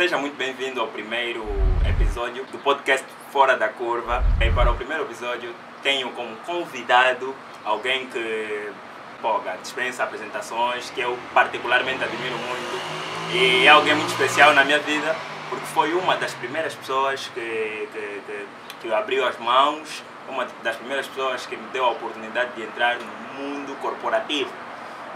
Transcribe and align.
seja 0.00 0.16
muito 0.16 0.34
bem-vindo 0.34 0.80
ao 0.80 0.86
primeiro 0.86 1.44
episódio 1.86 2.46
do 2.46 2.56
podcast 2.56 3.06
Fora 3.30 3.54
da 3.58 3.68
Curva. 3.68 4.24
E 4.40 4.50
para 4.50 4.70
o 4.70 4.74
primeiro 4.74 5.02
episódio 5.02 5.54
tenho 5.82 6.10
como 6.12 6.34
convidado 6.36 7.34
alguém 7.66 8.06
que 8.06 8.72
poga, 9.20 9.58
dispensa 9.60 10.02
apresentações, 10.02 10.88
que 10.88 11.02
eu 11.02 11.18
particularmente 11.34 12.02
admiro 12.02 12.34
muito 12.34 13.34
e 13.34 13.66
é 13.66 13.68
alguém 13.68 13.94
muito 13.94 14.08
especial 14.08 14.54
na 14.54 14.64
minha 14.64 14.78
vida 14.78 15.14
porque 15.50 15.66
foi 15.66 15.92
uma 15.92 16.16
das 16.16 16.32
primeiras 16.32 16.74
pessoas 16.74 17.30
que, 17.34 17.86
que, 17.92 18.22
que, 18.24 18.46
que 18.80 18.94
abriu 18.94 19.26
as 19.26 19.38
mãos, 19.38 20.02
uma 20.30 20.46
das 20.62 20.76
primeiras 20.76 21.06
pessoas 21.08 21.44
que 21.44 21.58
me 21.58 21.68
deu 21.74 21.84
a 21.84 21.90
oportunidade 21.90 22.54
de 22.56 22.62
entrar 22.62 22.96
no 22.96 23.34
mundo 23.34 23.78
corporativo. 23.82 24.50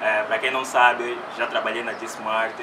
É, 0.02 0.24
para 0.24 0.38
quem 0.38 0.50
não 0.50 0.62
sabe, 0.62 1.16
já 1.38 1.46
trabalhei 1.46 1.82
na 1.82 1.94
G-Smart, 1.94 2.54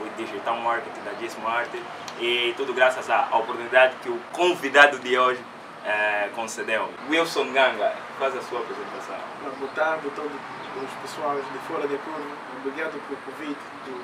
fui 0.00 0.10
digital 0.16 0.56
marketing 0.56 1.00
da 1.04 1.12
G-Smart 1.20 1.70
e 2.18 2.54
tudo 2.56 2.72
graças 2.72 3.10
à 3.10 3.28
oportunidade 3.36 3.96
que 4.02 4.08
o 4.08 4.18
convidado 4.32 4.98
de 4.98 5.18
hoje 5.18 5.40
é, 5.84 6.30
concedeu. 6.34 6.88
Wilson 7.10 7.52
Ganga, 7.52 7.94
faz 8.18 8.34
a 8.34 8.40
sua 8.42 8.60
apresentação. 8.60 9.16
Boa 9.58 9.70
tarde 9.72 10.08
a 10.08 10.10
todos 10.10 10.32
os 10.32 10.90
pessoais 11.02 11.44
de 11.52 11.58
fora 11.68 11.86
da 11.86 11.98
curva. 11.98 12.20
Obrigado 12.64 12.92
pelo 13.06 13.20
convite 13.20 13.60
do, 13.84 14.02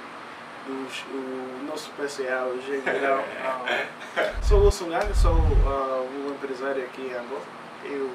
dos, 0.66 1.04
o 1.10 1.64
nosso 1.66 1.90
PCA, 1.92 2.44
o 2.44 2.60
general. 2.60 3.24
sou 4.42 4.60
o 4.60 4.64
Wilson 4.66 4.90
Ganga, 4.90 5.14
sou 5.14 5.32
uh, 5.32 6.26
um 6.26 6.30
empresário 6.34 6.84
aqui 6.84 7.02
em 7.02 7.14
Angola. 7.14 7.42
Eu 7.84 8.10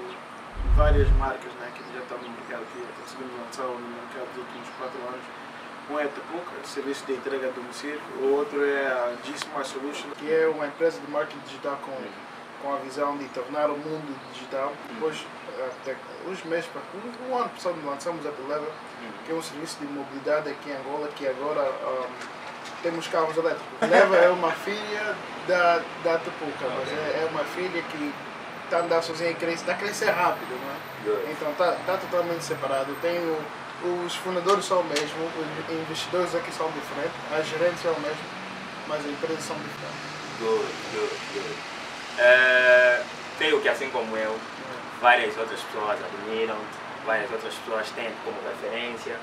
várias 0.76 1.10
marcas 1.18 1.52
né, 1.60 1.72
que 1.74 1.82
já 1.94 2.00
estão 2.02 2.18
no 2.18 2.30
mercado, 2.30 2.64
que 2.74 3.02
conseguimos 3.02 3.34
lançar 3.40 3.64
no 3.64 3.80
mercado 3.80 4.28
nos 4.30 4.38
últimos 4.38 4.70
4 4.78 5.00
anos. 5.02 5.41
Um 5.92 6.00
é 6.00 6.04
a 6.06 6.08
Tapuca, 6.08 6.52
serviço 6.64 7.06
de 7.06 7.14
entrega 7.14 7.48
a 7.48 7.52
domicílio. 7.52 8.00
O 8.22 8.36
outro 8.38 8.64
é 8.64 8.88
a 8.88 9.14
G-Smart 9.26 9.68
Solution, 9.68 10.10
que 10.18 10.32
é 10.32 10.48
uma 10.48 10.66
empresa 10.66 11.02
de 11.02 11.12
marketing 11.12 11.40
digital 11.46 11.78
com, 11.84 11.92
com 12.62 12.74
a 12.74 12.78
visão 12.78 13.18
de 13.18 13.26
tornar 13.30 13.70
o 13.70 13.76
mundo 13.76 14.18
digital. 14.34 14.72
Depois, 14.88 15.26
até 15.82 15.98
uns 16.26 16.42
meses, 16.46 16.70
um, 16.96 17.30
um 17.30 17.38
ano 17.38 17.50
passado, 17.50 17.76
lançamos 17.86 18.26
a 18.26 18.32
Televa, 18.32 18.68
que 19.26 19.34
é 19.34 19.36
um 19.36 19.42
serviço 19.42 19.80
de 19.80 19.86
mobilidade 19.88 20.50
aqui 20.50 20.70
em 20.70 20.78
Angola, 20.78 21.10
que 21.10 21.28
agora 21.28 21.62
um, 21.62 22.08
temos 22.82 23.08
carros 23.10 23.36
elétricos. 23.36 23.66
Leva 23.90 24.16
é 24.16 24.30
uma 24.30 24.52
filha 24.52 25.16
da, 25.46 25.82
da 26.06 26.18
Tapuca, 26.20 26.68
mas 26.80 26.88
é, 26.88 27.24
é 27.24 27.28
uma 27.30 27.44
filha 27.44 27.82
que 27.82 28.14
está 28.64 28.78
a 28.78 28.82
andar 28.84 29.02
sozinha 29.02 29.32
e 29.32 29.36
cresce, 29.36 29.64
está 29.64 29.74
a 29.74 29.76
crescer 29.76 30.10
rápido, 30.10 30.58
não 30.58 30.72
é? 30.72 31.32
Então 31.32 31.52
está 31.52 31.74
tá 31.86 31.98
totalmente 31.98 32.46
separado. 32.46 32.96
Tenho, 33.02 33.38
os 33.84 34.16
fundadores 34.16 34.66
são 34.66 34.82
o 34.82 34.84
mesmo, 34.84 35.26
os 35.70 35.74
investidores 35.74 36.36
aqui 36.36 36.52
são 36.52 36.70
diferentes, 36.72 37.16
as 37.32 37.48
gerentes 37.48 37.82
são 37.82 37.94
o 37.94 38.00
mesmo, 38.00 38.24
mas 38.88 39.00
as 39.00 39.06
empresas 39.08 39.44
são 39.44 39.56
diferentes. 39.56 40.12
Good, 40.40 40.74
good, 40.94 41.16
good. 41.34 41.56
É, 42.18 43.04
creio 43.38 43.62
que 43.62 43.70
assim 43.70 43.90
como 43.90 44.16
eu, 44.18 44.38
várias 45.02 45.36
outras 45.38 45.60
pessoas 45.62 45.98
admiram, 46.04 46.58
várias 47.06 47.32
outras 47.32 47.54
pessoas 47.56 47.90
têm 47.92 48.12
como 48.24 48.38
referência, 48.48 49.18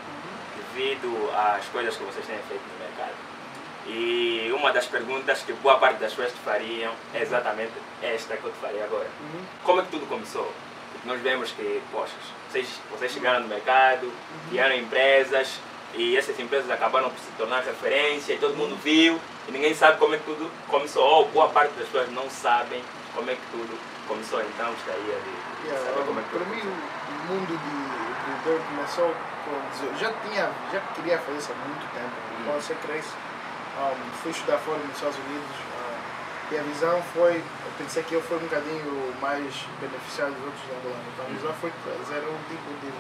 devido 0.57 1.31
às 1.35 1.65
coisas 1.67 1.97
que 1.97 2.05
vocês 2.05 2.27
têm 2.27 2.39
feito 2.49 2.63
no 2.63 2.85
mercado. 2.85 3.15
E 3.87 4.53
uma 4.53 4.73
das 4.73 4.87
perguntas 4.87 5.43
que 5.43 5.53
boa 5.55 5.79
parte 5.79 5.99
das 5.99 6.13
pessoas 6.13 6.33
te 6.33 6.41
fariam 6.41 6.93
é 7.15 7.23
exatamente 7.23 7.73
esta 8.03 8.37
que 8.37 8.45
eu 8.45 8.53
te 8.53 8.59
farei 8.59 8.83
agora. 8.83 9.07
Uhum. 9.21 9.45
Como 9.65 9.81
é 9.81 9.85
que 9.85 9.91
tudo 9.91 10.07
começou? 10.07 10.53
Nós 11.05 11.21
vemos 11.21 11.53
que, 11.53 11.83
poxa, 11.93 12.15
vocês, 12.51 12.69
vocês 12.91 13.13
chegaram 13.13 13.41
no 13.41 13.49
mercado, 13.49 14.13
criaram 14.49 14.75
empresas 14.77 15.61
e 15.95 16.17
essas 16.17 16.39
empresas 16.39 16.71
acabaram 16.71 17.09
por 17.11 17.19
se 17.19 17.31
tornar 17.39 17.63
referência 17.63 18.35
e 18.35 18.39
todo 18.39 18.57
mundo 18.57 18.77
viu 18.83 19.19
e 19.49 19.53
ninguém 19.53 19.75
sabe 19.75 19.99
como 19.99 20.15
é 20.15 20.19
que 20.19 20.25
tudo 20.25 20.51
começou. 20.67 21.05
Ou 21.05 21.29
boa 21.29 21.49
parte 21.49 21.73
das 21.73 21.87
pessoas 21.87 22.11
não 22.13 22.29
sabem 22.29 22.83
como 23.15 23.31
é 23.31 23.35
que 23.35 23.41
tudo 23.51 23.79
começou. 24.07 24.41
Então 24.41 24.71
gostaria 24.73 25.15
de 25.21 25.49
Yeah, 25.65 25.85
saber 25.85 26.07
como 26.07 26.21
é 26.21 26.23
que 26.23 26.31
para 26.31 26.47
mim, 26.47 26.63
o 26.63 27.33
mundo 27.33 27.51
de 27.51 27.71
empreendedor 28.15 28.61
começou 28.69 29.15
com. 29.45 29.99
Já, 29.99 30.13
tinha, 30.23 30.51
já 30.73 30.81
queria 30.95 31.19
fazer 31.19 31.39
isso 31.39 31.53
há 31.53 31.67
muito 31.67 31.93
tempo. 31.93 32.15
Quando 32.45 32.63
você 32.63 32.75
cresce, 32.77 33.11
um, 33.77 34.11
fui 34.23 34.31
estudar 34.31 34.59
fora 34.59 34.79
nos 34.79 34.95
Estados 34.95 35.19
Unidos 35.19 35.57
e 36.51 36.59
a 36.59 36.63
visão 36.63 37.03
foi. 37.15 37.37
Eu 37.39 37.73
pensei 37.77 38.03
que 38.03 38.15
eu 38.15 38.23
fui 38.23 38.37
um 38.37 38.41
bocadinho 38.41 39.15
mais 39.21 39.53
beneficiado 39.81 40.33
dos 40.35 40.45
outros 40.45 40.65
angolanos. 40.73 41.07
Então 41.13 41.27
a 41.27 41.29
visão 41.29 41.53
foi 41.61 41.73
trazer 41.85 42.25
um 42.25 42.39
tipo 42.49 42.69
de 42.81 42.91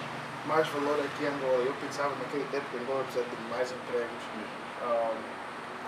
mais 0.46 0.68
valor 0.68 1.00
aqui 1.00 1.24
em 1.24 1.28
Angola. 1.28 1.64
Eu 1.64 1.74
pensava 1.80 2.12
naquele 2.20 2.44
tempo 2.50 2.64
que 2.70 2.76
Angola 2.76 3.04
precisa 3.04 3.24
de 3.24 3.36
mais 3.50 3.72
empregos. 3.72 4.22
Um, 4.84 5.38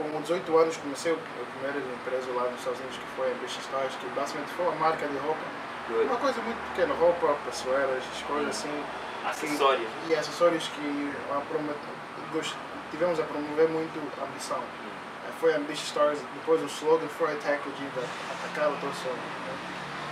com 0.00 0.20
18 0.22 0.56
anos 0.56 0.76
comecei 0.78 1.12
a 1.12 1.44
primeira 1.60 1.78
empresa 1.78 2.32
lá 2.32 2.48
nos 2.48 2.58
Estados 2.60 2.80
Unidos 2.80 2.96
que 2.96 3.08
foi 3.16 3.28
a 3.28 3.32
Ambitious 3.32 3.64
Stars, 3.64 3.94
que 4.00 4.06
basicamente 4.16 4.50
foi 4.56 4.64
uma 4.64 4.76
marca 4.76 5.06
de 5.06 5.16
roupa. 5.18 5.44
Uma 5.90 6.16
coisa 6.16 6.40
muito 6.42 6.58
pequena, 6.70 6.94
roupa, 6.94 7.36
pessoeiras, 7.44 8.02
as 8.14 8.22
coisas 8.22 8.48
assim. 8.48 8.84
Acessórios. 9.26 9.88
E 10.08 10.14
acessórios 10.14 10.68
que 10.68 11.12
a 11.30 11.40
tivemos 12.90 13.20
a 13.20 13.24
promover 13.24 13.68
muito 13.68 14.00
a 14.20 14.24
ambição. 14.24 14.62
Foi 15.40 15.54
a 15.54 15.56
Ambitious 15.56 15.88
Stars, 15.88 16.18
depois 16.34 16.60
o 16.62 16.66
slogan 16.66 17.08
foi 17.08 17.32
Attack 17.32 17.60
a 17.66 17.72
Diva, 17.80 18.02
atacar 18.30 18.68
o 18.70 18.76
teu 18.76 18.92
sonho. 18.92 19.16
né? 19.16 19.54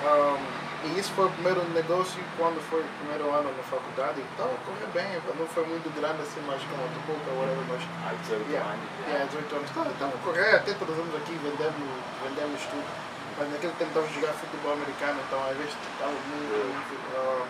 Um, 0.09 0.69
e 0.89 0.99
isso 0.99 1.11
foi 1.13 1.27
o 1.27 1.31
primeiro 1.31 1.61
negócio 1.75 2.23
quando 2.39 2.63
foi 2.71 2.81
o 2.81 2.89
primeiro 3.03 3.29
ano 3.35 3.51
na 3.53 3.63
faculdade. 3.65 4.23
Estava 4.23 4.55
a 4.55 4.59
correr 4.65 4.87
bem, 4.95 5.21
não 5.37 5.47
foi 5.49 5.67
muito 5.67 5.91
grande 5.99 6.23
assim, 6.23 6.41
mas 6.47 6.63
como 6.71 6.81
a 6.81 6.89
Tupuca, 6.95 7.31
whatever, 7.35 7.65
mas 7.69 7.83
Há 8.07 8.15
18 8.15 8.47
Yeah, 8.49 8.71
anos. 8.73 8.87
yeah, 9.09 9.27
18 9.27 9.57
anos. 9.57 9.69
Estava 9.69 10.15
a 10.15 10.19
correr, 10.25 10.55
até 10.55 10.73
trazemos 10.73 11.15
aqui, 11.17 11.35
vendemos, 11.43 11.89
vendemos 12.25 12.61
tudo. 12.71 12.89
Mas 13.37 13.53
naquele 13.53 13.73
tempo 13.75 13.91
estava 13.91 14.07
jogar 14.09 14.33
futebol 14.33 14.73
americano, 14.73 15.19
então 15.27 15.39
às 15.51 15.57
vezes 15.59 15.75
estava 15.93 16.11
muito, 16.15 16.57
muito, 16.73 16.95
ah, 17.19 17.45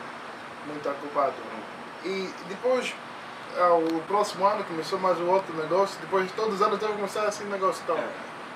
muito 0.67 0.89
ocupado. 0.89 1.37
E 2.05 2.33
depois, 2.49 2.95
ah, 2.97 3.08
o 3.61 4.03
próximo 4.07 4.47
ano 4.47 4.65
começou 4.65 4.99
mais 4.99 5.19
o 5.19 5.27
outro 5.27 5.55
negócio, 5.57 5.99
depois 6.01 6.27
de 6.27 6.33
todos 6.33 6.55
os 6.55 6.63
anos 6.63 6.75
estava 6.75 6.93
a 6.93 6.97
começar 6.97 7.25
assim 7.25 7.45
negócio. 7.45 7.83
Então, 7.85 7.99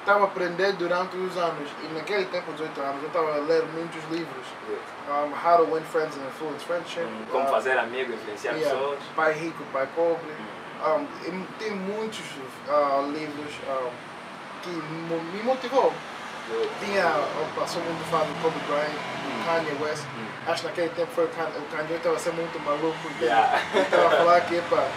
estava 0.03 0.25
a 0.25 0.25
aprender 0.25 0.73
durante 0.73 1.17
os 1.17 1.37
anos. 1.37 1.71
E 1.83 1.95
naquele 1.95 2.25
tempo, 2.27 2.53
18 2.53 2.81
anos, 2.81 3.03
eu 3.03 3.09
estava 3.09 3.35
a 3.35 3.39
ler 3.39 3.65
muitos 3.75 4.03
livros. 4.11 4.47
Um, 5.09 5.33
How 5.33 5.65
to 5.65 5.75
Win 5.75 5.83
Friends 5.85 6.17
and 6.17 6.27
Influence 6.29 6.65
Friendship. 6.65 7.05
Hum, 7.05 7.25
Como 7.31 7.45
ah, 7.45 7.51
fazer 7.51 7.79
amigo, 7.79 8.13
influenciar 8.13 8.55
Yeah, 8.55 8.75
pessoas. 8.75 8.99
Pai 9.17 9.33
rico, 9.33 9.65
pai 9.73 9.89
pobre. 9.95 10.33
Um, 10.85 11.07
e 11.27 11.47
tem 11.59 11.71
muitos 11.71 12.25
ah, 12.69 13.05
livros 13.13 13.53
ah, 13.69 13.91
que 14.63 14.71
me 14.71 15.43
motivou. 15.43 15.93
Tinha, 16.81 17.05
passou 17.55 17.83
muito 17.83 18.05
fã 18.11 18.19
do 18.19 18.43
Kobe 18.43 18.59
Bryant, 18.67 18.91
do 18.91 19.45
Kanye 19.47 19.83
West. 19.83 20.05
Acho 20.47 20.63
que 20.63 20.69
naquele 20.69 20.89
tempo 20.91 21.09
foi 21.15 21.25
o 21.25 21.29
Kanye, 21.29 21.53
o 21.57 21.77
Kanye 21.77 21.95
estava 21.95 22.19
ser 22.19 22.33
muito 22.33 22.59
maluco. 22.61 22.97
Yeah. 23.21 23.61
Ele 23.75 23.83
estava 23.83 24.07
a 24.07 24.11
falar 24.11 24.41
que, 24.43 24.57
epa, 24.57 24.89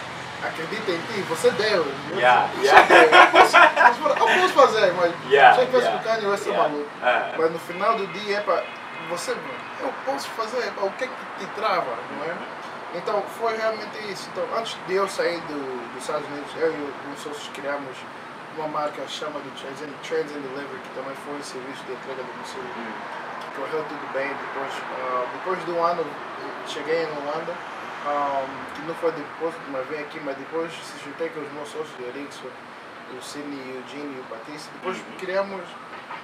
acredita 0.42 0.90
em 0.90 0.98
ti, 0.98 1.20
você 1.22 1.50
Deus. 1.52 1.86
Yeah, 2.14 2.48
Você 2.48 2.66
yeah. 2.66 2.86
Deus. 2.86 3.10
Mas, 3.32 3.52
mas, 3.52 3.98
Eu 3.98 4.40
posso 4.40 4.54
fazer, 4.54 4.92
mas 4.94 5.12
Yeah, 5.30 5.56
já 5.56 5.66
penso 5.66 5.78
yeah, 5.78 5.98
que 5.98 6.08
o 6.08 6.10
Kanye 6.10 6.26
West 6.26 6.46
é 6.46 6.50
yeah. 6.50 6.68
maluco. 6.68 6.90
Ah. 7.02 7.32
Mas 7.38 7.52
no 7.52 7.58
final 7.60 7.96
do 7.96 8.06
dia, 8.08 8.38
epa, 8.38 8.64
você, 9.08 9.36
eu 9.80 9.92
posso 10.04 10.28
fazer, 10.30 10.66
epa, 10.66 10.84
o 10.84 10.90
que 10.92 11.04
é 11.04 11.06
que 11.06 11.44
te 11.44 11.46
trava, 11.52 11.96
não 12.10 12.24
é? 12.24 12.34
Então 12.94 13.22
foi 13.38 13.56
realmente 13.56 13.98
isso. 14.10 14.28
Então, 14.32 14.44
antes 14.58 14.76
de 14.86 14.94
eu 14.94 15.08
sair 15.08 15.40
do, 15.42 15.92
dos 15.92 16.02
Estados 16.02 16.26
Unidos, 16.26 16.50
eu 16.56 16.72
e 16.72 17.14
os 17.14 17.22
sócios 17.22 17.48
criamos 17.54 17.96
uma 18.56 18.68
marca 18.68 19.06
chamada 19.08 19.44
Trans 19.60 19.82
and, 19.82 19.92
Trans 20.02 20.30
and 20.32 20.40
Delivery, 20.40 20.80
que 20.82 20.94
também 20.94 21.14
foi 21.24 21.34
um 21.34 21.42
serviço 21.42 21.84
de 21.84 21.92
entrega 21.92 22.22
do 22.22 22.32
domicílio, 22.32 22.68
que 23.40 23.60
correu 23.60 23.84
tudo 23.88 24.12
bem. 24.12 24.28
Depois, 24.28 24.72
ah, 25.00 25.24
depois 25.32 25.64
de 25.64 25.70
um 25.72 25.84
ano, 25.84 26.04
cheguei 26.66 27.02
em 27.02 27.06
Holanda, 27.06 27.54
ah, 28.06 28.44
que 28.74 28.82
não 28.82 28.94
foi 28.94 29.12
depois, 29.12 29.54
mas 29.70 29.86
vim 29.88 29.96
aqui, 29.96 30.20
mas 30.24 30.36
depois 30.36 30.72
se 30.72 31.04
juntei 31.04 31.28
com 31.30 31.40
os 31.40 31.52
meus 31.52 31.68
sócios, 31.68 31.94
o 32.00 32.02
Erickson, 32.08 32.48
o 33.16 33.22
Cine, 33.22 33.56
o 33.56 33.76
Eugene 33.82 34.16
e 34.16 34.20
o 34.20 34.24
Batista. 34.34 34.70
Depois 34.74 34.98
criamos 35.18 35.62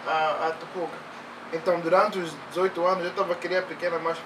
a, 0.06 0.48
a 0.48 0.50
Tupuca. 0.58 0.96
Então, 1.52 1.78
durante 1.80 2.18
os 2.18 2.34
18 2.48 2.86
anos, 2.86 3.04
eu 3.04 3.10
estava 3.10 3.34
a 3.34 3.36
criar 3.36 3.62
pequena, 3.62 3.98
mas 3.98 4.18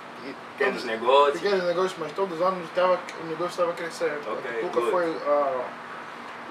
Pequenos 0.57 0.85
negócios. 0.85 1.41
pequenos 1.41 1.65
negócios, 1.65 1.95
mas 1.99 2.13
todos 2.13 2.41
os 2.41 2.45
anos 2.45 2.65
estava, 2.65 2.99
o 3.21 3.27
negócio 3.27 3.51
estava 3.51 3.71
a 3.73 3.75
crescer. 3.75 4.19
Ok, 4.27 4.51
a 4.51 4.61
Tupuca 4.61 4.91
foi 4.91 5.17
ah, 5.27 5.65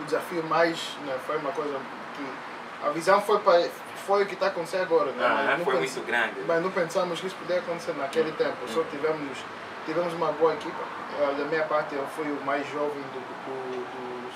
o 0.02 0.04
desafio 0.06 0.44
mais, 0.44 0.96
né, 1.06 1.18
foi 1.26 1.38
uma 1.38 1.52
coisa 1.52 1.80
que 2.16 2.86
a 2.86 2.90
visão 2.90 3.22
foi 3.22 3.40
para 3.40 3.68
foi 4.06 4.24
o 4.24 4.26
que 4.28 4.36
está 4.36 4.48
acontecendo 4.48 4.84
agora, 4.84 5.12
né? 5.14 5.26
Ah, 5.26 5.44
mas, 5.48 5.58
não 5.60 5.66
foi 5.66 5.78
pens- 5.78 5.96
muito 5.96 6.06
grande. 6.08 6.34
mas 6.46 6.62
não 6.64 6.70
pensamos 6.72 7.20
que 7.20 7.26
isso 7.28 7.36
pudesse 7.38 7.60
acontecer 7.62 7.94
naquele 7.94 8.32
tempo. 8.34 8.56
Só 8.68 8.84
tivemos 8.92 9.38
tivemos 9.86 10.14
uma 10.14 10.32
boa 10.34 10.54
equipa. 10.54 10.78
Ah, 11.20 11.32
da 11.38 11.46
minha 11.46 11.64
parte, 11.66 11.96
eu 11.96 12.06
fui 12.16 12.26
o 12.32 12.40
mais 12.46 12.68
jovem 12.72 13.02
do, 13.14 13.20
do- 13.20 13.86
dos, 13.86 14.34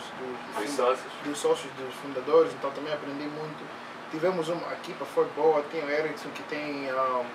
dos, 0.57 0.63
Os 0.69 0.75
sócios. 0.75 1.11
dos 1.23 1.37
sócios, 1.37 1.71
dos 1.73 1.93
fundadores, 1.95 2.51
então 2.53 2.71
também 2.71 2.91
aprendi 2.93 3.25
muito. 3.27 3.63
Tivemos 4.11 4.49
uma 4.49 4.73
equipa, 4.73 5.05
foi 5.05 5.25
boa, 5.35 5.61
tem 5.71 5.83
o 5.83 5.89
Erickson 5.89 6.29
que 6.29 6.41
tem, 6.43 6.91
um, 6.91 7.25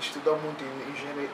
estudou 0.00 0.38
muito 0.38 0.62
em 0.64 0.90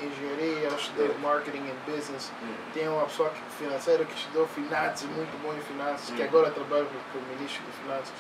engenharia, 0.07 0.69
estudei 0.69 1.07
Yeah. 1.07 1.19
marketing 1.29 1.65
and 1.71 1.79
business. 1.91 2.31
Hum. 2.43 2.55
Tem 2.75 2.89
uma 2.89 3.05
pessoa 3.05 3.31
que, 3.31 3.41
financeira 3.65 4.05
que 4.05 4.15
estudou 4.15 4.47
finanças, 4.49 5.09
muito 5.11 5.41
bom 5.43 5.53
em 5.55 5.61
finanças, 5.61 6.11
que 6.15 6.23
Hum. 6.23 6.27
agora 6.27 6.51
trabalha 6.51 6.87
com 7.13 7.19
o 7.19 7.23
ministro 7.37 7.63
de 7.65 7.73
finanças. 7.83 8.13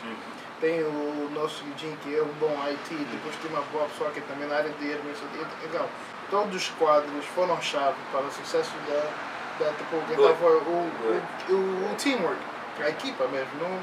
Tem 0.61 0.83
o 0.83 1.31
nosso 1.35 1.63
Eugene, 1.65 1.97
que 2.03 2.17
é 2.17 2.23
um 2.23 2.33
bom 2.41 2.55
IT, 2.69 2.95
depois 2.95 3.35
tem 3.37 3.51
uma 3.51 3.63
boa 3.73 3.85
pessoa 3.87 4.11
que 4.11 4.21
também 4.23 4.49
na 4.49 4.57
área 4.57 4.71
de 4.71 4.93
administração. 4.93 5.29
Então, 5.65 5.87
todos 6.31 6.57
os 6.57 6.69
quadros 6.79 7.25
foram 7.35 7.61
chave 7.61 7.97
para 8.11 8.23
o 8.23 8.31
sucesso 8.33 8.73
da, 8.89 9.65
da 9.65 9.73
tipo, 9.73 9.97
que 10.07 10.21
o, 10.21 10.25
o, 10.25 11.55
o, 11.55 11.93
o 11.93 11.95
teamwork, 11.97 12.41
a 12.81 12.89
equipa 12.89 13.27
mesmo. 13.29 13.51
Não, 13.61 13.79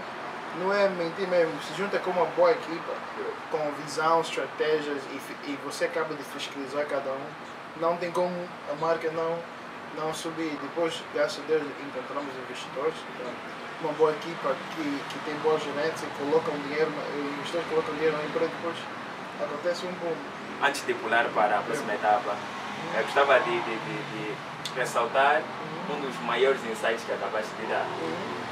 não 0.59 0.73
é 0.73 0.89
mentir 0.89 1.27
mesmo, 1.27 1.53
se 1.63 1.73
junta 1.75 2.00
com 2.00 2.11
uma 2.11 2.25
boa 2.25 2.51
equipa, 2.51 2.94
com 3.51 3.71
visão, 3.83 4.21
estratégias 4.21 5.01
e, 5.11 5.51
e 5.51 5.59
você 5.65 5.85
acaba 5.85 6.13
de 6.13 6.23
fiscalizar 6.23 6.85
cada 6.85 7.11
um. 7.11 7.25
Não 7.81 7.97
tem 7.97 8.11
como 8.11 8.35
a 8.71 8.75
marca 8.75 9.09
não, 9.11 9.38
não 9.97 10.13
subir. 10.13 10.57
Depois, 10.61 11.01
graças 11.13 11.44
a 11.44 11.47
Deus, 11.47 11.63
encontramos 11.81 12.31
investidores. 12.45 12.94
Então, 13.15 13.31
uma 13.81 13.94
boa 13.94 14.11
equipa 14.11 14.55
que, 14.75 15.03
que 15.09 15.19
tem 15.25 15.35
boa 15.41 15.59
gerência, 15.59 16.07
colocam 16.17 16.53
dinheiro, 16.67 16.91
os 17.17 17.33
investidores 17.33 17.67
colocam 17.69 17.94
dinheiro 17.95 18.17
na 18.17 18.23
empresa, 18.23 18.51
depois 18.61 18.77
acontece 19.41 19.85
um 19.85 19.91
boom. 19.94 20.15
Antes 20.61 20.85
de 20.85 20.94
pular 20.94 21.25
para 21.33 21.59
a 21.59 21.61
próxima 21.61 21.94
etapa, 21.94 22.35
eu 22.95 23.03
gostava 23.03 23.39
de, 23.39 23.51
de, 23.51 23.75
de, 23.77 24.35
de 24.35 24.35
ressaltar 24.75 25.41
um 25.89 25.99
dos 25.99 26.17
maiores 26.21 26.63
insights 26.65 27.03
que 27.03 27.11
acabaste 27.11 27.53
de 27.59 27.65
dar. 27.67 27.85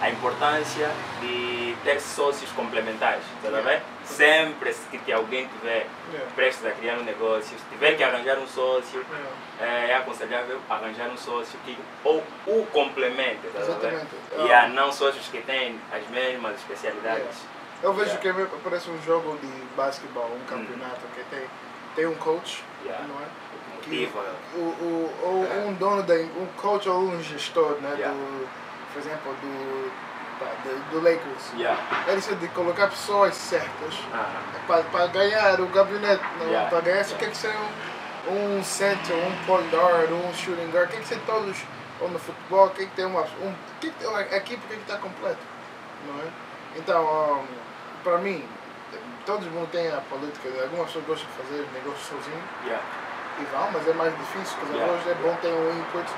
A 0.01 0.09
importância 0.09 0.89
de 1.21 1.75
ter 1.83 1.99
sócios 2.01 2.51
complementares, 2.53 3.23
tá 3.43 3.61
bem? 3.61 3.79
Sempre 4.03 4.73
que 5.05 5.11
alguém 5.13 5.47
tiver 5.47 5.87
Yeah. 6.11 6.29
prestes 6.35 6.65
a 6.65 6.71
criar 6.71 6.95
um 6.97 7.03
negócio, 7.03 7.57
se 7.57 7.63
tiver 7.69 7.95
que 7.95 8.03
arranjar 8.03 8.37
um 8.39 8.47
sócio, 8.47 9.05
Yeah. 9.59 9.89
é 9.91 9.95
aconselhável 9.95 10.59
arranjar 10.69 11.07
um 11.07 11.17
sócio 11.17 11.57
que 11.63 11.77
ou 12.03 12.21
o 12.47 12.65
complemente, 12.73 13.39
tá 13.53 13.59
bem? 13.75 14.45
E 14.47 14.51
há 14.51 14.67
não 14.67 14.91
sócios 14.91 15.27
que 15.27 15.39
têm 15.41 15.79
as 15.93 16.05
mesmas 16.09 16.55
especialidades. 16.55 17.45
Eu 17.83 17.93
vejo 17.93 18.17
Yeah. 18.17 18.47
que 18.47 18.59
parece 18.63 18.89
um 18.89 19.01
jogo 19.03 19.37
de 19.37 19.47
basquetebol, 19.77 20.29
um 20.35 20.45
campeonato 20.45 21.01
que 21.15 21.23
tem, 21.29 21.45
tem 21.95 22.07
um 22.07 22.15
coach, 22.15 22.63
Yeah. 22.83 23.05
não 23.07 23.15
é? 23.21 23.27
O, 24.55 24.59
o, 24.59 25.13
ou 25.23 25.67
um 25.67 25.73
dono 25.73 26.03
da 26.03 26.13
um 26.15 26.47
coach 26.57 26.87
ou 26.89 26.99
um 27.01 27.21
gestor 27.21 27.77
né 27.81 27.95
Yeah. 27.97 28.13
do 28.17 28.47
por 28.93 28.99
exemplo 28.99 29.33
do 29.41 29.91
do, 30.63 30.91
do 30.91 30.97
Lakers 31.03 31.53
Yeah. 31.55 31.79
ele 32.07 32.13
precisa 32.13 32.35
de 32.35 32.47
colocar 32.49 32.87
pessoas 32.87 33.35
certas 33.35 33.93
Ah, 34.13 34.41
para 34.91 35.07
ganhar 35.07 35.59
o 35.61 35.67
gabinete? 35.67 36.23
Yeah. 36.41 36.69
para 36.69 36.81
ganhar 36.81 37.03
você 37.03 37.15
quer 37.15 37.29
que 37.29 37.37
ser 37.37 37.53
um, 38.29 38.57
um 38.57 38.63
center 38.63 39.15
um 39.15 39.45
point 39.45 39.69
guard 39.75 40.11
um 40.11 40.33
shooting 40.33 40.71
guard 40.71 40.89
tem 40.89 40.99
que 41.01 41.07
ser 41.07 41.19
todos 41.25 41.57
ou 41.99 42.09
no 42.09 42.17
futebol 42.17 42.69
tem 42.69 42.87
que 42.87 42.95
ter 42.95 43.05
uma 43.05 43.21
um 43.21 43.53
tem 43.79 43.91
que 43.91 43.99
ter 43.99 44.07
uma 44.07 44.21
equipe 44.21 44.61
tem 44.67 44.77
que 44.77 44.83
estar 44.83 44.97
completa 44.97 45.39
não 46.07 46.19
é 46.23 46.27
então 46.77 47.43
para 48.03 48.17
mim 48.17 48.43
todo 49.25 49.41
mundo 49.51 49.69
tem 49.71 49.87
a 49.89 50.01
política 50.09 50.49
algumas 50.63 50.87
pessoas 50.87 51.05
gostam 51.05 51.29
de 51.29 51.37
fazer 51.43 51.67
negócio 51.73 52.17
sozinho 52.17 52.43
yeah. 52.65 52.83
E 53.39 53.43
vão, 53.45 53.71
mas 53.71 53.87
é 53.87 53.93
mais 53.93 54.15
difícil, 54.17 54.57
porque 54.59 54.75
Yeah. 54.75 54.93
hoje 54.93 55.09
é 55.09 55.13
bom 55.15 55.35
ter 55.41 55.47
um 55.49 55.79
input. 55.79 56.11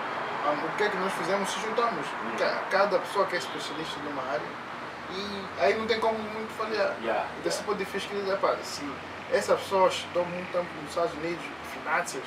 Um, 0.45 0.65
o 0.65 0.77
que 0.77 0.83
é 0.83 0.89
que 0.89 0.97
nós 0.97 1.13
fizemos? 1.13 1.49
Se 1.49 1.59
juntamos. 1.61 2.05
Ca- 2.37 2.63
Cada 2.69 2.99
pessoa 2.99 3.25
que 3.25 3.35
é 3.35 3.39
especialista 3.39 3.99
numa 4.03 4.23
área 4.23 4.63
e 5.09 5.45
aí 5.61 5.77
não 5.77 5.85
tem 5.85 5.99
como 5.99 6.17
muito 6.17 6.51
falhar. 6.57 6.93
Yeah. 7.01 7.25
Então 7.39 7.51
você 7.51 7.63
pode 7.63 7.85
fiscalizar, 7.85 8.37
pá, 8.39 8.55
se 8.63 8.83
essa 9.31 9.55
pessoa 9.55 9.87
estudou 9.89 10.25
muito 10.25 10.51
tempo 10.51 10.67
nos 10.81 10.89
Estados 10.89 11.13
Unidos, 11.13 11.43
finanças, 11.71 12.21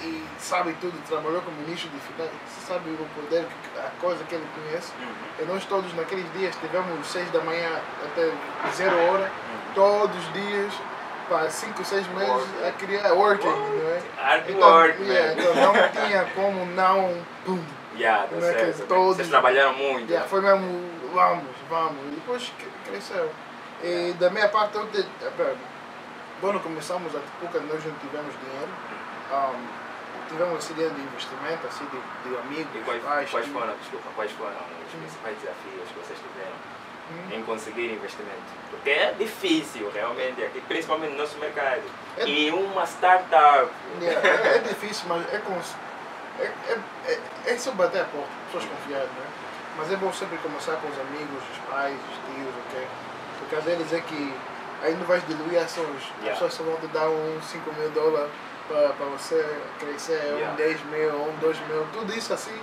e, 0.00 0.04
e 0.04 0.26
sabe 0.38 0.74
tudo, 0.80 0.92
trabalhou 1.08 1.40
como 1.42 1.56
ministro 1.58 1.88
de 1.90 1.98
finanças, 2.00 2.34
sabe 2.66 2.90
o 2.90 3.06
poder, 3.14 3.46
a 3.78 3.90
coisa 4.00 4.22
que 4.24 4.34
ele 4.34 4.46
conhece. 4.54 4.92
Uhum. 5.00 5.14
E 5.40 5.42
nós 5.46 5.64
todos 5.64 5.94
naqueles 5.94 6.30
dias 6.34 6.54
tivemos 6.56 7.06
seis 7.06 7.30
da 7.30 7.40
manhã 7.40 7.70
até 8.04 8.30
zero 8.74 8.96
hora, 9.10 9.30
Uhum. 9.30 9.74
todos 9.74 10.16
os 10.18 10.32
dias, 10.34 10.74
para 11.28 11.50
cinco, 11.50 11.84
seis 11.84 12.06
meses 12.08 12.46
a 12.66 12.70
criar 12.72 13.12
working, 13.12 13.46
não 13.46 13.90
é? 13.90 14.02
Hard 14.22 14.50
Então, 14.50 14.68
work, 14.70 15.02
yeah, 15.02 15.32
então 15.32 15.54
não 15.54 15.72
tinha 16.06 16.24
como 16.34 16.66
não. 16.66 17.22
Pum, 17.44 17.62
Yeah, 17.96 18.26
Não 18.32 18.44
é 18.48 18.54
que 18.54 18.82
todos- 18.88 19.16
Vocês 19.18 19.28
trabalharam 19.28 19.72
muito. 19.74 20.10
yeah, 20.10 20.28
foi 20.28 20.40
mesmo, 20.40 20.66
vamos, 21.12 21.44
vamos. 21.70 21.96
E 22.08 22.16
depois 22.16 22.52
cre- 22.58 22.90
cresceu. 22.90 23.30
E 23.84 24.12
da 24.18 24.30
minha 24.30 24.48
parte, 24.48 24.74
eu, 24.74 24.84
te- 24.88 25.06
eh, 25.22 25.54
quando 26.40 26.58
começamos 26.60 27.14
a 27.14 27.20
Tipuca, 27.20 27.60
nós 27.60 27.84
não 27.84 27.94
tivemos 28.02 28.34
dinheiro. 28.42 28.72
Um, 29.30 30.28
tivemos 30.28 30.58
esse 30.58 30.74
dinheiro 30.74 30.92
de 30.96 31.02
investimento, 31.02 31.66
assim, 31.68 31.84
de, 31.86 32.28
de 32.28 32.36
amigos, 32.36 32.74
E 32.74 32.78
quais, 32.80 33.02
pais. 33.04 33.30
quais 33.30 33.46
foram, 33.46 33.76
desculpa, 33.76 34.08
quais 34.16 34.32
foram 34.32 34.50
os 34.50 34.92
principais 34.92 35.36
desafios 35.38 35.88
que 35.88 35.94
vocês 36.00 36.18
tiveram 36.18 36.56
Hum. 37.10 37.34
em 37.36 37.42
conseguir 37.42 37.92
investimento? 37.92 38.40
Porque 38.70 38.90
é 38.90 39.12
difícil 39.18 39.90
realmente 39.92 40.42
aqui, 40.42 40.60
principalmente 40.62 41.12
no 41.12 41.18
nosso 41.18 41.36
mercado. 41.38 41.82
É- 42.16 42.26
E 42.26 42.50
uma 42.50 42.84
startup. 42.86 43.70
Yeah, 44.00 44.28
é, 44.28 44.56
é 44.56 44.58
difícil, 44.60 45.04
mas 45.08 45.22
é. 45.32 45.40
É, 46.40 46.44
é, 46.44 46.78
é, 47.06 47.20
é 47.52 47.58
só 47.58 47.70
bater 47.72 48.00
a 48.00 48.04
porta, 48.06 48.28
pessoas 48.46 48.64
confiadas, 48.64 49.08
né? 49.08 49.26
Mas 49.76 49.92
é 49.92 49.96
bom 49.96 50.12
sempre 50.12 50.38
começar 50.38 50.76
com 50.76 50.88
os 50.88 50.98
amigos, 51.00 51.42
os 51.52 51.58
pais, 51.70 51.94
os 51.94 52.34
tios, 52.34 52.54
ok? 52.68 52.86
Porque 53.38 53.56
às 53.56 53.64
vezes 53.64 53.92
é 53.92 54.00
que 54.00 54.34
não 54.98 55.06
vais 55.06 55.26
diluir 55.26 55.60
ações. 55.60 56.02
Yeah. 56.22 56.32
As 56.32 56.38
pessoas 56.38 56.54
só 56.54 56.62
vão 56.64 56.76
te 56.76 56.86
dar 56.88 57.08
uns 57.08 57.44
5 57.44 57.72
mil 57.74 57.90
dólares 57.90 58.30
para 58.68 59.06
você 59.06 59.44
crescer, 59.78 60.22
Yeah. 60.24 60.52
um 60.52 60.56
10 60.56 60.84
mil, 60.86 61.10
um 61.14 61.36
2 61.40 61.58
mil, 61.68 61.86
tudo 61.92 62.12
isso 62.16 62.32
assim. 62.32 62.56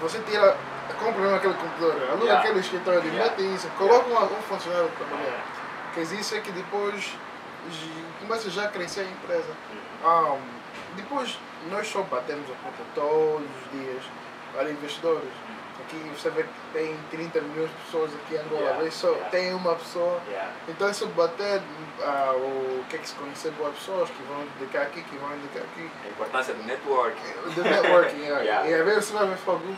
Você 0.00 0.18
tira, 0.20 0.56
compra 0.92 1.20
mesmo 1.20 1.36
aquele 1.36 1.54
computador, 1.54 1.92
aluga 2.10 2.24
Yeah. 2.24 2.40
aquele 2.40 2.60
escritório, 2.60 3.02
Yeah. 3.04 3.24
mete 3.36 3.54
isso, 3.54 3.68
coloca 3.78 4.08
um, 4.08 4.24
um 4.24 4.42
funcionário 4.42 4.88
para 4.90 5.06
trabalhar. 5.06 5.44
Porque 5.94 6.14
isso 6.14 6.34
é 6.34 6.40
que 6.40 6.52
depois 6.52 7.14
começa 8.20 8.50
já 8.50 8.64
a 8.64 8.68
crescer 8.68 9.00
a 9.02 9.04
empresa. 9.04 9.52
Ah, 10.04 10.36
depois, 10.96 11.38
nós 11.70 11.86
só 11.88 12.02
batemos 12.02 12.48
a 12.50 12.54
conta 12.64 12.82
todos 12.94 13.46
os 13.46 13.70
dias 13.80 14.02
para 14.52 14.70
investidores. 14.70 15.28
Aqui 15.80 15.96
você 16.16 16.30
vê 16.30 16.44
que 16.44 16.48
tem 16.72 16.96
30 17.10 17.40
milhões 17.40 17.68
de 17.68 17.76
pessoas 17.76 18.10
aqui 18.14 18.34
em 18.34 18.38
Angola, 18.38 18.60
Yeah, 18.62 18.90
só 18.90 19.08
yeah. 19.08 19.30
tem 19.30 19.52
uma 19.54 19.74
pessoa. 19.74 20.20
Yeah. 20.28 20.50
Então, 20.68 20.88
é 20.88 20.92
só 20.92 21.06
bater 21.06 21.60
ah, 22.02 22.32
o 22.36 22.84
que 22.88 22.96
é 22.96 22.98
que 23.00 23.08
se 23.08 23.14
conhecer 23.16 23.50
boas 23.52 23.74
pessoas 23.74 24.08
que 24.10 24.22
vão 24.22 24.42
indicar 24.42 24.82
aqui, 24.82 25.02
que 25.02 25.16
vão 25.16 25.34
indicar 25.34 25.62
aqui. 25.64 25.90
A 26.04 26.08
importância 26.08 26.54
do 26.54 26.62
network. 26.62 27.16
Do 27.54 27.62
networking, 27.64 28.20
yeah. 28.22 28.42
Yeah. 28.42 28.68
E 28.68 28.74
às 28.74 28.84
vezes 28.84 29.04
você 29.06 29.12
vai 29.14 29.26
ver 29.26 29.34
e 29.34 29.38
fala, 29.38 29.58
"Hum, 29.58 29.76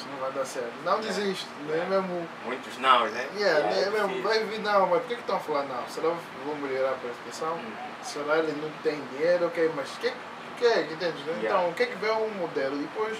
isso 0.00 0.08
não 0.08 0.18
vai 0.18 0.32
dar 0.32 0.44
certo. 0.44 0.72
Não 0.84 1.00
desiste, 1.00 1.46
não 1.66 1.74
é 1.74 1.84
mesmo. 1.84 2.28
Muitos 2.44 2.78
não, 2.78 3.06
né? 3.08 3.28
Yeah, 3.36 3.58
Yeah, 3.58 3.76
é 3.76 3.84
é 3.84 3.90
mesmo, 3.90 4.22
vai 4.22 4.44
vir, 4.44 4.60
não, 4.60 4.86
mas 4.86 5.00
por 5.00 5.08
que, 5.08 5.14
que 5.16 5.20
estão 5.20 5.36
a 5.36 5.40
falar 5.40 5.64
não? 5.64 5.86
Será 5.88 6.08
que 6.10 6.46
vão 6.46 6.54
melhorar 6.56 6.90
a 6.90 6.94
prestação? 6.94 7.54
Hum. 7.56 7.72
será 8.02 8.38
ele 8.38 8.52
não 8.60 8.70
tem 8.82 9.00
dinheiro, 9.12 9.46
ok, 9.46 9.70
mas 9.76 9.94
o 9.94 10.00
que, 10.00 10.12
que 10.58 10.64
é, 10.64 10.82
entende? 10.82 11.22
né? 11.24 11.32
Yeah. 11.40 11.48
Então, 11.48 11.70
o 11.70 11.74
que 11.74 11.82
é 11.82 11.86
que 11.86 11.96
vê 11.96 12.10
um 12.10 12.30
modelo? 12.30 12.76
Depois, 12.76 13.18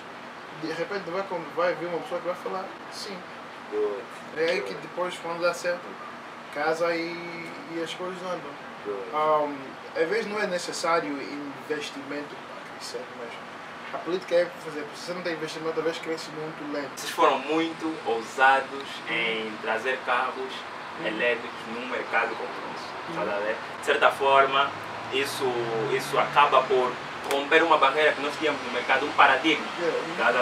de 0.63 0.73
repente, 0.73 1.11
vai, 1.11 1.25
vai 1.55 1.75
vir 1.75 1.87
uma 1.87 1.99
pessoa 2.01 2.21
que 2.21 2.27
vai 2.27 2.37
falar 2.37 2.65
sim. 2.93 3.17
Good. 3.71 4.03
É 4.37 4.51
aí 4.51 4.61
que 4.63 4.75
depois, 4.75 5.17
quando 5.23 5.41
dá 5.41 5.55
certo, 5.55 5.87
casa 6.55 6.95
e, 6.95 7.49
e 7.75 7.83
as 7.83 7.95
coisas 7.95 8.19
andam. 8.23 8.71
Um, 9.13 9.55
às 9.95 10.09
vezes 10.09 10.27
não 10.27 10.41
é 10.41 10.47
necessário 10.47 11.11
investimento 11.69 12.35
para 12.35 12.73
crescer, 12.75 13.05
mas 13.19 13.31
a 13.93 13.99
política 13.99 14.35
é 14.35 14.47
fazer, 14.65 14.85
se 14.95 15.07
você 15.07 15.15
não 15.15 15.23
tem 15.23 15.35
investimento, 15.35 15.79
vezes 15.85 15.99
cresce 15.99 16.31
muito 16.31 16.73
lento. 16.73 16.91
Vocês 16.97 17.11
foram 17.11 17.39
muito 17.39 17.95
ousados 18.07 18.85
em 19.09 19.53
trazer 19.63 19.99
carros 20.07 20.53
elétricos 21.05 21.59
num 21.75 21.87
mercado 21.89 22.31
como 22.37 22.49
o 22.49 22.73
nosso. 22.73 23.41
ver? 23.41 23.57
De 23.81 23.87
certa 23.87 24.11
forma, 24.11 24.71
isso, 25.13 25.45
isso 25.93 26.19
acaba 26.19 26.63
por 26.63 26.93
romper 27.33 27.63
uma 27.63 27.77
barreira 27.79 28.13
que 28.13 28.21
nós 28.21 28.33
tínhamos 28.39 28.61
no 28.63 28.73
mercado, 28.73 29.07
um 29.07 29.13
paradigma. 29.13 29.65
Tá? 30.17 30.33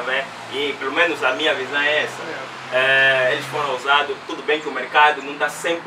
E 0.53 0.75
pelo 0.79 0.93
menos 0.93 1.23
a 1.23 1.33
minha 1.33 1.55
visão 1.55 1.81
é 1.81 2.05
essa. 2.05 2.23
É, 2.71 3.31
eles 3.33 3.47
foram 3.47 3.73
ousados, 3.73 4.15
tudo 4.27 4.43
bem 4.43 4.61
que 4.61 4.69
o 4.69 4.73
mercado 4.73 5.23
não 5.23 5.33
está 5.33 5.47
100% 5.47 5.79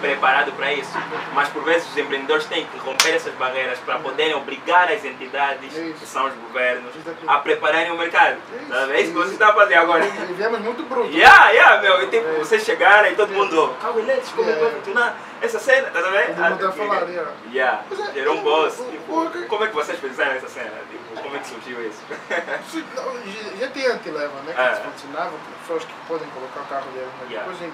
preparado 0.00 0.50
para 0.52 0.72
isso, 0.72 0.90
mas 1.32 1.48
por 1.50 1.62
vezes 1.62 1.88
os 1.88 1.96
empreendedores 1.96 2.46
têm 2.46 2.66
que 2.66 2.78
romper 2.78 3.14
essas 3.14 3.32
barreiras 3.34 3.78
para 3.78 3.98
poderem 4.00 4.34
obrigar 4.34 4.90
as 4.90 5.04
entidades, 5.04 5.72
que 5.72 6.04
são 6.04 6.26
os 6.26 6.34
governos, 6.34 6.92
a 7.26 7.38
prepararem 7.38 7.92
o 7.92 7.96
mercado. 7.96 8.38
É 8.50 8.56
isso. 8.60 8.68
Tá? 8.68 8.94
É 8.98 9.02
que 9.04 9.10
você 9.10 9.32
está 9.34 9.50
a 9.50 9.54
fazer 9.54 9.74
agora. 9.74 10.04
Viemos 10.36 10.60
muito 10.60 10.82
bruto. 10.82 11.10
Yeah, 11.10 11.50
yeah, 11.50 11.80
meu. 11.80 12.02
E, 12.02 12.06
tipo, 12.08 12.28
vocês 12.38 12.64
chegaram 12.64 13.08
e 13.10 13.14
todo 13.14 13.32
mundo, 13.32 13.76
elétrico, 13.98 14.36
como 14.36 14.50
é 14.50 14.54
que 14.54 14.60
vai 14.60 14.70
funcionar 14.72 15.16
essa 15.40 15.58
cena? 15.58 15.90
Tá 15.90 16.00
ver? 16.02 16.26
Todo 16.34 16.44
mundo 16.50 16.58
tá 16.58 16.68
a 16.68 16.72
falar, 16.72 17.08
yeah. 17.08 17.32
Yeah, 17.52 17.84
é- 17.90 18.12
gerou 18.12 18.36
um 18.38 18.42
boss. 18.42 18.76
Tipo, 18.76 19.46
como 19.48 19.64
é 19.64 19.68
que 19.68 19.74
vocês 19.74 19.98
pensaram 20.00 20.32
nessa 20.34 20.48
cena? 20.48 20.72
Tipo, 20.90 21.22
como 21.22 21.36
é 21.36 21.38
que 21.38 21.48
surgiu 21.48 21.86
isso? 21.86 22.00
Não, 22.96 23.14
já- 23.32 23.56
Já 23.66 23.70
tinha 23.70 23.92
antileva, 23.92 24.40
né? 24.42 24.52
Que 24.54 24.60
É. 24.60 24.74
funcionava, 24.90 25.32
pessoas 25.60 25.84
que 25.84 25.92
podem 26.06 26.28
colocar 26.30 26.60
o 26.60 26.64
carro 26.66 26.90
dele. 26.92 27.10
Mas 27.20 27.30
Yeah. 27.30 27.50
depois 27.52 27.72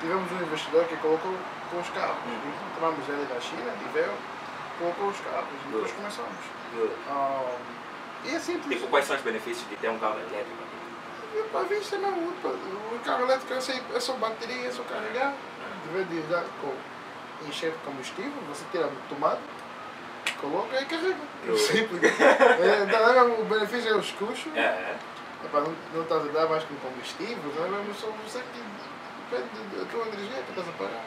tivemos 0.00 0.32
um 0.32 0.42
investidor 0.42 0.84
que 0.84 0.96
colocou 0.96 1.34
com 1.70 1.78
os 1.80 1.88
carros. 1.90 2.16
Uhum. 2.26 2.52
Encontramos 2.70 3.08
ele 3.08 3.26
na 3.34 3.40
China, 3.40 3.72
e 3.84 3.92
veio. 3.92 4.12
colocou 4.78 5.08
os 5.08 5.20
carros 5.20 5.44
e 5.66 5.72
depois 5.72 5.92
começamos. 5.92 6.38
Ah, 7.10 7.44
e 8.24 8.34
é 8.34 8.38
simples. 8.38 8.76
Tipo, 8.78 8.88
quais 8.88 9.04
são 9.04 9.14
os 9.14 9.20
benefícios 9.22 9.68
de 9.68 9.76
ter 9.76 9.90
um 9.90 9.98
carro 9.98 10.16
elétrico? 10.20 10.70
Para 11.52 11.62
vista 11.64 11.96
não, 11.98 12.10
o 12.10 13.00
carro 13.04 13.24
elétrico 13.24 13.52
é 13.54 13.60
só, 13.60 13.72
só 14.00 14.12
bateria, 14.14 14.68
é 14.68 14.72
só 14.72 14.82
carregar. 14.84 15.34
De 15.84 15.90
vez 15.92 16.08
de 16.08 16.18
usar 16.26 16.44
com 16.60 16.72
encher 17.48 17.70
de 17.72 17.78
combustível, 17.78 18.32
você 18.48 18.64
tira 18.70 18.86
a 18.86 19.08
tomada, 19.08 19.38
coloca 20.40 20.80
e 20.80 20.84
carrega. 20.84 21.16
Simples. 21.56 22.00
É, 22.20 22.86
dá 22.86 23.12
mesmo, 23.24 23.40
o 23.40 23.44
benefício 23.44 23.90
é 23.92 23.96
os 23.96 24.10
custos. 24.12 24.54
É. 24.56 24.94
Epá, 25.44 25.60
não, 25.60 25.74
não 25.94 26.02
estás 26.02 26.22
a 26.24 26.28
dar 26.32 26.46
mais 26.48 26.64
com 26.64 26.74
combustível, 26.76 27.52
não 27.56 27.64
é 27.66 27.68
mesmo 27.68 27.94
só 27.94 28.08
você 28.26 28.40
que 28.40 28.62
depende 29.30 29.76
da 29.78 29.84
tua 29.90 30.06
energia 30.08 30.42
que 30.42 30.50
estás 30.50 30.68
a 30.68 30.72
pagar. 30.72 31.04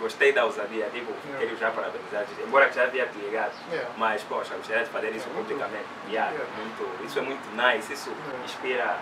Gostei 0.00 0.32
da 0.32 0.44
ousadia, 0.44 0.88
tipo, 0.92 1.12
Yeah. 1.26 1.38
quero 1.46 1.56
já 1.58 1.70
parabenizar, 1.70 2.24
embora 2.44 2.72
já 2.72 2.84
havia 2.84 3.06
te 3.06 3.18
ligado, 3.18 3.52
Yeah. 3.70 3.90
mas, 3.96 4.22
poxa, 4.24 4.54
gostaria 4.56 4.82
de 4.84 4.90
fazer 4.90 5.10
isso 5.14 5.28
É 5.28 5.32
muito- 5.32 5.46
publicamente. 5.48 5.86
Yeah, 6.08 6.32
Yeah. 6.32 6.50
muito, 6.56 7.04
isso 7.04 7.18
é 7.18 7.22
muito 7.22 7.48
nice, 7.54 7.92
isso 7.92 8.10
inspira 8.44 8.96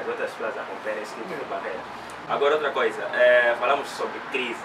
as 0.00 0.08
outras 0.08 0.30
pessoas 0.30 0.56
a 0.56 0.62
romperem 0.62 1.02
esse 1.02 1.14
tipo 1.14 1.28
de 1.28 1.44
barreira. 1.44 1.80
Agora, 2.28 2.54
outra 2.54 2.70
coisa, 2.70 3.02
é, 3.14 3.54
falamos 3.60 3.86
sobre 3.88 4.18
crise. 4.32 4.62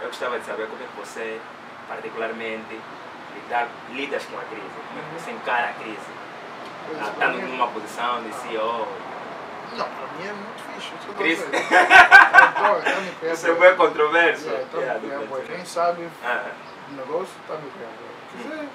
Eu 0.00 0.06
gostava 0.08 0.38
de 0.38 0.46
saber 0.46 0.66
como 0.68 0.82
é 0.82 0.86
que 0.86 0.96
você, 1.00 1.40
particularmente, 1.88 2.80
lidar, 3.34 3.68
lidas 3.90 4.24
com 4.26 4.38
a 4.38 4.42
crise, 4.42 4.62
como 4.88 5.00
é 5.00 5.02
que 5.14 5.20
você 5.22 5.30
encara 5.32 5.68
a 5.68 5.72
crise. 5.74 5.98
Pois, 6.86 6.98
Ah, 7.02 7.10
Estando 7.10 7.36
mim- 7.36 7.50
numa 7.52 7.68
posição 7.68 8.22
de 8.22 8.32
CEO, 8.34 8.88
Não, 9.76 9.86
para 9.86 10.06
mim 10.18 10.26
é 10.26 10.32
muito 10.32 10.62
fixe. 10.74 10.92
Isso 10.96 11.12
Crise. 11.14 11.44
Então, 11.44 12.80
tá 13.20 13.32
isso 13.32 13.46
é 13.46 13.54
bem 13.54 13.76
controverso. 13.76 14.46
Yeah, 14.48 14.66
tá 14.70 14.78
me 14.78 14.82
Yeah, 14.84 15.26
do- 15.26 15.46
Quem 15.46 15.64
sabe 15.64 16.08
Ah, 16.24 16.50
o 16.90 16.94
negócio 16.94 17.34
está 17.42 17.54
me 17.54 17.70
criando. 17.70 18.10
Dizer, 18.36 18.68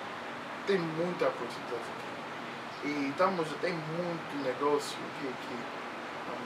tem 0.67 0.77
muita 0.79 1.25
oportunidade 1.25 1.81
aqui. 1.81 2.87
E 2.87 3.09
estamos, 3.09 3.47
tem 3.61 3.73
muito 3.73 4.43
negócio 4.45 4.97
aqui, 5.17 5.27
aqui 5.27 5.57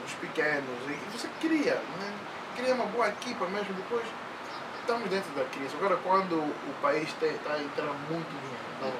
os 0.04 0.12
pequenos. 0.14 0.88
E 0.88 1.16
você 1.16 1.28
cria, 1.40 1.74
né? 1.74 2.12
cria 2.56 2.74
uma 2.74 2.86
boa 2.86 3.08
equipa 3.08 3.46
mesmo 3.46 3.72
depois. 3.74 4.04
Estamos 4.90 5.08
dentro 5.08 5.30
da 5.36 5.44
crise. 5.44 5.72
Agora, 5.76 5.96
quando 6.02 6.34
o 6.34 6.74
país 6.82 7.08
está 7.08 7.28
entrando 7.60 7.94
muito 8.10 8.26
dinheiro, 8.26 8.66
não, 8.82 8.92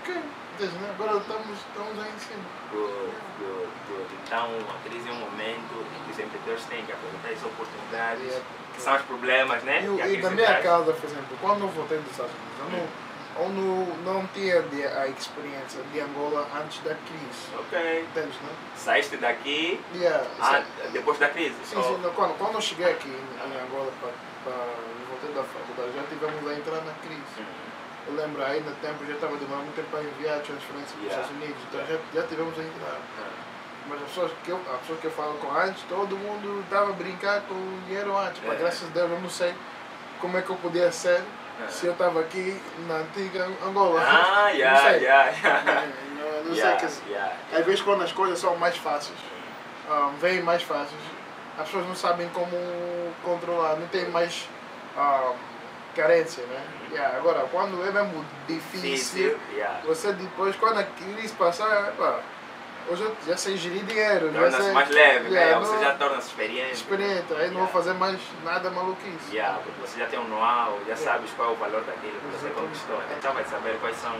ok, 0.00 0.14
né? 0.14 0.94
agora 0.98 1.18
estamos, 1.18 1.58
estamos 1.58 2.02
aí 2.02 2.10
em 2.10 2.18
cima. 2.18 2.44
Good, 2.72 3.12
good, 3.38 3.68
good. 3.86 4.14
Então, 4.24 4.48
a 4.48 4.88
crise 4.88 5.06
é 5.06 5.12
um 5.12 5.16
momento 5.16 5.74
em 5.76 6.04
que 6.06 6.10
os 6.10 6.18
empreendedores 6.18 6.64
têm 6.64 6.86
que 6.86 6.92
aproveitar 6.92 7.28
as 7.28 7.44
oportunidades, 7.44 8.22
Yeah. 8.24 8.44
que 8.74 8.80
são 8.80 8.96
os 8.96 9.02
problemas, 9.02 9.62
né? 9.62 9.84
E, 9.84 10.00
a 10.00 10.08
e 10.08 10.22
na 10.22 10.30
minha 10.30 10.62
casa, 10.62 10.90
por 10.94 11.04
exemplo, 11.04 11.36
quando 11.38 11.60
eu 11.60 11.68
voltei 11.68 11.98
dos 11.98 12.10
Estados 12.10 12.32
Unidos, 12.32 12.58
eu 12.64 12.70
não, 12.70 12.88
eu 13.36 13.48
não, 13.50 14.20
não 14.20 14.26
tinha 14.28 14.64
a 15.02 15.06
experiência 15.06 15.82
de 15.92 16.00
Angola 16.00 16.48
antes 16.56 16.78
da 16.80 16.94
crise. 16.94 17.52
Ok. 17.58 18.06
Entende, 18.08 18.38
né? 18.42 18.52
Saíste 18.74 19.18
daqui 19.18 19.78
Yeah, 19.94 20.24
ah, 20.40 20.62
depois 20.92 21.18
da 21.18 21.28
crise. 21.28 21.56
sim, 21.62 21.76
Oh, 21.76 21.82
sim, 21.82 22.10
quando, 22.14 22.38
quando 22.38 22.54
eu 22.54 22.60
cheguei 22.62 22.90
aqui 22.90 23.08
em, 23.08 23.52
em 23.52 23.60
Angola, 23.60 23.92
para, 24.44 24.93
da 25.32 25.42
faculdade, 25.44 25.96
já 25.96 26.02
tivemos 26.08 26.50
a 26.50 26.54
entrar 26.54 26.80
na 26.84 26.92
crise. 27.02 27.38
hum, 27.40 27.44
Eu 28.08 28.14
lembro, 28.16 28.44
aí 28.44 28.60
no 28.60 28.72
tempo 28.76 29.04
já 29.06 29.14
estava 29.14 29.36
demorando 29.36 29.64
muito 29.64 29.76
tempo 29.76 29.88
para 29.90 30.02
enviar 30.02 30.40
transferência 30.40 30.92
para 30.96 31.06
os. 31.06 31.12
Estados 31.12 31.30
Unidos, 31.30 31.56
então 31.68 31.80
já, 31.86 32.20
já 32.20 32.26
tivemos 32.28 32.58
a 32.58 32.62
entrar. 32.62 32.98
ah, 33.20 33.30
Mas 33.88 34.02
as 34.02 34.08
pessoas 34.08 34.32
que 34.44 34.50
eu, 34.50 34.56
as 34.72 34.80
pessoas 34.80 35.00
que 35.00 35.04
eu 35.06 35.10
falo 35.12 35.34
com 35.34 35.50
antes, 35.56 35.82
todo 35.88 36.16
mundo 36.16 36.60
estava 36.64 36.90
a 36.90 36.92
brincar 36.92 37.40
com 37.42 37.54
o 37.54 37.80
dinheiro 37.86 38.16
antes. 38.16 38.40
Mas 38.46 38.58
graças 38.58 38.88
a 38.88 38.92
Deus 38.92 39.10
eu 39.10 39.20
não 39.20 39.30
sei 39.30 39.54
como 40.20 40.36
é 40.38 40.42
que 40.42 40.50
eu 40.50 40.56
podia 40.56 40.90
ser 40.92 41.22
se 41.68 41.86
eu 41.86 41.92
estava 41.92 42.18
aqui 42.20 42.60
na 42.88 42.96
antiga 42.96 43.48
Angola. 43.64 44.00
Ah, 44.02 44.48
Não 44.48 44.48
yeah, 44.50 44.80
sei. 44.90 45.00
yeah, 45.02 45.30
yeah. 45.30 45.82
Não, 46.18 46.44
não 46.44 46.54
Yeah, 46.54 46.78
sei 46.78 46.88
que 46.88 47.10
yeah. 47.10 47.32
às 47.52 47.64
vezes 47.64 47.80
quando 47.80 48.02
as 48.02 48.12
coisas 48.12 48.38
são 48.38 48.56
mais 48.56 48.76
fáceis, 48.76 49.16
ah, 49.88 50.10
vêm 50.20 50.42
mais 50.42 50.62
fáceis, 50.62 51.00
as 51.58 51.64
pessoas 51.66 51.86
não 51.86 51.94
sabem 51.94 52.28
como 52.30 52.50
controlar, 53.22 53.76
não 53.76 53.86
tem 53.88 54.08
mais 54.10 54.48
ah, 54.96 55.32
carência, 55.94 56.44
né? 56.46 56.64
Yeah, 56.92 57.16
agora, 57.16 57.46
quando 57.50 57.82
é 57.86 57.90
mesmo 57.90 58.24
difícil, 58.46 59.38
yeah. 59.52 59.80
você 59.84 60.12
depois, 60.12 60.54
quando 60.56 60.78
a 60.78 60.84
crise 60.84 61.34
passar, 61.34 61.92
pá, 61.92 62.20
hoje 62.88 63.02
eu 63.02 63.16
já 63.26 63.36
sei 63.36 63.56
gerir 63.56 63.82
dinheiro, 63.84 64.30
Torna-se 64.32 64.70
mais 64.72 64.88
leve, 64.90 65.28
né? 65.30 65.40
Yeah, 65.40 65.58
Você 65.58 65.74
não- 65.74 65.82
já 65.82 65.94
torna-se 65.94 66.28
experiente. 66.28 66.72
experiente, 66.74 67.34
aí 67.34 67.50
não 67.50 67.60
vou 67.60 67.68
fazer 67.68 67.94
mais 67.94 68.18
nada 68.44 68.70
maluquice. 68.70 69.32
Yeah, 69.34 69.58
porque 69.64 69.80
você 69.80 69.98
já 69.98 70.06
tem 70.06 70.18
um 70.18 70.28
know-how, 70.28 70.78
já 70.86 70.96
sabes 70.96 71.30
qual 71.32 71.50
é 71.50 71.52
o 71.52 71.56
valor 71.56 71.82
daquilo 71.82 72.12
que 72.20 72.26
você 72.38 72.50
conquistou. 72.50 72.96
né? 72.98 73.16
Então 73.18 73.32
vai 73.32 73.44
saber 73.44 73.76
quais 73.80 73.96
são 73.96 74.14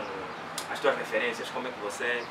as 0.72 0.80
tuas 0.80 0.96
referências, 0.96 1.48
como 1.50 1.68
é 1.68 1.70
que 1.70 1.80
você. 1.80 2.22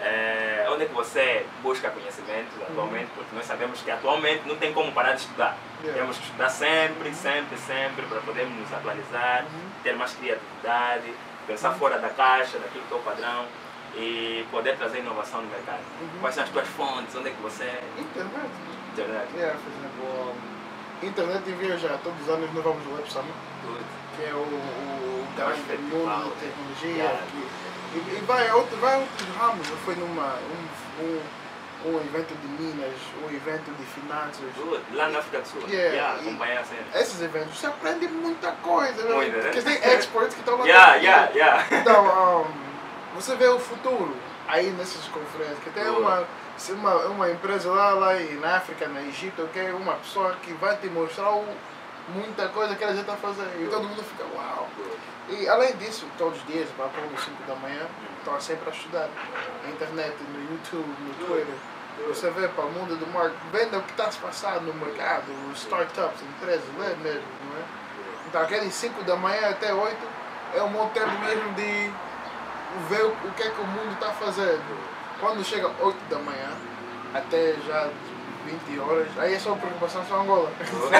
Eh, 0.00 0.66
onde 0.70 0.84
é 0.84 0.86
que 0.86 0.94
você 0.94 1.44
busca 1.62 1.90
conhecimentos 1.90 2.52
atualmente, 2.62 3.10
porque 3.14 3.34
nós 3.34 3.44
sabemos 3.46 3.80
que 3.82 3.90
atualmente 3.90 4.46
não 4.46 4.56
tem 4.56 4.72
como 4.72 4.92
parar 4.92 5.12
de 5.12 5.20
estudar. 5.22 5.56
Yeah. 5.82 6.00
Temos 6.00 6.18
que 6.18 6.24
estudar 6.24 6.48
sempre, 6.50 7.14
sempre, 7.14 7.56
sempre 7.58 8.06
para 8.06 8.20
podermos 8.20 8.58
nos 8.58 8.72
atualizar, 8.72 9.44
Uhum. 9.44 9.70
ter 9.82 9.94
mais 9.96 10.12
criatividade, 10.14 11.12
pensar 11.46 11.72
fora 11.74 11.98
da 11.98 12.08
caixa, 12.10 12.58
daquilo 12.58 12.84
que 12.84 12.94
é 12.94 12.96
o 12.96 13.00
padrão 13.00 13.46
e 13.96 14.44
poder 14.50 14.76
trazer 14.76 14.98
inovação 14.98 15.42
no 15.42 15.48
mercado. 15.48 15.80
Uhum. 16.00 16.20
Quais 16.20 16.34
são 16.34 16.44
as 16.44 16.50
tuas 16.50 16.68
fontes? 16.68 17.14
Onde 17.16 17.28
é 17.28 17.32
que 17.32 17.42
você. 17.42 17.80
Internet. 17.98 18.50
Internet? 18.92 19.26
Yeah, 19.36 19.56
por 19.58 19.72
exemplo, 19.72 20.34
internet 21.02 21.42
e 21.48 21.52
viajar. 21.52 21.98
Todos 22.02 22.20
os 22.22 22.28
anos 22.28 22.52
nós 22.52 22.64
vamos 22.64 22.84
no 22.84 22.94
Web 22.96 23.10
Summit, 23.10 23.34
que 24.16 24.24
é 24.24 24.32
o, 24.34 24.38
o 24.38 25.28
Maior 25.36 25.52
grande 25.52 25.82
mundo 25.82 26.34
de 26.34 26.40
tecnologia. 26.46 27.02
Yeah. 27.04 27.18
que- 27.30 27.67
e, 27.94 27.98
e 27.98 28.24
vai, 28.26 28.48
a 28.48 28.56
outro, 28.56 28.76
vai 28.78 28.94
a 28.94 28.98
outros 28.98 29.28
ramos. 29.36 29.68
Eu 29.68 29.76
fui 29.78 29.94
numa, 29.96 30.34
um, 31.00 31.04
um, 31.04 31.20
um 31.92 31.96
evento 32.00 32.34
de 32.34 32.46
Minas, 32.62 32.94
um 33.22 33.34
evento 33.34 33.70
de 33.76 33.84
finanças. 33.86 34.44
Lá 34.92 35.08
na 35.08 35.18
África 35.20 35.40
do 35.40 35.48
Sul. 35.48 35.62
Yeah, 35.68 35.94
Yeah, 35.94 36.20
acompanhar 36.20 36.60
a 36.60 36.64
cena. 36.64 36.82
Esses 36.94 37.22
eventos 37.22 37.58
você 37.58 37.66
aprende 37.66 38.08
muita 38.08 38.52
coisa. 38.52 39.02
né? 39.04 39.14
Muita, 39.14 39.36
né? 39.36 39.42
Porque 39.44 39.62
tem 39.62 39.74
experts 39.92 40.34
que 40.34 40.40
estão 40.40 40.58
lá 40.58 40.64
Yeah, 40.66 40.94
yeah, 40.96 41.30
yeah. 41.32 41.66
Então, 41.70 42.42
um, 42.42 43.14
você 43.14 43.34
vê 43.36 43.46
o 43.48 43.58
futuro 43.58 44.14
aí 44.48 44.70
nessas 44.70 45.04
conferências, 45.08 45.58
que 45.62 45.70
tem 45.70 45.86
uma, 45.88 46.24
uma, 46.70 46.94
uma 47.06 47.30
empresa 47.30 47.70
lá, 47.70 47.90
lá 47.90 48.20
em- 48.20 48.40
na 48.40 48.56
África, 48.56 48.88
na 48.88 49.02
Egito, 49.02 49.46
que 49.52 49.58
é 49.60 49.72
uma 49.72 49.92
pessoa 49.94 50.34
que 50.42 50.52
vai 50.54 50.76
te 50.78 50.88
mostrar 50.88 51.30
o- 51.32 51.46
muita 52.14 52.48
coisa 52.48 52.74
que 52.74 52.84
ela 52.84 52.94
já 52.94 53.02
está 53.02 53.16
fazendo. 53.16 53.62
E 53.62 53.68
todo 53.68 53.84
mundo 53.84 54.02
fica, 54.02 54.24
uau. 54.34 54.68
E 55.28 55.48
além 55.48 55.76
disso, 55.76 56.06
todos 56.16 56.38
os 56.38 56.46
dias, 56.46 56.68
para 56.76 56.88
por 56.88 57.18
5 57.18 57.42
da 57.46 57.54
manhã, 57.56 57.86
estou 58.18 58.40
sempre 58.40 58.70
a 58.70 58.72
estudar. 58.72 59.08
Na 59.62 59.70
internet, 59.70 60.16
no 60.32 60.52
YouTube, 60.52 60.88
no 61.00 61.26
Twitter. 61.26 61.54
Você 62.06 62.30
vê 62.30 62.46
para 62.48 62.64
o 62.64 62.70
mundo 62.70 62.96
do 62.96 63.06
marketing, 63.08 63.50
vendo 63.52 63.78
o 63.78 63.82
que 63.82 63.90
está 63.90 64.10
se 64.10 64.18
passando 64.18 64.72
no 64.72 64.74
mercado, 64.74 65.24
startups, 65.54 66.22
empresas, 66.22 66.64
lê 66.78 66.94
mesmo, 66.96 67.26
não 67.44 67.58
é? 67.58 67.64
Então 68.28 68.42
aqueles 68.42 68.72
5 68.72 69.02
da 69.02 69.16
manhã 69.16 69.50
até 69.50 69.74
8 69.74 69.96
é 70.54 70.62
um 70.62 70.70
bom 70.70 70.88
tempo 70.90 71.10
mesmo 71.18 71.52
de 71.54 71.90
ver 72.88 73.04
o 73.04 73.32
que 73.36 73.42
é 73.42 73.50
que 73.50 73.60
o 73.60 73.66
mundo 73.66 73.92
está 73.94 74.12
fazendo. 74.12 74.78
Quando 75.20 75.44
chega 75.44 75.68
8 75.80 75.96
da 76.08 76.18
manhã, 76.20 76.50
até 77.12 77.54
já 77.66 77.90
20 78.48 78.78
horas, 78.80 79.08
aí 79.18 79.34
é 79.34 79.38
só 79.38 79.54
preocupação 79.54 80.04
só 80.08 80.20
Angola. 80.20 80.50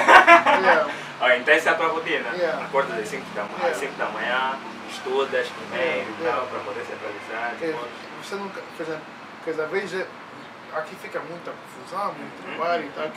yeah. 0.61 0.91
Olha, 1.19 1.37
então 1.37 1.53
essa 1.53 1.69
é 1.69 1.73
a 1.73 1.75
tua 1.75 1.87
rotina. 1.87 2.29
Yeah. 2.35 2.65
Acordas 2.65 2.99
às 2.99 3.07
5 3.07 3.23
da, 3.35 3.43
manhã, 3.43 3.55
Yeah. 3.57 3.71
às 3.71 3.77
5 3.77 3.93
da 3.97 4.05
manhã, 4.09 4.59
estudas 4.91 5.47
primeiro 5.47 6.09
e 6.09 6.21
Yeah. 6.23 6.37
tal, 6.37 6.47
para 6.47 6.59
poder 6.59 6.85
se 6.85 6.93
atualizar. 6.93 7.49
Porque 7.51 7.65
depois. 7.67 7.91
você 8.23 8.35
nunca, 8.35 8.61
por 8.77 8.83
exemplo, 8.83 9.01
porque 9.43 9.61
às 9.61 9.69
vezes 9.71 10.01
é- 10.01 10.77
aqui 10.77 10.95
fica 10.95 11.19
muita 11.21 11.51
confusão, 11.51 12.13
muito 12.13 12.47
Uhum. 12.47 12.55
trabalho 12.55 12.85
e 12.85 12.89
tal. 12.89 13.11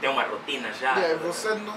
Tem 0.00 0.10
uma 0.10 0.22
rotina 0.22 0.72
já. 0.72 0.94
Yeah, 0.96 1.16
você 1.22 1.54
não 1.54 1.76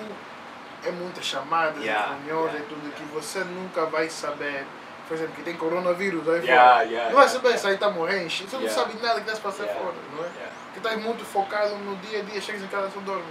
é 0.83 0.91
muitas 0.91 1.25
chamadas, 1.25 1.83
Yeah, 1.83 2.13
reuniões 2.25 2.53
yeah. 2.53 2.59
e 2.59 2.69
tudo 2.69 2.93
que 2.95 3.03
você 3.05 3.39
nunca 3.43 3.85
vai 3.87 4.09
saber. 4.09 4.65
Por 5.07 5.13
exemplo, 5.13 5.35
que 5.35 5.43
tem 5.43 5.55
coronavírus 5.55 6.27
aí 6.27 6.43
Yeah, 6.43 6.71
fora. 6.73 6.83
yeah, 6.85 7.09
não 7.11 7.15
vai 7.17 7.25
yeah. 7.27 7.29
saber 7.29 7.59
se 7.59 7.67
aí 7.67 7.73
está 7.75 7.89
morrendo, 7.91 8.27
você 8.29 8.43
não 8.55 8.63
Yeah. 8.63 8.73
sabe 8.81 8.93
nada 9.01 9.13
que 9.15 9.19
está 9.21 9.35
se 9.35 9.41
passando 9.41 9.67
Yeah. 9.67 9.83
fora, 9.83 9.95
não 10.15 10.23
é? 10.23 10.29
Que 10.75 10.79
estás 10.79 11.01
muito 11.01 11.23
focado 11.23 11.73
no 11.77 11.95
dia 11.97 12.19
a 12.19 12.23
dia, 12.23 12.41
chegas 12.41 12.61
em 12.61 12.67
casa 12.67 12.89
e 12.89 12.91
só 12.91 12.99
dormes. 12.99 13.25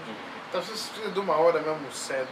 Então 0.49 0.63
você 0.63 0.71
precisa 0.89 1.11
de 1.11 1.21
uma 1.21 1.37
hora 1.37 1.61
mesmo 1.61 1.93
cedo. 1.93 2.29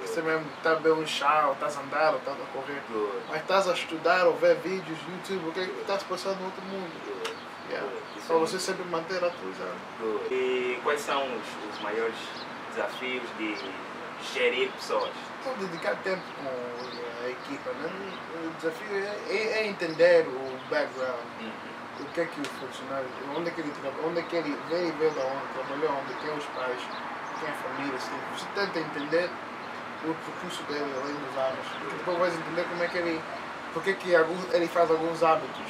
Você 0.00 0.22
mesmo 0.22 0.46
está 0.58 0.72
a 0.72 0.74
beber 0.76 0.92
um 0.92 1.04
chá, 1.06 1.46
ou 1.48 1.54
estás 1.54 1.76
a 1.76 1.80
andar, 1.80 2.12
ou 2.12 2.18
estás 2.18 2.36
a 2.40 2.44
correr. 2.52 2.80
Mas 3.28 3.40
estás 3.40 3.68
a 3.68 3.72
estudar 3.72 4.26
ou 4.26 4.36
ver 4.36 4.54
vídeos, 4.56 4.96
YouTube, 5.08 5.48
o 5.48 5.52
que 5.52 5.60
está 5.80 5.98
se 5.98 6.04
passando 6.04 6.38
no 6.38 6.44
outro 6.44 6.62
mundo. 6.62 6.90
Yeah. 7.68 7.88
Para 8.28 8.36
você 8.36 8.60
sempre 8.60 8.84
manter 8.84 9.16
atualizado. 9.16 9.76
E 10.30 10.78
quais 10.84 11.00
são 11.00 11.22
os, 11.24 11.74
os 11.74 11.80
maiores 11.82 12.14
desafios 12.70 13.24
de 13.36 13.56
gerir 14.32 14.70
pessoas? 14.70 15.10
Então 15.40 15.54
dedicar 15.66 15.96
tempo 16.04 16.22
com 16.38 17.24
a 17.24 17.28
equipa. 17.28 17.70
Né? 17.72 17.90
O 18.46 18.50
desafio 18.56 18.96
é, 18.96 19.34
é- 19.34 19.58
é 19.62 19.66
entender 19.66 20.26
o 20.28 20.58
background. 20.70 21.18
Uhum. 21.40 21.73
O 22.00 22.04
que 22.12 22.20
é 22.20 22.24
que 22.24 22.40
o 22.40 22.44
funcionário, 22.44 23.06
onde 23.36 23.48
é 23.48 23.52
que 23.52 23.60
ele 23.60 23.70
trabalha, 23.70 24.06
onde 24.06 24.20
é 24.20 24.22
que 24.22 24.36
ele 24.36 24.58
veio, 24.68 24.92
veio 24.94 25.10
da 25.12 25.22
onde, 25.22 25.46
trabalhou 25.54 25.98
onde, 26.00 26.14
quem 26.14 26.30
é 26.30 26.34
os 26.34 26.44
pais, 26.46 26.82
quem 27.38 27.48
é 27.48 27.52
a 27.52 27.54
família, 27.54 27.96
assim, 27.96 28.18
você 28.34 28.46
tenta 28.54 28.78
entender 28.80 29.30
o 30.04 30.14
percurso 30.14 30.62
dele 30.64 30.92
além 31.02 31.14
dos 31.14 31.36
anos. 31.36 31.66
Depois 31.98 32.18
vais 32.18 32.34
entender 32.34 32.64
como 32.68 32.82
é 32.82 32.88
que 32.88 32.98
ele, 32.98 33.20
porque 33.72 33.94
que 33.94 34.14
alguns, 34.14 34.52
ele 34.52 34.68
faz 34.68 34.90
alguns 34.90 35.22
hábitos. 35.22 35.66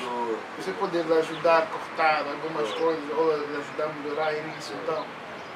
Você 0.59 0.73
pode 0.73 1.00
lhe 1.00 1.19
ajudar 1.19 1.59
a 1.59 1.66
cortar 1.66 2.25
algumas 2.26 2.71
coisas 2.73 3.04
ou 3.16 3.37
lhe 3.37 3.57
ajudar 3.57 3.85
a 3.85 3.93
melhorar 3.93 4.33
isso. 4.59 4.75
Então, 4.83 5.04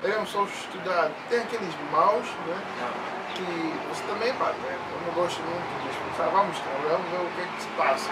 devemos 0.03 0.31
só 0.31 0.45
estudar. 0.45 1.11
Tem 1.29 1.41
aqueles 1.41 1.75
maus, 1.91 2.27
né? 2.47 2.63
Que 3.35 3.45
você 3.89 4.03
também, 4.05 4.33
pá, 4.35 4.47
né? 4.47 4.79
eu 4.93 5.07
não 5.07 5.15
gosto 5.15 5.41
muito 5.43 5.83
de 5.83 5.91
expressar. 5.91 6.31
Vamos 6.31 6.59
trabalhar, 6.59 6.97
vamos 6.97 7.11
ver 7.11 7.19
o 7.19 7.31
que 7.35 7.41
é 7.41 7.47
que 7.55 7.63
se 7.63 7.69
passa. 7.77 8.11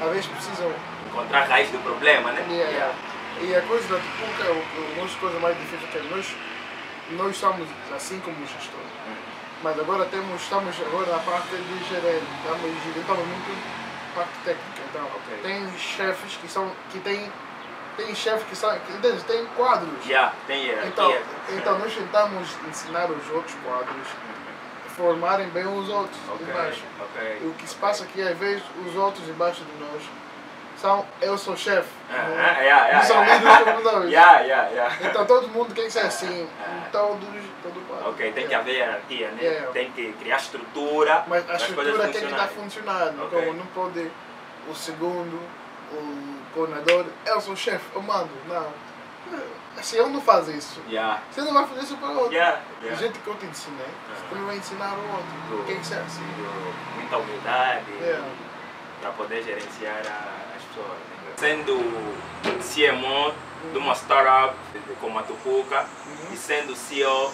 Às 0.00 0.10
vezes 0.10 0.26
precisam. 0.26 0.72
Encontrar 1.14 1.42
a 1.42 1.44
raiz 1.44 1.70
do 1.70 1.78
problema, 1.78 2.32
né? 2.32 2.44
Yeah, 2.50 2.70
yeah. 2.70 2.94
E 3.40 3.54
a 3.54 3.62
coisa 3.62 3.86
da 3.86 4.00
Tupuca, 4.00 4.50
uma 4.96 5.06
das 5.06 5.14
coisas 5.14 5.40
mais 5.40 5.56
difíceis 5.58 5.90
que 5.90 5.98
é 5.98 6.02
nós, 6.10 6.34
nós 7.12 7.36
somos 7.36 7.68
assim 7.94 8.18
como 8.20 8.36
gestor. 8.44 8.80
Mas 9.62 9.78
agora 9.78 10.04
temos, 10.06 10.42
estamos 10.42 10.74
agora 10.80 11.12
na 11.12 11.18
parte 11.18 11.50
de 11.50 11.88
gerente, 11.88 12.26
estamos 12.42 12.96
estamos 12.96 13.26
muito 13.26 13.84
parte 14.14 14.32
técnica. 14.44 14.82
Então, 14.90 15.04
Ok. 15.04 15.38
tem 15.42 15.78
chefes 15.78 16.36
que 16.36 16.48
são, 16.48 16.70
que 16.90 16.98
têm, 16.98 17.30
tem 17.96 18.14
chefes 18.14 18.44
que 18.48 18.56
são, 18.56 18.76
que, 18.80 18.92
entende? 18.92 19.22
tem 19.22 19.46
quadros. 19.56 20.04
Já, 20.04 20.32
tem 20.48 20.64
hierarquia. 20.64 20.88
Então, 20.88 21.14
então 21.56 21.78
nós 21.78 21.94
tentamos 21.94 22.48
ensinar 22.68 23.08
os 23.10 23.30
outros 23.30 23.54
quadros 23.64 24.06
a 24.86 24.90
formarem 24.90 25.48
bem 25.48 25.66
os 25.66 25.88
outros 25.88 26.18
Ok, 26.28 26.44
de 26.44 26.52
baixo. 26.52 26.82
E 26.98 27.02
ok. 27.02 27.48
o 27.48 27.54
que 27.54 27.68
se 27.68 27.76
passa 27.76 28.02
aqui, 28.02 28.20
às 28.20 28.36
vezes, 28.36 28.64
os 28.84 28.94
outros 28.96 29.28
embaixo 29.28 29.62
de 29.64 29.84
nós 29.84 30.02
são 30.84 31.06
eu 31.22 31.38
sou 31.38 31.56
chefe. 31.56 31.88
Ah, 32.10 32.28
não- 32.28 32.36
ah, 32.36 32.60
yeah, 32.60 32.86
yeah, 32.88 33.02
são 33.06 33.22
yeah. 33.24 34.04
Yeah, 34.04 34.40
yeah, 34.40 34.68
yeah. 34.68 34.96
Então 35.00 35.24
todo 35.24 35.48
mundo 35.48 35.74
quer 35.74 35.90
ser 35.90 36.00
assim, 36.00 36.46
Ah. 36.60 36.88
todos, 36.92 37.26
todo 37.62 37.80
quadro. 37.88 38.10
Ok, 38.10 38.32
tem 38.32 38.46
que 38.46 38.54
haver 38.54 38.74
hierarquia, 38.74 39.30
né? 39.30 39.42
Yeah. 39.42 39.72
Tem 39.72 39.90
que 39.92 40.12
criar 40.12 40.36
estrutura 40.36 41.24
Mas 41.26 41.48
a 41.48 41.54
estrutura 41.54 42.08
tem 42.08 42.12
que 42.12 42.32
estar 42.32 42.48
funcionarem. 42.48 43.12
funcionando. 43.14 43.24
Ok. 43.24 43.40
Como 43.46 43.54
não 43.58 43.66
pode 43.68 44.10
o 44.68 44.74
segundo, 44.74 45.40
o 45.90 46.36
coordenador, 46.52 47.06
eu 47.24 47.40
sou 47.40 47.54
o 47.54 47.56
chefe, 47.56 47.84
eu 47.94 48.02
mando. 48.02 48.28
Não. 48.46 48.66
Se 49.82 49.96
eu 49.96 50.08
não 50.10 50.20
faço 50.20 50.50
isso, 50.50 50.80
Yeah, 50.88 51.20
você 51.30 51.40
não 51.40 51.52
vai 51.54 51.66
fazer 51.66 51.80
isso 51.80 51.96
para 51.96 52.10
o 52.10 52.18
outro. 52.18 52.32
yeah, 52.34 52.60
yeah. 52.82 52.96
jeito 53.00 53.18
que 53.20 53.26
eu 53.26 53.34
te 53.36 53.46
ensinei, 53.46 53.78
você 53.86 54.22
Ah. 54.22 54.28
também 54.28 54.44
vai 54.44 54.56
ensinar 54.58 54.92
o 54.94 55.12
outro. 55.16 55.64
Tem 55.66 55.78
que 55.80 55.86
ser 55.86 55.94
assim. 55.96 56.22
Muita 56.96 57.16
humildade 57.16 57.84
para 59.00 59.10
poder 59.12 59.42
gerenciar 59.42 59.96
a- 59.96 60.00
né? 60.02 60.43
Sendo 61.36 61.74
CMO 62.42 63.34
de 63.72 63.78
uma 63.78 63.94
startup 63.94 64.56
como 65.00 65.18
a 65.18 65.22
Tupuca 65.22 65.86
Uhum. 66.06 66.32
e 66.32 66.36
sendo 66.36 66.74
CEO 66.76 67.32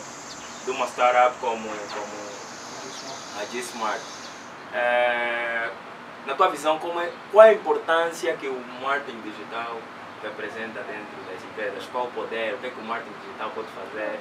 de 0.65 0.71
uma 0.71 0.87
startup 0.87 1.37
como, 1.41 1.69
como 1.69 3.41
a 3.41 3.45
G-Smart. 3.47 4.01
É, 4.73 5.71
na 6.27 6.35
tua 6.35 6.49
visão, 6.49 6.79
como 6.79 7.01
é, 7.01 7.11
qual 7.33 7.47
é 7.47 7.51
a 7.51 7.53
importância 7.55 8.37
que 8.37 8.47
o 8.47 8.61
marketing 8.83 9.21
digital 9.23 9.79
representa 10.23 10.81
dentro 10.83 11.17
das 11.31 11.43
empresas? 11.45 11.85
Qual 11.91 12.05
o 12.05 12.11
poder? 12.13 12.55
O 12.55 12.59
que, 12.59 12.67
é 12.67 12.71
que 12.71 12.81
o 12.81 12.85
marketing 12.85 13.15
digital 13.25 13.51
pode 13.55 13.69
fazer 13.69 14.19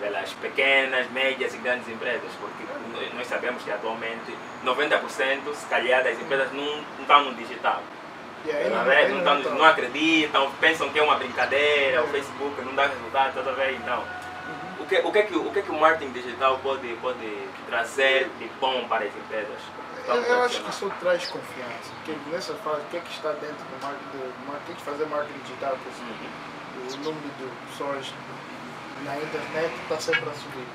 pelas 0.00 0.32
pequenas, 0.34 1.10
médias 1.10 1.52
e 1.54 1.58
grandes 1.58 1.88
empresas? 1.88 2.30
Porque 2.40 2.64
nós- 2.94 3.14
nós 3.14 3.26
sabemos 3.26 3.62
que 3.62 3.70
atualmente 3.70 4.36
90% 4.62 5.54
se 5.54 5.66
calhar 5.66 6.02
das 6.02 6.18
empresas 6.18 6.50
não, 6.52 6.64
não 6.76 7.02
estão 7.02 7.24
no 7.24 7.34
digital. 7.34 7.82
Não, 8.44 8.90
é? 8.92 9.06
tão- 9.22 9.42
tá. 9.42 9.50
não 9.50 9.64
acreditam, 9.64 10.50
pensam 10.60 10.88
que 10.90 10.98
é 10.98 11.02
uma 11.02 11.16
brincadeira, 11.16 12.02
o 12.02 12.06
É. 12.06 12.08
Facebook 12.08 12.62
não 12.62 12.74
dá 12.74 12.86
resultado, 12.86 13.34
toda 13.34 13.52
vez. 13.52 13.76
Então, 13.78 13.98
Uhum. 13.98 14.82
o 14.84 14.86
que, 14.86 14.96
o, 14.98 15.12
que 15.12 15.18
é 15.18 15.22
que, 15.24 15.36
o 15.36 15.50
que 15.52 15.58
é 15.58 15.62
que 15.62 15.70
o 15.70 15.78
marketing 15.78 16.12
digital 16.12 16.58
pode, 16.62 16.88
pode 17.02 17.48
trazer 17.68 18.28
de 18.38 18.46
bom 18.60 18.86
para 18.88 19.04
as 19.04 19.14
empresas? 19.14 19.58
Eu, 20.08 20.16
eu 20.16 20.42
acho 20.42 20.62
que 20.62 20.70
isso 20.70 20.90
traz 20.98 21.26
confiança. 21.26 21.92
Porque 22.04 22.18
nessa 22.30 22.54
fase, 22.54 22.80
o 22.80 22.84
que 22.90 22.96
é 22.96 23.00
que 23.00 23.10
está 23.12 23.30
dentro 23.32 23.62
do 23.64 23.82
marketing, 23.82 24.10
do 24.16 24.46
marketing, 24.50 24.74
que 24.74 24.82
fazer 24.82 25.06
marketing 25.06 25.38
digital, 25.44 25.76
que 25.76 25.88
assim, 25.90 26.96
o 26.98 27.04
número 27.04 27.28
de 27.38 27.46
pessoas 27.70 28.12
na 29.04 29.16
internet 29.16 29.70
está 29.82 29.96
sempre 30.00 30.28
a 30.30 30.32
subir. 30.32 30.66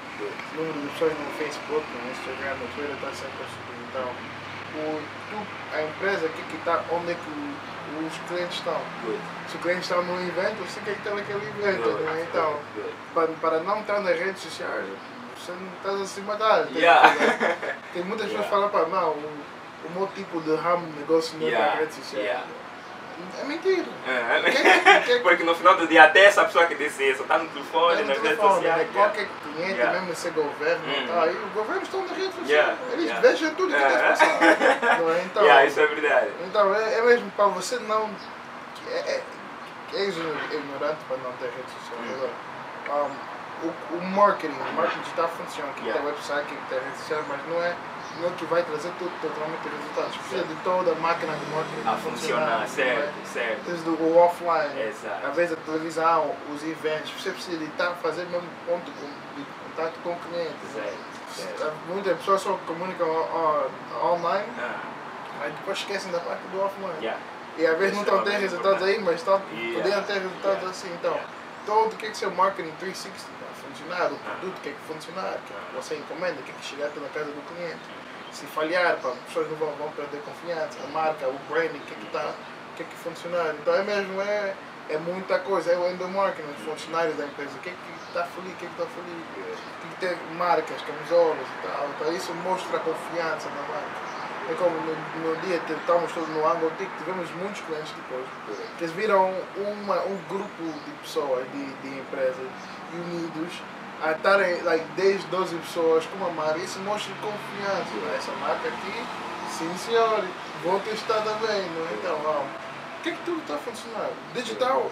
O 0.54 0.56
número 0.56 0.80
de 0.82 0.88
pessoas 0.94 1.14
no 1.14 1.26
Facebook, 1.38 1.86
no 1.92 2.12
Instagram, 2.12 2.54
no 2.62 2.68
Twitter 2.76 2.96
está 2.96 3.10
sempre 3.12 3.42
a 3.44 3.48
subir. 3.50 3.80
Então, 3.90 4.08
o, 4.78 5.02
tu, 5.30 5.76
a 5.78 5.82
empresa 5.84 6.26
aqui 6.28 6.42
que 6.44 6.58
está, 6.58 6.84
onde 6.92 7.12
é 7.12 7.16
que 7.16 7.30
o- 7.30 8.06
os 8.06 8.18
clientes 8.28 8.58
estão? 8.58 8.78
Good. 9.06 9.20
Se 9.50 9.56
o 9.56 9.60
cliente 9.60 9.82
está 9.82 9.96
no 10.02 10.22
evento, 10.28 10.58
você 10.68 10.80
quer 10.82 10.94
que 10.96 11.00
está 11.00 11.12
naquele 11.16 11.48
evento. 11.48 11.84
Good. 11.90 12.04
não 12.04 12.14
é? 12.14 12.22
Então, 12.22 12.60
Good. 12.76 12.94
para, 13.14 13.28
para 13.50 13.60
não 13.62 13.80
estar 13.82 14.00
nas 14.02 14.18
redes 14.20 14.42
sociais, 14.42 14.86
você 15.38 15.52
não 15.54 15.68
está 15.78 16.04
a 16.04 16.06
se 16.06 16.22
matar. 16.22 16.66
Tem, 16.68 16.78
Yeah. 16.82 17.16
tem 17.94 18.04
muitas 18.04 18.28
pessoas 18.28 18.32
Yeah. 18.32 18.44
que 18.44 18.50
falam, 18.50 18.70
pá, 18.70 18.86
não, 18.90 19.10
o, 19.12 19.40
o 19.88 19.92
meu 19.92 20.08
tipo 20.16 20.42
de 20.42 20.56
ramo 20.56 20.86
de 20.92 21.00
negócio 21.00 21.38
não 21.40 21.48
é 21.48 21.50
Yeah. 21.52 21.72
para 21.72 21.80
redes 21.82 21.96
sociais. 21.96 22.26
Yeah. 22.26 22.46
É 23.40 23.44
mentira. 23.46 23.86
É, 24.08 24.52
Quem- 24.52 25.02
quem- 25.04 25.22
Porque 25.22 25.44
no 25.44 25.56
final 25.56 25.76
do 25.78 25.88
dia, 25.88 26.04
até 26.04 26.26
essa 26.26 26.44
pessoa 26.46 26.66
que 26.66 26.76
disse 26.76 27.04
isso, 27.12 27.22
está 27.24 27.38
no 27.38 27.48
telefone, 27.50 28.00
É 28.00 28.02
no 28.02 28.08
nas 28.10 28.18
redes 28.18 28.22
telefone, 28.38 28.54
sociais. 28.56 28.78
né? 28.88 28.90
Qualquer 28.94 29.28
cliente, 29.44 29.72
Yeah. 29.74 29.94
mesmo 29.94 30.12
esse 30.12 30.30
governo, 30.32 30.84
Hum. 30.86 31.08
tá, 31.08 31.28
e 31.28 31.36
o 31.36 31.48
governo 31.54 31.82
estão 31.84 32.02
nas 32.02 32.12
redes 32.12 32.36
sociais. 32.36 32.50
Yeah, 32.50 32.76
Eles 32.94 33.06
yeah. 33.06 33.22
deixam 33.28 33.56
tudo 33.56 33.74
que 33.74 33.84
É. 33.84 33.88
está 33.88 34.00
passando. 34.10 34.40
Não 35.02 35.12
é? 35.14 35.22
Então, 35.24 35.44
Yeah, 35.44 35.66
isso 35.66 35.80
é 35.80 35.88
verdade. 35.88 36.30
então 36.46 36.76
é, 36.76 36.94
é 36.98 37.02
mesmo 37.02 37.32
para 37.32 37.46
você 37.48 37.78
não. 37.80 38.10
É, 38.92 38.98
é, 38.98 39.24
é 39.94 40.04
ignorante 40.06 41.00
para 41.08 41.18
não 41.18 41.32
ter 41.34 41.46
redes 41.46 41.74
sociais. 41.80 42.32
Agora, 42.86 43.06
um, 43.06 43.68
o, 43.68 43.98
o 43.98 44.02
marketing, 44.12 44.54
o 44.54 44.74
marketing 44.74 45.02
digital 45.02 45.30
funciona, 45.30 45.72
que 45.74 45.82
Yeah. 45.86 46.02
tem 46.02 46.12
website, 46.12 46.46
que 46.48 46.56
tem 46.70 46.80
redes 46.80 47.00
sociais, 47.00 47.26
mas 47.30 47.40
não 47.48 47.64
é, 47.64 47.74
é 48.24 48.30
que 48.38 48.46
vai 48.46 48.64
trazer 48.64 48.92
tudo 48.98 49.12
totalmente 49.22 49.68
resultados. 49.68 50.18
Precisa 50.18 50.44
de 50.44 50.56
toda 50.64 50.92
a 50.92 50.96
máquina 50.96 51.34
de 51.36 51.46
marketing 51.48 51.82
A 51.82 51.84
para 51.84 51.98
funcionar, 51.98 52.64
é? 52.64 52.68
certo, 52.68 53.14
certo. 53.26 53.62
Desde 53.66 53.90
o 53.90 54.18
offline, 54.18 54.82
Exato. 54.82 55.28
às 55.28 55.36
vezes 55.36 55.54
a 55.58 55.62
televisão, 55.62 56.36
os 56.54 56.64
eventos, 56.64 57.12
você 57.12 57.32
precisa 57.32 57.58
de 57.58 57.66
estar 57.66 57.92
fazer 57.96 58.26
mesmo 58.26 58.48
ponto 58.66 58.90
de 58.92 59.44
contato 59.70 59.94
com 60.04 60.12
o 60.14 60.16
cliente. 60.20 60.56
Certo, 60.74 60.98
certo. 61.58 61.74
Muitas 61.88 62.18
pessoas 62.20 62.42
só 62.42 62.58
comunicam 62.66 63.08
online, 64.04 64.48
Ah, 64.60 64.80
mas 65.40 65.54
depois 65.54 65.78
esquecem 65.80 66.12
da 66.12 66.20
parte 66.20 66.42
do 66.48 66.62
offline. 66.64 66.94
yeah. 67.00 67.20
E 67.58 67.66
às 67.66 67.78
vezes 67.78 67.94
não 67.96 68.02
estão 68.04 68.18
Extremamente 68.18 68.50
resultados 68.50 68.84
aí, 68.84 69.00
mas 69.00 69.16
estão, 69.16 69.42
Yeah. 69.52 69.74
poderiam 69.78 70.04
ter 70.04 70.14
resultados 70.14 70.58
Yeah. 70.58 70.70
assim. 70.70 70.94
Então, 70.94 71.12
Yeah. 71.12 71.30
todo 71.66 71.94
o 71.94 71.96
que 71.96 72.06
é 72.06 72.10
que 72.10 72.18
seu 72.18 72.32
marketing 72.32 72.72
360 72.80 73.32
vai 73.40 73.54
funcionar, 73.64 74.12
o 74.12 74.16
Ah. 74.16 74.30
produto 74.40 74.62
que 74.62 74.70
é 74.70 74.72
que 74.74 74.94
funcionar, 74.94 75.38
que 75.48 75.54
Ah. 75.54 75.72
você 75.76 75.96
encomenda, 75.96 76.42
que 76.44 76.52
é 76.52 76.54
que 76.54 76.66
chegar 76.66 76.90
pela 76.90 77.08
casa 77.10 77.32
do 77.32 77.42
cliente. 77.48 77.80
Se 78.36 78.46
falhar, 78.48 78.98
pá, 78.98 79.10
as 79.12 79.20
pessoas 79.28 79.50
não 79.50 79.56
vão, 79.56 79.72
vão 79.76 79.90
perder 79.92 80.20
confiança, 80.20 80.78
a 80.84 80.88
marca, 80.92 81.26
o 81.26 81.40
branding, 81.48 81.78
o 81.78 81.82
que 81.88 81.94
é 81.94 81.98
que 81.98 82.06
está, 82.06 82.34
o 82.34 82.76
que 82.76 82.84
é 82.84 82.86
que 82.86 82.96
funcionar. 82.98 83.56
Então 83.62 83.74
é 83.74 83.82
mesmo, 83.82 84.20
é, 84.20 84.54
é 84.90 84.98
muita 84.98 85.40
coisa, 85.40 85.72
é 85.72 85.78
o 85.78 85.90
endomarketing, 85.90 86.50
os 86.52 86.66
funcionários 86.66 87.16
da 87.16 87.24
empresa, 87.26 87.52
o 87.56 87.60
que 87.62 87.70
é 87.70 87.72
que 87.72 88.08
está 88.10 88.26
feliz, 88.26 88.52
o 88.52 88.56
que 88.58 88.66
é 88.66 88.68
que 88.68 88.76
está 88.76 88.86
feliz, 88.92 89.60
tem 89.82 89.90
que 89.90 90.00
ter 90.00 90.18
marcas, 90.36 90.82
camisolas 90.82 91.48
e 91.48 91.66
tal. 91.66 91.88
Então 91.96 92.14
isso 92.14 92.34
mostra 92.44 92.76
a 92.76 92.80
confiança 92.82 93.48
na 93.48 93.62
marca. 93.72 94.06
É 94.52 94.54
como 94.56 94.76
no, 94.82 94.94
no 95.24 95.42
dia 95.42 95.58
que 95.60 95.72
estávamos 95.72 96.12
todos 96.12 96.28
no 96.30 96.46
Angle 96.46 96.72
tivemos 97.00 97.32
muitos 97.32 97.62
clientes 97.62 97.94
depois, 97.96 98.26
que 98.78 98.84
eles 98.84 98.94
viram 98.94 99.34
uma, 99.56 100.04
um 100.04 100.18
grupo 100.28 100.64
de 100.86 100.92
pessoas, 101.02 101.50
de, 101.54 101.66
de 101.82 102.00
empresas 102.00 102.52
unidos, 102.94 103.62
a 104.04 104.12
estarem 104.12 104.62
like, 104.64 104.86
10, 104.96 105.24
12 105.26 105.56
pessoas 105.58 106.06
com 106.06 106.18
uma 106.18 106.30
marca. 106.30 106.60
Isso 106.60 106.80
mostra 106.80 107.14
confiança. 107.16 107.94
né? 107.94 108.16
Essa 108.18 108.32
marca 108.34 108.68
aqui, 108.68 109.06
sim 109.52 109.78
senhor, 109.78 110.24
vou 110.64 110.80
testar 110.82 111.22
também. 111.22 111.62
Não 111.72 111.88
é? 111.88 111.94
Então, 111.94 112.16
um, 112.18 112.46
o 113.00 113.02
que 113.04 113.10
é 113.10 113.12
que 113.14 113.24
tudo 113.24 113.40
está 113.42 113.58
funcionando? 113.58 114.16
Digital 114.34 114.90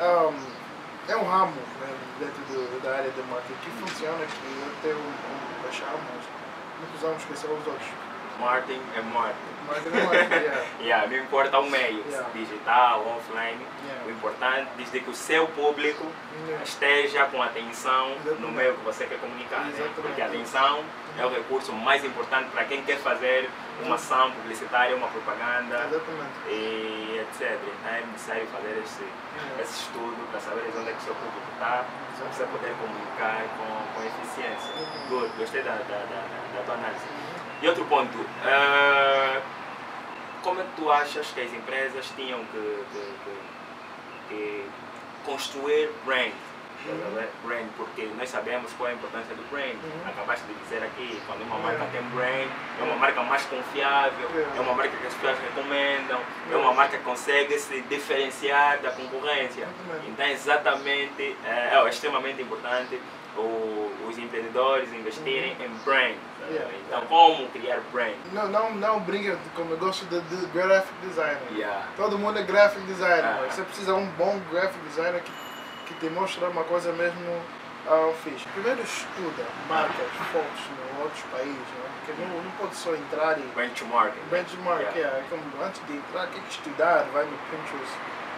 um, 0.00 1.10
é 1.10 1.16
um 1.16 1.24
ramo 1.24 1.52
né, 1.80 1.94
dentro 2.18 2.42
do, 2.44 2.82
da 2.82 2.96
área 2.96 3.10
de 3.10 3.22
marketing 3.22 3.60
que 3.60 3.70
funciona, 3.70 4.18
que 4.18 4.46
eu 4.46 4.74
tenho 4.82 4.98
um 4.98 5.62
baixar, 5.62 5.92
mas 5.92 6.24
não 6.80 6.88
precisamos 6.88 7.22
esquecer 7.22 7.46
os 7.46 7.66
outros. 7.66 8.03
Marketing 8.40 8.80
é 8.96 9.00
marketing. 9.02 9.54
Marketing 9.66 9.96
é 9.96 10.02
marketing, 10.02 10.44
yeah. 10.44 10.64
Yeah, 10.80 11.06
não 11.08 11.16
importa 11.16 11.58
o 11.58 11.70
meio, 11.70 12.04
Yeah. 12.08 12.28
digital, 12.34 13.00
offline. 13.16 13.58
Yeah. 13.86 14.06
O 14.06 14.10
importante 14.10 14.68
desde 14.76 15.00
que 15.00 15.10
o 15.10 15.14
seu 15.14 15.46
público 15.48 16.04
esteja 16.62 17.24
com 17.26 17.42
atenção 17.42 18.08
no 18.10 18.14
Exatamente. 18.26 18.52
meio 18.52 18.74
que 18.74 18.84
você 18.84 19.06
quer 19.06 19.18
comunicar. 19.18 19.64
Né? 19.64 19.90
Porque 19.94 20.20
a 20.20 20.26
atenção 20.26 20.84
é 21.18 21.24
o 21.24 21.30
recurso 21.30 21.72
mais 21.72 22.04
importante 22.04 22.50
para 22.50 22.64
quem 22.64 22.82
quer 22.82 22.98
fazer 22.98 23.48
uma 23.82 23.94
ação 23.94 24.30
publicitária, 24.32 24.94
uma 24.96 25.08
propaganda 25.08 25.76
Exatamente. 25.88 26.48
e 26.48 27.20
etc. 27.22 27.58
Então 27.80 27.92
é 27.94 28.02
necessário 28.12 28.46
fazer 28.48 28.82
esse, 28.84 29.04
esse 29.62 29.80
estudo 29.84 30.28
para 30.30 30.40
saber 30.40 30.64
onde 30.76 30.90
é 30.90 30.92
que 30.92 30.98
o 30.98 31.04
seu 31.04 31.14
público 31.14 31.46
está, 31.54 31.84
para 32.18 32.26
você 32.32 32.44
poder 32.44 32.74
comunicar 32.80 33.42
com, 33.56 33.94
com 33.94 34.06
eficiência. 34.06 34.70
Good, 35.08 35.32
gostei 35.38 35.62
da, 35.62 35.72
da, 35.72 35.78
da, 35.78 36.58
da 36.58 36.62
tua 36.64 36.74
análise. 36.74 37.04
E 37.64 37.68
outro 37.68 37.82
ponto, 37.86 38.18
eh, 38.44 39.40
como 40.42 40.60
é 40.60 40.64
que 40.64 40.70
tu 40.76 40.92
achas 40.92 41.28
que 41.28 41.40
as 41.40 41.50
empresas 41.50 42.12
tinham 42.14 42.44
que, 42.52 42.84
que, 42.92 43.14
que- 43.24 44.28
que 44.28 44.64
construir 45.24 45.88
brand? 46.04 46.30
Brand, 47.42 47.66
porque 47.78 48.06
nós 48.18 48.28
sabemos 48.28 48.70
qual 48.74 48.90
é 48.90 48.92
a 48.92 48.94
importância 48.96 49.34
do 49.34 49.42
brand. 49.50 49.72
Uhum. 49.82 50.06
Acabaste 50.10 50.44
de 50.44 50.52
dizer 50.64 50.82
aqui, 50.84 51.18
quando 51.26 51.40
uma 51.40 51.56
Yeah. 51.56 51.78
marca 51.78 51.90
tem 51.90 52.02
brand, 52.10 52.48
é 52.78 52.82
uma 52.84 52.96
marca 52.96 53.22
mais 53.22 53.42
confiável, 53.46 54.28
Yeah. 54.34 54.58
é 54.58 54.60
uma 54.60 54.74
marca 54.74 54.94
que 54.94 55.06
as 55.06 55.14
pessoas 55.14 55.38
recomendam, 55.38 56.20
é 56.52 56.56
uma 56.56 56.74
marca 56.74 56.98
que 56.98 57.04
consegue 57.04 57.58
se 57.58 57.80
diferenciar 57.88 58.76
da 58.80 58.90
concorrência. 58.90 59.66
Então, 60.06 60.26
exatamente, 60.26 61.34
é, 61.46 61.72
é 61.82 61.88
extremamente 61.88 62.42
importante 62.42 63.00
os 64.06 64.18
empreendedores 64.18 64.92
investirem 64.92 65.56
em 65.60 65.68
brand. 65.86 66.14
Yeah. 66.50 66.70
Então, 66.86 67.06
como 67.06 67.48
criar 67.48 67.80
brand? 67.92 68.14
Não, 68.32 68.48
não, 68.48 68.74
não 68.74 69.00
brinca 69.00 69.38
com 69.54 69.62
o 69.62 69.66
negócio 69.66 70.06
de, 70.06 70.20
de 70.20 70.46
graphic 70.46 70.94
designer. 71.02 71.40
Yeah. 71.52 71.86
Todo 71.96 72.18
mundo 72.18 72.38
é 72.38 72.42
graphic 72.42 72.84
designer. 72.86 73.24
Ah. 73.24 73.38
mas 73.42 73.54
Você 73.54 73.62
precisa 73.62 73.92
de 73.92 73.98
um 73.98 74.06
bom 74.12 74.40
graphic 74.50 74.78
designer 74.88 75.22
que, 75.22 75.32
que 75.86 75.94
te 75.94 76.10
mostra 76.12 76.48
uma 76.48 76.64
coisa 76.64 76.92
mesmo 76.92 77.42
ah, 77.86 78.12
fixe. 78.22 78.46
Primeiro 78.48 78.80
estuda 78.82 79.44
marcas 79.68 80.10
fortes 80.32 80.64
em 80.70 81.02
outros 81.02 81.22
países, 81.30 81.54
né? 81.54 81.84
porque 82.04 82.22
não, 82.22 82.42
não 82.42 82.50
pode 82.52 82.74
só 82.74 82.94
entrar 82.94 83.38
e 83.38 83.42
Benchmarking. 83.54 84.20
benchmark. 84.30 84.80
Yeah. 84.80 84.96
Yeah. 84.96 85.18
é 85.18 85.64
antes 85.66 85.80
de 85.86 85.96
entrar, 85.96 86.26
tem 86.28 86.42
que 86.42 86.50
estudar, 86.50 87.04
vai 87.12 87.24
no 87.24 87.36
Pinterest. 87.50 87.94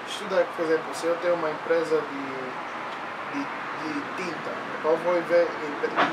Estuda, 0.08 0.46
por 0.56 0.64
exemplo, 0.64 0.94
se 0.94 1.06
eu 1.06 1.16
tenho 1.16 1.34
uma 1.34 1.50
empresa 1.50 2.00
de, 2.00 3.38
de, 3.38 3.46
de 3.86 4.24
tinta, 4.24 4.50
eu 4.84 4.96
vou 4.98 5.20
ver 5.22 5.48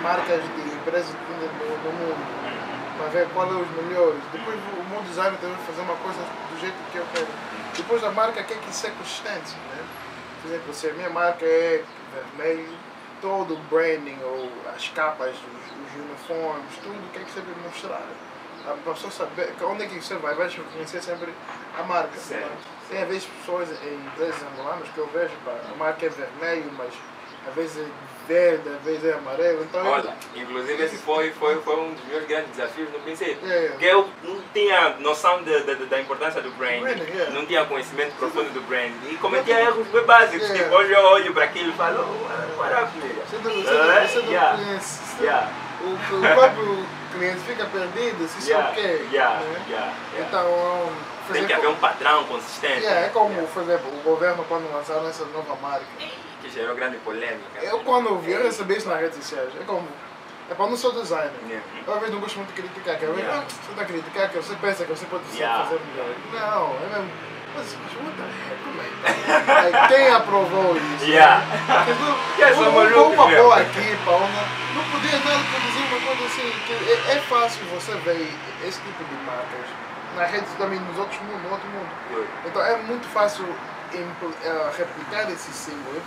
marcas 0.01 0.41
de 0.41 0.75
empresas 0.75 1.07
de 1.07 1.17
tinta 1.17 1.45
no, 1.83 1.93
mundo 1.93 2.53
para 2.97 3.07
ver 3.07 3.27
qual 3.33 3.47
é 3.47 3.55
os 3.55 3.69
melhores. 3.71 4.21
Depois 4.31 4.57
o 4.57 4.83
meu 4.89 5.01
designer 5.01 5.38
que 5.38 5.65
fazer 5.65 5.81
uma 5.81 5.95
coisa 5.95 6.19
do 6.19 6.59
jeito 6.59 6.75
que 6.91 6.97
eu 6.97 7.05
quero. 7.13 7.27
Depois 7.75 8.03
a 8.03 8.12
marca 8.12 8.43
quer 8.43 8.57
que 8.57 8.73
seja 8.73 8.93
consistente. 8.93 9.55
Né? 9.55 9.86
Por 10.41 10.51
exemplo, 10.51 10.73
se 10.73 10.89
a 10.89 10.93
minha 10.93 11.09
marca 11.09 11.45
é 11.45 11.83
vermelho, 12.13 12.77
todo 13.21 13.55
o 13.55 13.57
branding 13.69 14.19
ou 14.21 14.51
as 14.75 14.89
capas, 14.89 15.29
os, 15.29 15.93
os 15.93 16.05
uniformes, 16.05 16.75
tudo 16.83 17.12
quer 17.13 17.23
que 17.23 17.31
sempre 17.31 17.53
mostrar. 17.63 18.03
A 18.65 18.73
pessoa 18.89 19.12
saber 19.12 19.53
onde 19.63 19.83
é 19.83 19.88
que 19.88 20.01
você 20.01 20.15
vai, 20.15 20.36
vai 20.36 20.47
reconhecer 20.47 21.01
sempre 21.01 21.33
a 21.77 21.83
marca. 21.83 22.17
Certo. 22.17 22.43
né? 22.43 22.57
Tem 22.89 23.01
às 23.01 23.07
vezes 23.07 23.25
pessoas 23.25 23.69
em 23.83 23.95
empresas 23.95 24.41
angolanas 24.53 24.88
que 24.89 24.97
eu 24.97 25.07
vejo, 25.07 25.33
pá, 25.43 25.57
a 25.71 25.75
marca 25.75 26.05
é 26.05 26.09
vermelho, 26.09 26.71
mas 26.77 26.93
às 27.47 27.53
vezes 27.56 27.77
é 27.77 27.86
verde, 28.27 28.69
às 28.69 28.82
vezes 28.86 29.03
é 29.06 29.13
amarelo. 29.13 29.63
Então, 29.63 29.86
eu- 29.86 29.91
Olha, 29.91 30.13
inclusive 30.36 30.84
esse 30.84 30.97
foi, 30.97 31.32
foi, 31.32 31.60
foi 31.62 31.75
um 31.77 31.93
dos 31.93 32.06
meus 32.06 32.25
grandes 32.25 32.51
desafios 32.56 32.89
no 32.93 32.99
princípio. 32.99 33.38
É. 33.51 33.67
Porque 33.69 33.86
eu 33.86 34.10
não 34.23 34.38
tinha 34.53 34.89
noção 34.99 35.43
de, 35.43 35.60
de- 35.63 35.75
de- 35.75 35.86
da 35.88 35.99
importância 35.99 36.41
do 36.41 36.49
brand, 36.51 36.84
yeah. 36.86 37.32
não 37.34 37.45
tinha 37.45 37.65
conhecimento 37.65 38.13
profundo 38.17 38.49
do 38.53 38.62
brand. 38.62 38.91
E 39.10 39.15
cometia 39.17 39.60
erros 39.60 39.86
bem 39.88 40.03
básicos. 40.06 40.47
Yeah. 40.47 40.63
Tipo, 40.63 40.75
hoje 40.75 40.93
eu 40.93 41.01
olho 41.03 41.34
para 41.34 41.43
aquilo 41.45 41.69
e 41.69 41.73
falo, 41.73 42.06
oh, 42.08 42.58
maravilha. 42.58 43.23
Você 43.29 43.36
não, 43.38 43.43
você 43.43 43.71
não, 43.73 44.08
você 44.08 44.19
não 44.19 44.32
yeah. 44.32 44.58
conhece. 44.58 44.99
você- 45.17 45.23
Yeah. 45.23 45.51
O, 45.82 46.15
o 46.15 46.21
próprio 46.36 46.86
cliente 47.13 47.39
fica 47.41 47.65
perdido 47.65 48.25
se 48.29 48.49
Yeah, 48.49 48.69
é 48.69 48.71
o 48.71 48.73
quê. 48.73 49.06
yeah, 49.12 49.39
né? 49.41 49.65
yeah, 49.67 49.93
yeah. 50.13 50.27
Então, 50.29 50.47
um, 50.49 50.93
por 51.27 51.34
Tem 51.34 51.45
que 51.45 51.51
haver 51.53 51.67
um 51.67 51.75
padrão 51.75 52.23
consistente. 52.23 52.84
yeah, 52.84 53.01
é 53.06 53.10
como, 53.10 53.32
Yeah. 53.32 53.51
por 53.53 53.63
exemplo, 53.63 53.89
o 53.93 54.01
governo 54.01 54.45
quando 54.47 54.71
lançaram 54.73 55.06
essa 55.10 55.25
nova 55.25 55.56
marca. 55.62 55.86
Que 56.53 56.59
gerou 56.59 56.75
grande 56.75 56.97
polêmica. 56.97 57.59
Eu 57.63 57.79
quando 57.79 58.15
vi, 58.19 58.31
eu 58.31 58.43
recebi 58.43 58.77
isso 58.77 58.87
nas 58.87 58.99
redes 59.01 59.17
sociais. 59.17 59.49
É 59.59 59.63
como, 59.63 59.87
é 60.51 60.53
para 60.53 60.67
não 60.67 60.77
ser 60.77 60.91
designer. 60.91 61.31
Yeah. 61.47 61.65
Eu 61.87 61.93
às 61.93 61.99
vezes 61.99 62.13
não 62.13 62.21
gosto 62.21 62.35
muito 62.37 62.53
de 62.53 62.61
criticar, 62.61 62.99
que 62.99 63.05
eu 63.05 63.17
Yeah. 63.17 63.39
ah, 63.39 63.43
você 63.49 63.71
está 63.71 63.81
a 63.81 63.85
criticar, 63.85 64.29
que 64.29 64.37
você 64.37 64.55
pensa 64.61 64.85
que 64.85 64.91
você 64.91 65.05
pode 65.07 65.23
Yeah. 65.33 65.63
fazer 65.63 65.81
melhor. 65.81 66.13
Não, 66.31 66.75
é 66.77 66.89
mesmo. 66.93 67.11
Mas, 67.55 67.73
heck, 67.73 68.63
como 68.63 68.81
é? 68.81 69.71
Like, 69.71 69.87
Quem 69.93 70.09
aprovou 70.09 70.77
isso? 70.77 71.05
Yeah. 71.05 71.43
Yeah, 72.37 72.55
sou 72.55 72.69
Uma, 72.69 72.81
uma, 72.81 72.89
maluco 72.89 73.13
uma 73.13 73.27
boa 73.27 73.61
equipa, 73.61 74.11
uma, 74.11 74.27
não 74.75 74.83
podia 74.91 75.19
nada 75.19 75.43
produzir 75.49 75.83
uma 75.89 75.99
coisa 76.01 76.25
assim. 76.25 76.51
Que 76.67 76.73
é, 76.73 77.15
é 77.15 77.19
fácil 77.21 77.65
você 77.65 77.93
ver 77.97 78.31
esse 78.63 78.79
tipo 78.81 79.03
de 79.03 79.15
marcas 79.25 79.69
na 80.15 80.25
rede 80.25 80.45
também 80.57 80.79
nos 80.79 80.97
outros 80.97 81.19
mundos, 81.21 81.41
no 81.43 81.51
outro 81.51 81.67
mundo. 81.69 82.27
Então 82.45 82.63
é 82.63 82.77
muito 82.77 83.07
fácil 83.07 83.45
replicar 83.97 85.32
esse 85.32 85.51
símbolo. 85.51 85.97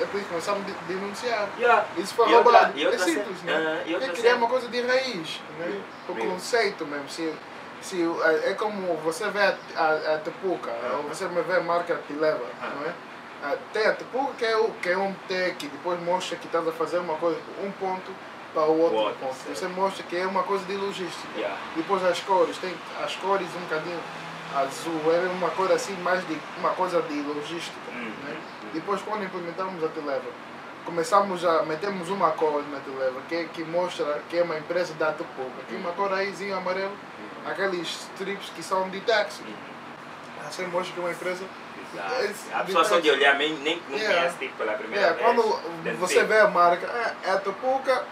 É 0.00 0.04
por 0.06 0.18
isso- 0.18 0.24
que 0.24 0.24
começaram 0.30 0.60
a 0.60 0.62
de- 0.64 0.72
denunciar. 0.94 1.48
Yeah. 1.58 1.84
Isso 1.96 2.14
foi 2.14 2.26
roubado. 2.42 2.72
é 2.94 2.98
simples, 2.98 3.42
né? 3.42 3.52
Ah, 3.54 3.82
e 3.88 3.94
é 3.94 3.98
criar 4.08 4.34
uma 4.36 4.48
coisa 4.48 4.68
de 4.68 4.80
raiz. 4.80 5.40
Né? 5.58 5.80
O 6.08 6.14
conceito 6.14 6.86
mesmo. 6.86 7.08
Se, 7.08 7.34
se, 7.82 8.02
é 8.02 8.50
é 8.50 8.54
como 8.54 8.94
você 8.96 9.28
vê 9.30 9.40
a, 9.40 9.56
a, 9.76 10.14
a 10.14 10.18
Tepuca, 10.18 10.70
ou 10.96 11.02
você 11.04 11.26
vê 11.28 11.56
a 11.56 11.60
marca 11.60 11.94
que 12.06 12.12
leva, 12.14 12.44
Ah. 12.60 12.70
não 12.74 12.86
é? 12.86 12.92
Ah, 13.44 13.56
Tem 13.72 13.86
a 13.86 13.92
Tepuca 13.92 14.32
que 14.36 14.44
é, 14.44 14.56
o, 14.56 14.70
que 14.82 14.88
é 14.90 14.98
um 14.98 15.14
T 15.28 15.54
que 15.58 15.68
depois 15.68 16.00
mostra 16.02 16.36
que 16.36 16.46
estás 16.46 16.66
a 16.66 16.72
fazer 16.72 16.98
uma 16.98 17.14
coisa 17.14 17.38
um 17.62 17.70
ponto 17.72 18.10
para 18.52 18.64
o 18.64 18.80
outro 18.80 18.96
ponto. 19.20 19.34
Você 19.54 19.68
mostra 19.68 20.02
que 20.04 20.16
é 20.16 20.26
uma 20.26 20.42
coisa 20.42 20.64
de 20.64 20.74
logística. 20.76 21.28
Depois 21.76 22.02
as 22.04 22.18
cores, 22.20 22.56
tem 22.58 22.74
as 23.04 23.14
cores 23.16 23.46
um 23.56 23.60
bocadinho 23.60 24.00
azul, 24.56 25.00
é 25.12 25.28
uma 25.30 25.50
cor 25.50 25.70
assim 25.72 25.94
mais 26.02 26.26
de 26.26 26.38
uma 26.58 26.70
coisa 26.70 27.00
de 27.02 27.20
logística. 27.22 27.76
Uhum. 27.92 28.12
Né? 28.24 28.36
Depois 28.72 29.00
quando 29.02 29.24
implementamos 29.24 29.82
a 29.84 29.88
Televa, 29.88 30.24
começamos 30.84 31.44
a 31.44 31.62
metemos 31.64 32.08
uma 32.08 32.30
cor 32.32 32.62
na 32.70 32.80
Televa 32.80 33.20
que, 33.28 33.44
que 33.48 33.64
mostra 33.64 34.20
que 34.28 34.38
é 34.38 34.42
uma 34.42 34.56
empresa 34.58 34.94
da 34.94 35.12
Tepuca. 35.12 35.50
Tem 35.68 35.78
uma 35.78 35.92
cor 35.92 36.12
aízinho 36.12 36.56
amarelo, 36.56 36.92
aqueles 37.46 37.88
strips 38.14 38.50
que 38.54 38.62
são 38.62 38.88
de 38.90 39.00
táxi. 39.00 39.42
Assim 40.46 40.66
mostra 40.66 40.94
que 40.94 41.00
é 41.00 41.02
uma 41.02 41.12
empresa. 41.12 41.44
Esse- 42.22 42.52
A 42.52 42.64
pessoa 42.64 42.84
só 42.84 43.00
de 43.00 43.10
olhar 43.10 43.34
nem, 43.36 43.54
nem 43.58 43.80
Yeah. 43.90 44.14
conhece 44.18 44.38
tipo 44.38 44.56
pela 44.56 44.74
primeira 44.74 45.06
É, 45.06 45.12
vez. 45.14 45.24
quando 45.24 45.98
você 45.98 46.22
vê 46.24 46.38
a 46.38 46.48
marca, 46.48 46.86
é 47.24 47.30
a 47.30 47.38
Tepuca, 47.38 48.04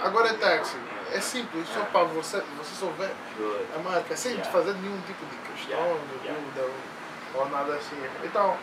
Ah, 0.00 0.06
agora 0.06 0.28
é 0.30 0.32
táxi. 0.34 0.76
É 1.12 1.20
simples, 1.20 1.68
só 1.68 1.80
para 1.84 2.04
você, 2.04 2.42
você 2.58 2.74
só 2.74 2.86
ver. 2.98 3.10
good. 3.36 3.64
a 3.76 3.78
marca 3.78 4.16
sem 4.16 4.32
Yeah. 4.32 4.50
fazer 4.50 4.74
nenhum 4.74 5.00
tipo 5.02 5.24
de 5.26 5.36
questão, 5.36 5.98
de 6.10 6.28
dúvida 6.28 6.62
ou, 7.34 7.40
ou 7.40 7.48
nada 7.50 7.74
assim. 7.74 7.96
Então, 8.22 8.56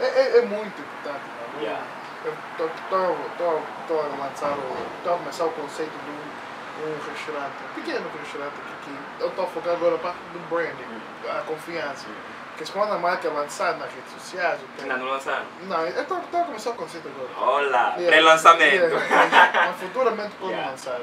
é, 0.00 0.04
é, 0.04 0.38
é 0.38 0.42
muito 0.42 0.80
importante. 0.80 1.24
Yeah. 1.60 1.84
Eu 2.24 2.32
estou 2.32 4.00
a 4.00 4.16
lançar, 4.16 4.56
estou 4.98 5.14
a 5.14 5.18
começar 5.18 5.44
o 5.44 5.50
conceito 5.52 5.90
de 5.90 6.10
um, 6.82 7.10
restaurante, 7.12 7.52
um 7.70 7.74
pequeno 7.74 8.08
restaurante 8.18 8.54
aqui, 8.54 8.92
que 9.16 9.22
eu 9.22 9.28
estou 9.28 9.44
a 9.44 9.48
focar 9.48 9.74
agora 9.74 9.96
a 9.96 9.98
parte 9.98 10.18
do 10.32 10.38
branding, 10.48 11.00
a 11.28 11.42
confiança. 11.42 12.06
Porque 12.56 12.70
quando 12.72 12.92
a 12.92 12.98
marca 12.98 13.28
é 13.28 13.30
lançada 13.30 13.78
nas 13.78 13.92
redes 13.92 14.12
sociais, 14.12 14.60
tenho- 14.76 14.92
Ainda 14.92 15.04
não 15.04 15.12
lançaram? 15.12 15.44
não, 15.62 15.86
eu 15.86 16.02
estou 16.02 16.18
a 16.18 16.44
começar 16.44 16.70
o 16.70 16.74
conceito 16.74 17.08
agora. 17.08 17.50
Olá, 17.50 17.94
Yeah. 17.96 18.06
pré-lançamento. 18.08 18.74
Yeah, 18.74 19.66
mas 19.66 19.76
futuramente 19.80 20.34
quando 20.38 20.52
Yeah. 20.52 20.70
lançar 20.70 21.00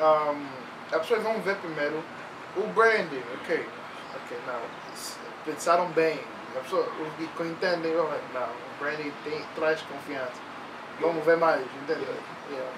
Ah, 0.00 0.30
um, 0.32 0.46
as 0.92 1.00
pessoas 1.02 1.22
vão 1.22 1.40
ver 1.40 1.56
primeiro 1.56 2.02
o 2.56 2.66
branding, 2.68 3.22
ok, 3.40 3.66
ok, 4.16 4.38
não, 4.46 4.60
pensaram 5.44 5.86
bem, 5.90 6.20
as 6.56 6.62
pessoas 6.64 6.86
que 7.16 7.26
que 7.28 7.42
entendem, 7.44 7.92
não, 7.94 8.04
o 8.04 8.78
branding 8.80 9.12
tem, 9.24 9.40
traz 9.54 9.80
confiança, 9.82 10.32
vamos 11.00 11.24
ver 11.24 11.36
mais, 11.36 11.60
entende? 11.60 12.04
Yeah. 12.50 12.70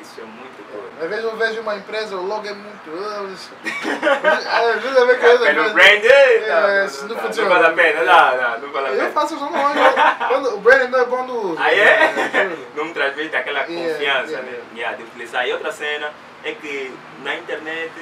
Isso 0.00 0.20
é 0.20 0.24
muito 0.24 0.72
good. 0.72 0.86
Às 1.02 1.08
vezes 1.10 1.24
eu 1.24 1.36
vejo 1.36 1.60
uma 1.60 1.76
empresa, 1.76 2.16
o 2.16 2.26
logo 2.26 2.46
é 2.46 2.52
muito. 2.52 2.90
Às 3.26 4.82
vezes 4.82 4.96
eu 4.96 5.06
vejo 5.06 5.18
que 5.20 5.26
essa 5.26 5.38
Pelo 5.44 5.70
brand, 5.70 6.04
É, 6.04 6.82
não, 7.08 7.16
funciona. 7.18 7.48
não 7.48 7.56
vale 7.62 7.66
a 7.66 7.70
pena, 7.72 8.04
não, 8.04 8.36
não, 8.50 8.58
não 8.60 8.70
vale 8.72 8.86
a 8.86 8.90
Eu 8.90 8.96
pena. 8.98 9.10
faço 9.10 9.38
só 9.38 9.50
não, 9.50 10.28
quando 10.28 10.54
o 10.54 10.58
branding 10.58 10.88
não 10.90 11.00
é 11.00 11.04
bom 11.04 11.22
no 11.24 11.52
uso. 11.52 11.62
Ah, 11.62 11.72
é? 11.74 12.12
Não 12.76 12.84
me 12.86 12.92
transmite 12.92 13.34
aquela 13.34 13.64
confiança 13.64 14.40
né? 14.42 14.60
Yeah, 14.74 14.96
de 14.96 15.02
utilizar. 15.04 15.46
E 15.48 15.52
outra 15.52 15.72
cena 15.72 16.10
é 16.44 16.52
que 16.52 16.94
na 17.22 17.34
internet, 17.36 17.92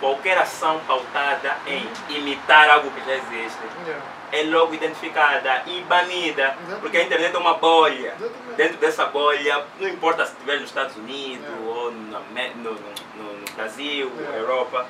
qualquer 0.00 0.38
ação 0.38 0.80
pautada 0.86 1.54
em 1.66 1.86
imitar 2.08 2.68
algo 2.70 2.90
que 2.90 3.00
já 3.06 3.14
existe 3.16 3.58
Yeah. 3.86 4.02
É 4.32 4.42
logo 4.44 4.74
identificada 4.74 5.62
e 5.66 5.80
banida, 5.82 6.42
Exatamente. 6.44 6.80
porque 6.80 6.96
a 6.96 7.02
internet 7.02 7.34
é 7.34 7.38
uma 7.38 7.54
bolha. 7.54 8.08
Exatamente. 8.18 8.56
Dentro 8.56 8.76
dessa 8.78 9.06
bolha, 9.06 9.64
não 9.80 9.88
importa 9.88 10.24
se 10.26 10.32
estiver 10.32 10.60
nos 10.60 10.68
Estados 10.68 10.96
Unidos 10.96 11.46
É. 11.46 11.68
ou 11.68 11.90
no, 11.92 12.20
no, 12.20 12.72
no- 12.72 12.72
no 12.72 13.44
Brasil, 13.54 14.10
É. 14.34 14.38
Europa, 14.40 14.86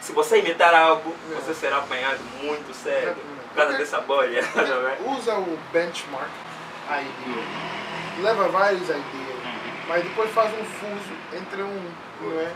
se 0.00 0.12
você 0.12 0.38
imitar 0.38 0.74
algo, 0.74 1.14
É. 1.30 1.34
você 1.36 1.54
será 1.54 1.78
apanhado 1.78 2.20
muito 2.42 2.74
cedo 2.74 2.96
Exatamente. 2.96 3.16
por 3.48 3.54
causa 3.54 3.70
Porque- 3.70 3.84
dessa 3.84 4.00
bolha. 4.00 4.42
vendo? 4.54 5.10
Usa 5.18 5.34
o 5.36 5.58
benchmark 5.72 6.30
ID, 6.88 8.22
leva 8.22 8.48
várias 8.48 8.82
ideias, 8.82 9.02
mas 9.88 10.02
depois 10.02 10.30
faz 10.32 10.52
um 10.52 10.64
fuso 10.64 11.14
entre 11.32 11.62
um, 11.62 11.90
não 12.20 12.40
é? 12.40 12.52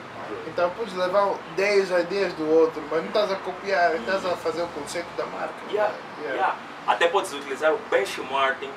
Então 0.47 0.71
podes 0.71 0.95
levar 0.95 1.35
10 1.57 1.91
ideias 1.91 2.33
do 2.35 2.49
outro, 2.49 2.83
mas 2.91 3.01
não 3.01 3.09
estás 3.09 3.33
a 3.33 3.37
copiar, 3.37 3.95
estás 3.97 4.25
a 4.25 4.37
fazer 4.37 4.63
o 4.63 4.69
conceito 4.69 5.09
da 5.17 5.27
marca. 5.27 5.55
Yeah, 5.71 5.93
Yeah. 6.21 6.35
yeah. 6.35 6.57
Até 6.87 7.09
podes 7.09 7.33
utilizar 7.33 7.73
o 7.73 7.79
benchmarking 7.91 8.71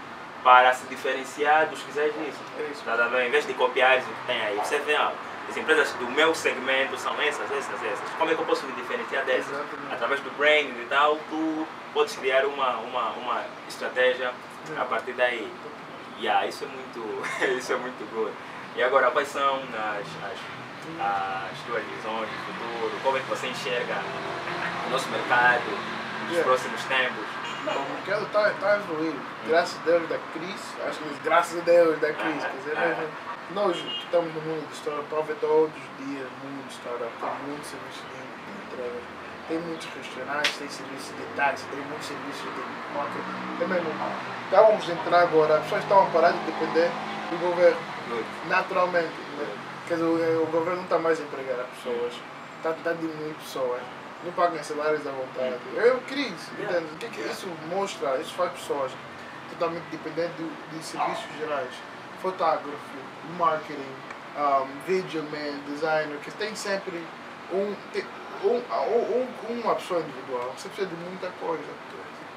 para 0.44 0.74
se 0.74 0.86
diferenciar 0.88 1.68
dos 1.68 1.82
que 1.82 1.94
já 1.94 2.06
existem. 2.06 2.46
É 2.60 2.70
isso. 2.72 2.82
Tá 2.84 2.96
vendo? 2.96 3.22
Em 3.22 3.32
vez 3.32 3.46
de 3.46 3.54
copiar 3.54 3.98
o 3.98 4.02
que 4.02 4.28
tem 4.28 4.42
aí, 4.42 4.58
você 4.58 4.78
vê, 4.80 4.96
ah, 4.96 5.12
as 5.50 5.58
empresas 5.58 5.92
do 5.94 6.06
meu 6.08 6.34
segmento 6.36 6.98
são 6.98 7.14
essas, 7.22 7.50
essas, 7.52 7.84
essas. 7.84 8.10
Como 8.18 8.32
é 8.32 8.36
que 8.36 8.42
eu 8.42 8.46
posso 8.46 8.66
me 8.66 8.74
diferenciar 8.74 9.26
dessas? 9.26 9.52
Exatamente. 9.52 9.94
Através 9.94 10.22
do 10.22 10.30
branding 10.38 10.82
e 10.82 10.88
tal, 10.90 11.18
tu 11.30 11.68
podes 11.94 12.16
criar 12.16 12.46
uma, 12.46 12.78
uma, 12.78 13.12
uma 13.12 13.44
estratégia 13.68 14.34
a 14.78 14.86
partir 14.86 15.14
daí. 15.14 15.52
Yeah, 16.24 16.48
isso 16.48 16.64
é 16.64 16.68
muito, 16.68 17.04
isso 17.60 17.74
é 17.74 17.76
muito 17.76 18.10
good. 18.16 18.32
E 18.78 18.82
agora, 18.82 19.12
quais 19.12 19.28
são 19.28 19.56
as, 19.58 20.08
as, 20.24 20.40
as 21.00 21.60
tuas 21.68 21.84
visões 21.84 22.30
do 22.30 22.38
futuro? 22.46 22.92
Como 23.04 23.18
é 23.18 23.20
que 23.20 23.30
você 23.30 23.48
enxerga 23.48 23.98
o 24.88 24.90
nosso 24.90 25.10
mercado 25.10 25.70
nos 26.24 26.32
Yeah. 26.32 26.44
próximos 26.48 26.82
tempos? 26.86 27.26
Não, 27.66 27.76
o 27.76 27.90
mercado 27.90 28.26
está 28.26 28.50
tá 28.52 28.76
evoluindo. 28.78 29.20
Graças 29.48 29.78
a 29.82 29.84
Deus 29.84 30.08
da 30.08 30.18
crise, 30.34 30.82
acho 30.88 31.00
que 31.00 31.20
graças 31.24 31.60
a 31.60 31.62
Deus 31.62 32.00
da 32.00 32.14
crise. 32.14 32.40
Quer 32.40 32.58
dizer, 32.58 32.80
mesmo, 32.80 33.08
nós 33.52 33.78
que 33.78 34.04
estamos 34.06 34.34
no 34.34 34.42
mundo 34.42 34.68
de 34.70 34.76
startup, 34.76 35.06
talvez 35.10 35.40
todos 35.40 35.72
os 35.76 36.06
dias 36.06 36.28
mundo 36.42 36.68
de 36.68 36.74
startup, 36.74 37.12
serviço 37.64 38.04
de 38.08 38.24
de 38.24 38.52
entrega. 38.74 39.13
Tem 39.48 39.60
muitos 39.60 39.88
restaurantes, 39.88 40.56
tem 40.58 40.70
serviço 40.70 41.14
de 41.14 41.24
táxi, 41.36 41.66
tem 41.66 41.80
muitos 41.82 42.08
serviços 42.08 42.42
de 42.44 42.94
moto. 42.94 43.12
Tem 43.60 43.68
mesmo, 43.68 43.90
estávamos 44.46 44.90
a 44.90 44.94
entrar 44.94 45.20
agora, 45.24 45.58
as 45.58 45.64
pessoas 45.64 45.84
estão 45.84 46.02
a 46.04 46.06
parar 46.12 46.32
de 46.32 46.40
depender 46.40 46.90
do 47.30 47.38
governo, 47.40 47.78
naturalmente. 48.48 49.12
né? 49.38 49.48
Quer 49.88 49.96
dizer, 49.96 50.06
o, 50.06 50.44
o 50.44 50.46
governo 50.48 50.78
não 50.78 50.84
está 50.84 50.98
mais 50.98 51.20
a 51.20 51.24
empregar 51.24 51.60
as 51.60 51.68
pessoas, 51.78 52.14
está 52.58 52.72
tá 52.72 52.94
diminuindo 52.94 53.36
pessoas, 53.38 53.82
não 54.24 54.32
pagam 54.32 54.64
salários 54.64 55.06
à 55.06 55.12
vontade. 55.12 55.60
É 55.76 55.92
uma 55.92 56.00
crise, 56.04 56.50
Yeah. 56.58 56.80
entende? 56.80 56.94
O 56.94 56.98
que 57.00 57.06
é 57.06 57.10
que 57.10 57.30
isso 57.30 57.48
mostra? 57.70 58.18
Isso 58.22 58.34
faz 58.36 58.54
pessoas 58.54 58.92
totalmente 59.50 59.84
dependentes 59.92 60.38
de, 60.38 60.78
de 60.78 60.84
serviços 60.86 61.26
gerais. 61.38 61.70
Fotógrafo, 62.22 62.72
marketing, 63.38 63.84
um, 64.38 64.68
video 64.88 65.22
man, 65.24 65.60
designer, 65.68 66.18
que 66.24 66.32
tem 66.32 66.56
sempre 66.56 67.06
um, 67.52 67.76
tem- 67.92 68.06
um, 68.44 68.58
um, 68.58 69.28
um- 69.50 69.62
uma 69.62 69.76
pessoa 69.76 70.00
individual. 70.02 70.54
Você 70.58 70.68
precisa 70.70 70.88
de 70.88 70.96
muita 70.96 71.28
coisa. 71.40 71.64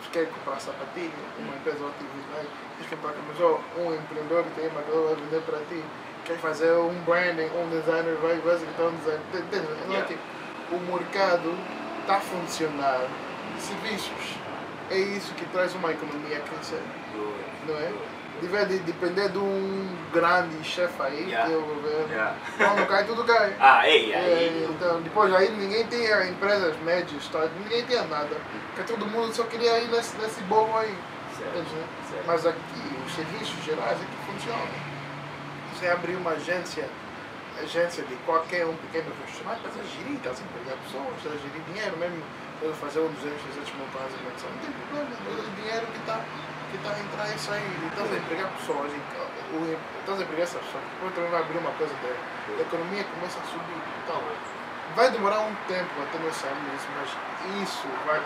Você 0.03 0.11
quer 0.13 0.29
comprar 0.31 0.61
sapatilha, 0.61 1.11
uma 1.39 1.55
empresa 1.57 1.79
te 1.99 2.05
vai 2.33 2.47
quer 2.89 2.97
comprar 2.97 3.13
camisola, 3.15 3.61
um 3.79 3.95
empreendedor 3.95 4.45
que 4.45 4.51
tem 4.61 4.69
uma 4.69 4.83
coisa 4.83 5.07
vai 5.07 5.15
vender 5.17 5.43
para 5.43 5.59
ti. 5.69 5.83
Quer 6.25 6.39
fazer 6.39 6.73
um 6.73 6.95
branding, 7.05 7.47
um 7.57 7.69
designer 7.71 8.15
vai 8.17 8.33
executar 8.55 8.87
um 8.87 8.97
design. 8.97 9.21
Entende? 9.35 9.67
Não 9.89 9.97
é 9.97 10.03
tipo, 10.03 10.21
o 10.73 10.79
mercado 10.81 11.55
está 12.03 12.17
a 12.17 12.21
funcionar. 12.21 13.01
Serviços. 13.59 14.37
É 14.91 14.99
isso 14.99 15.35
que 15.35 15.45
traz 15.47 15.75
uma 15.75 15.91
economia 15.91 16.37
a 16.39 16.41
crescer, 16.41 16.83
não 17.67 17.75
é? 17.77 17.93
Good. 18.37 18.41
De 18.41 18.47
vez 18.49 18.69
de 18.69 18.79
depender 18.81 19.29
de 19.31 19.39
um 19.39 19.89
grande 20.13 20.63
chefe 20.65 21.01
aí, 21.03 21.29
Yeah. 21.29 21.47
que 21.49 21.55
é 21.55 21.57
o 21.57 21.63
governo. 21.63 22.09
Yeah. 22.09 22.37
Quando 22.59 22.87
cai, 22.87 23.05
tudo 23.05 23.25
cai. 23.25 23.55
Ah, 23.61 23.89
ei, 23.89 24.13
É, 24.13 24.17
aí. 24.19 24.69
então, 24.71 25.01
depois 25.03 25.33
aí 25.35 25.51
ninguém 25.51 25.87
tinha 25.87 26.27
empresas 26.29 26.77
médias, 26.83 27.27
tá? 27.29 27.49
ninguém 27.63 27.85
tinha 27.85 28.03
nada. 28.05 28.37
Porque 28.75 28.93
todo 28.93 29.07
mundo 29.07 29.33
só 29.35 29.45
queria 29.45 29.79
ir 29.79 29.89
nesse, 29.89 30.17
nesse 30.19 30.41
bolo 30.43 30.77
aí. 30.77 30.95
Certo, 31.37 31.57
né? 31.57 31.87
certo. 32.11 32.25
Mas 32.27 32.47
aqui, 32.47 32.61
os 33.07 33.15
serviços 33.15 33.65
gerais 33.65 33.99
aqui 34.01 34.33
funcionam. 34.33 34.69
Você 35.75 35.89
abrir 35.89 36.15
uma 36.17 36.31
agência, 36.31 36.89
agência 37.63 38.03
de 38.05 38.15
qualquer 38.25 38.65
um 38.67 38.75
pequeno 38.77 39.13
restaurante, 39.27 39.59
estás 39.67 39.77
a 39.77 39.97
gerir, 39.97 40.17
estás 40.17 40.41
a 40.41 40.43
empregar 40.45 40.77
pessoas, 40.85 41.17
estás 41.19 41.35
a 41.35 41.39
gerir 41.39 41.63
dinheiro 41.73 41.97
mesmo. 41.99 42.23
Fazer 42.81 43.01
um 43.01 43.09
200, 43.09 43.43
300 43.53 43.73
mil 43.75 43.85
menção. 43.85 44.49
Não 44.49 44.59
tem 44.65 44.73
problema, 44.73 45.11
é 45.13 45.41
o 45.41 45.57
dinheiro 45.61 45.87
que 45.93 45.99
está 45.99 46.25
que 46.77 46.85
tá 46.85 46.99
entrar 47.01 47.35
isso 47.35 47.51
aí. 47.53 47.65
E 47.65 47.87
Estás 47.87 48.13
a 48.13 48.17
empregar 48.17 48.49
pessoas, 48.53 48.93
e, 48.93 49.01
estás 50.01 50.19
a 50.21 50.23
empregar 50.23 50.45
essas 50.45 50.63
pessoas. 50.63 50.85
Depois 50.85 51.15
também 51.15 51.31
vai 51.31 51.41
abrir 51.41 51.59
uma 51.59 51.73
coisa 51.73 51.95
dela. 52.05 52.21
A 52.49 52.61
economia 52.61 53.05
começa 53.05 53.39
a 53.41 53.45
subir. 53.49 53.81
Então, 54.05 54.21
vai 54.95 55.11
demorar 55.11 55.41
um 55.41 55.55
tempo 55.69 55.91
até 56.03 56.19
nós 56.19 56.37
sairmos 56.37 56.83
mas 56.97 57.11
isso 57.63 57.89
vai. 58.07 58.21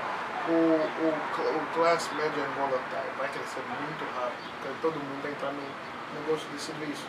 O, 0.49 0.53
o, 0.53 1.09
o 1.13 1.67
classe 1.75 2.13
média 2.15 2.43
Angola 2.43 2.81
tá, 2.91 3.03
vai 3.19 3.29
crescer 3.29 3.61
muito 3.61 4.03
rápido, 4.17 4.51
porque 4.57 4.75
todo 4.81 4.95
mundo 4.95 5.23
vai 5.23 5.33
entrar 5.33 5.53
no 5.53 5.63
negócio 6.19 6.49
de 6.49 6.59
serviço. 6.59 7.05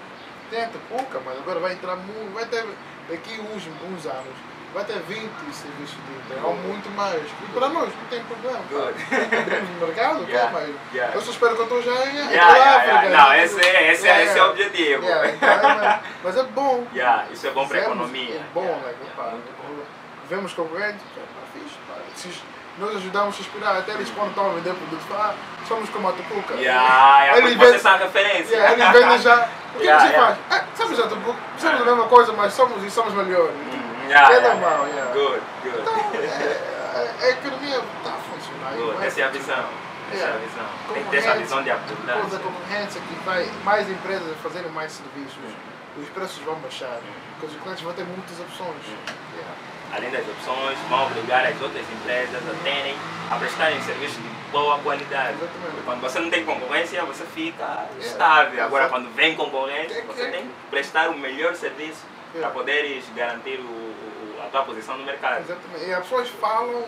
Tenta 0.49 0.77
pouca, 0.89 1.21
mas 1.25 1.37
agora 1.39 1.59
vai 1.61 1.73
entrar 1.73 1.95
muito, 1.95 2.33
vai 2.33 2.45
ter 2.45 2.67
daqui 3.09 3.39
uns, 3.39 3.65
uns 3.87 4.05
anos, 4.05 4.35
vai 4.73 4.83
ter 4.85 4.99
20 4.99 5.29
serviços 5.53 5.95
de 5.95 6.13
internet, 6.13 6.45
ou 6.45 6.55
muito 6.55 6.89
mais. 6.91 7.21
E 7.21 7.51
para 7.53 7.69
nós 7.69 7.89
não 7.89 8.05
tem 8.09 8.23
problema. 8.23 8.59
Abrimos 8.59 9.69
o 9.81 9.85
mercado, 9.85 10.23
Yeah, 10.29 10.29
quer, 10.29 10.51
mas 10.53 10.69
yeah. 10.93 11.15
eu 11.15 11.21
só 11.21 11.31
espero 11.31 11.55
que 11.55 11.61
eu 11.61 11.63
estou 11.65 11.81
já 11.81 11.91
em 12.05 12.15
Yeah, 12.15 12.57
yeah, 12.57 12.83
yeah. 12.83 13.09
Não, 13.09 13.33
esse 13.35 13.59
é, 13.59 13.91
esse, 13.91 14.07
é, 14.07 14.23
esse 14.23 14.37
é 14.39 14.43
o 14.43 14.49
objetivo. 14.51 15.03
Então, 15.05 15.49
é, 15.71 15.75
mas, 15.75 15.99
mas 16.23 16.37
é 16.37 16.43
bom. 16.43 16.85
Isso 17.31 17.47
é 17.47 17.51
bom 17.51 17.67
para 17.67 17.77
a 17.77 17.81
Fizemos, 17.81 17.95
economia. 17.97 18.35
É 18.35 18.43
bom, 18.53 18.63
né? 18.85 18.93
Pá, 19.15 19.33
vemos 20.29 20.53
concorrentes, 20.53 21.01
pá, 21.15 21.21
fixe, 21.53 21.75
pá. 21.87 21.95
Se 22.15 22.29
nós 22.77 22.95
ajudamos 22.95 23.35
a 23.35 23.39
inspirar, 23.39 23.77
até 23.77 23.91
eles 23.91 24.09
quando 24.11 24.29
estão 24.29 24.45
a 24.49 24.53
vender 24.53 24.73
produtos, 24.73 25.05
ah, 25.13 25.33
somos 25.67 25.89
como 25.89 26.07
a 26.07 26.11
Tupuca. 26.13 26.53
Yeah, 26.55 27.37
Eles 27.37 27.55
vendem- 27.57 27.79
são 27.79 27.97
referência. 27.97 28.55
Eles 28.55 28.89
vendem 28.91 29.19
já. 29.19 29.49
O 29.73 29.77
que 29.79 29.85
Yeah, 29.85 30.05
você 30.05 30.13
faz? 30.17 30.37
Ah, 30.49 30.65
somos 30.75 30.99
a 30.99 31.07
Tupuca, 31.07 31.39
somos 31.57 31.81
a 31.81 31.85
mesma 31.85 32.03
coisa, 32.07 32.33
mas 32.33 32.51
somos 32.53 32.83
e 32.83 32.91
somos 32.91 33.13
melhores. 33.13 33.55
Mm, 33.55 33.90
yeah, 34.11 34.29
É 34.33 34.37
yeah, 34.37 34.53
normal, 34.53 34.87
yeah. 34.87 34.95
yeah. 34.95 35.13
Good, 35.13 35.41
good. 35.63 35.81
Então, 35.81 35.95
é, 36.21 37.01
é, 37.21 37.25
a 37.25 37.29
economia 37.29 37.77
está 37.77 38.09
a 38.09 38.19
funcionar. 38.19 38.73
Good. 38.75 39.05
Essa 39.05 39.21
é 39.21 39.23
a 39.23 39.27
visão. 39.29 39.65
Essa 40.11 40.23
é 40.23 40.25
a 40.25 40.27
Yeah. 40.27 40.39
visão. 40.45 40.65
Tem 40.93 41.03
que 41.03 41.09
ter 41.09 41.17
essa 41.17 41.35
visão 41.37 41.63
de 41.63 41.69
Depois 41.71 42.05
da 42.05 42.13
abundância. 42.15 42.39
concorrência 42.39 43.01
que 43.01 43.15
vai 43.23 43.45
mais 43.63 43.89
empresas 43.89 44.37
fazerem 44.43 44.71
mais 44.71 44.91
serviços, 44.91 45.37
os 45.97 46.09
preços 46.09 46.37
vão 46.43 46.55
baixar, 46.55 46.99
porque 47.39 47.55
os 47.55 47.61
clientes 47.61 47.83
vão 47.83 47.93
ter 47.93 48.03
muitas 48.03 48.39
opções. 48.39 48.75
Além 49.93 50.09
das 50.09 50.21
opções, 50.27 50.77
vão 50.89 51.05
obrigar 51.05 51.45
as 51.45 51.61
outras 51.61 51.85
empresas 51.91 52.41
a 52.49 52.63
terem, 52.63 52.95
a 53.29 53.35
prestarem 53.35 53.81
serviços 53.81 54.15
de 54.17 54.29
boa 54.51 54.79
qualidade. 54.79 55.35
Exatamente. 55.37 55.83
Quando 55.85 56.01
você 56.01 56.19
não 56.19 56.29
tem 56.29 56.45
concorrência, 56.45 57.03
você 57.03 57.25
fica 57.25 57.85
estável. 57.99 58.63
Agora, 58.63 58.87
quando 58.87 59.13
vem 59.13 59.35
concorrência, 59.35 60.01
você 60.05 60.27
tem 60.27 60.43
que 60.43 60.53
prestar 60.69 61.09
o 61.09 61.17
melhor 61.17 61.55
serviço 61.55 62.05
para 62.37 62.49
poderes 62.51 63.03
garantir 63.13 63.59
o, 63.59 63.90
a 64.53 64.61
posição 64.63 64.97
no 64.97 65.05
mercado. 65.05 65.41
Exatamente. 65.41 65.85
E 65.85 65.93
as 65.93 66.01
pessoas 66.03 66.29
falam, 66.29 66.83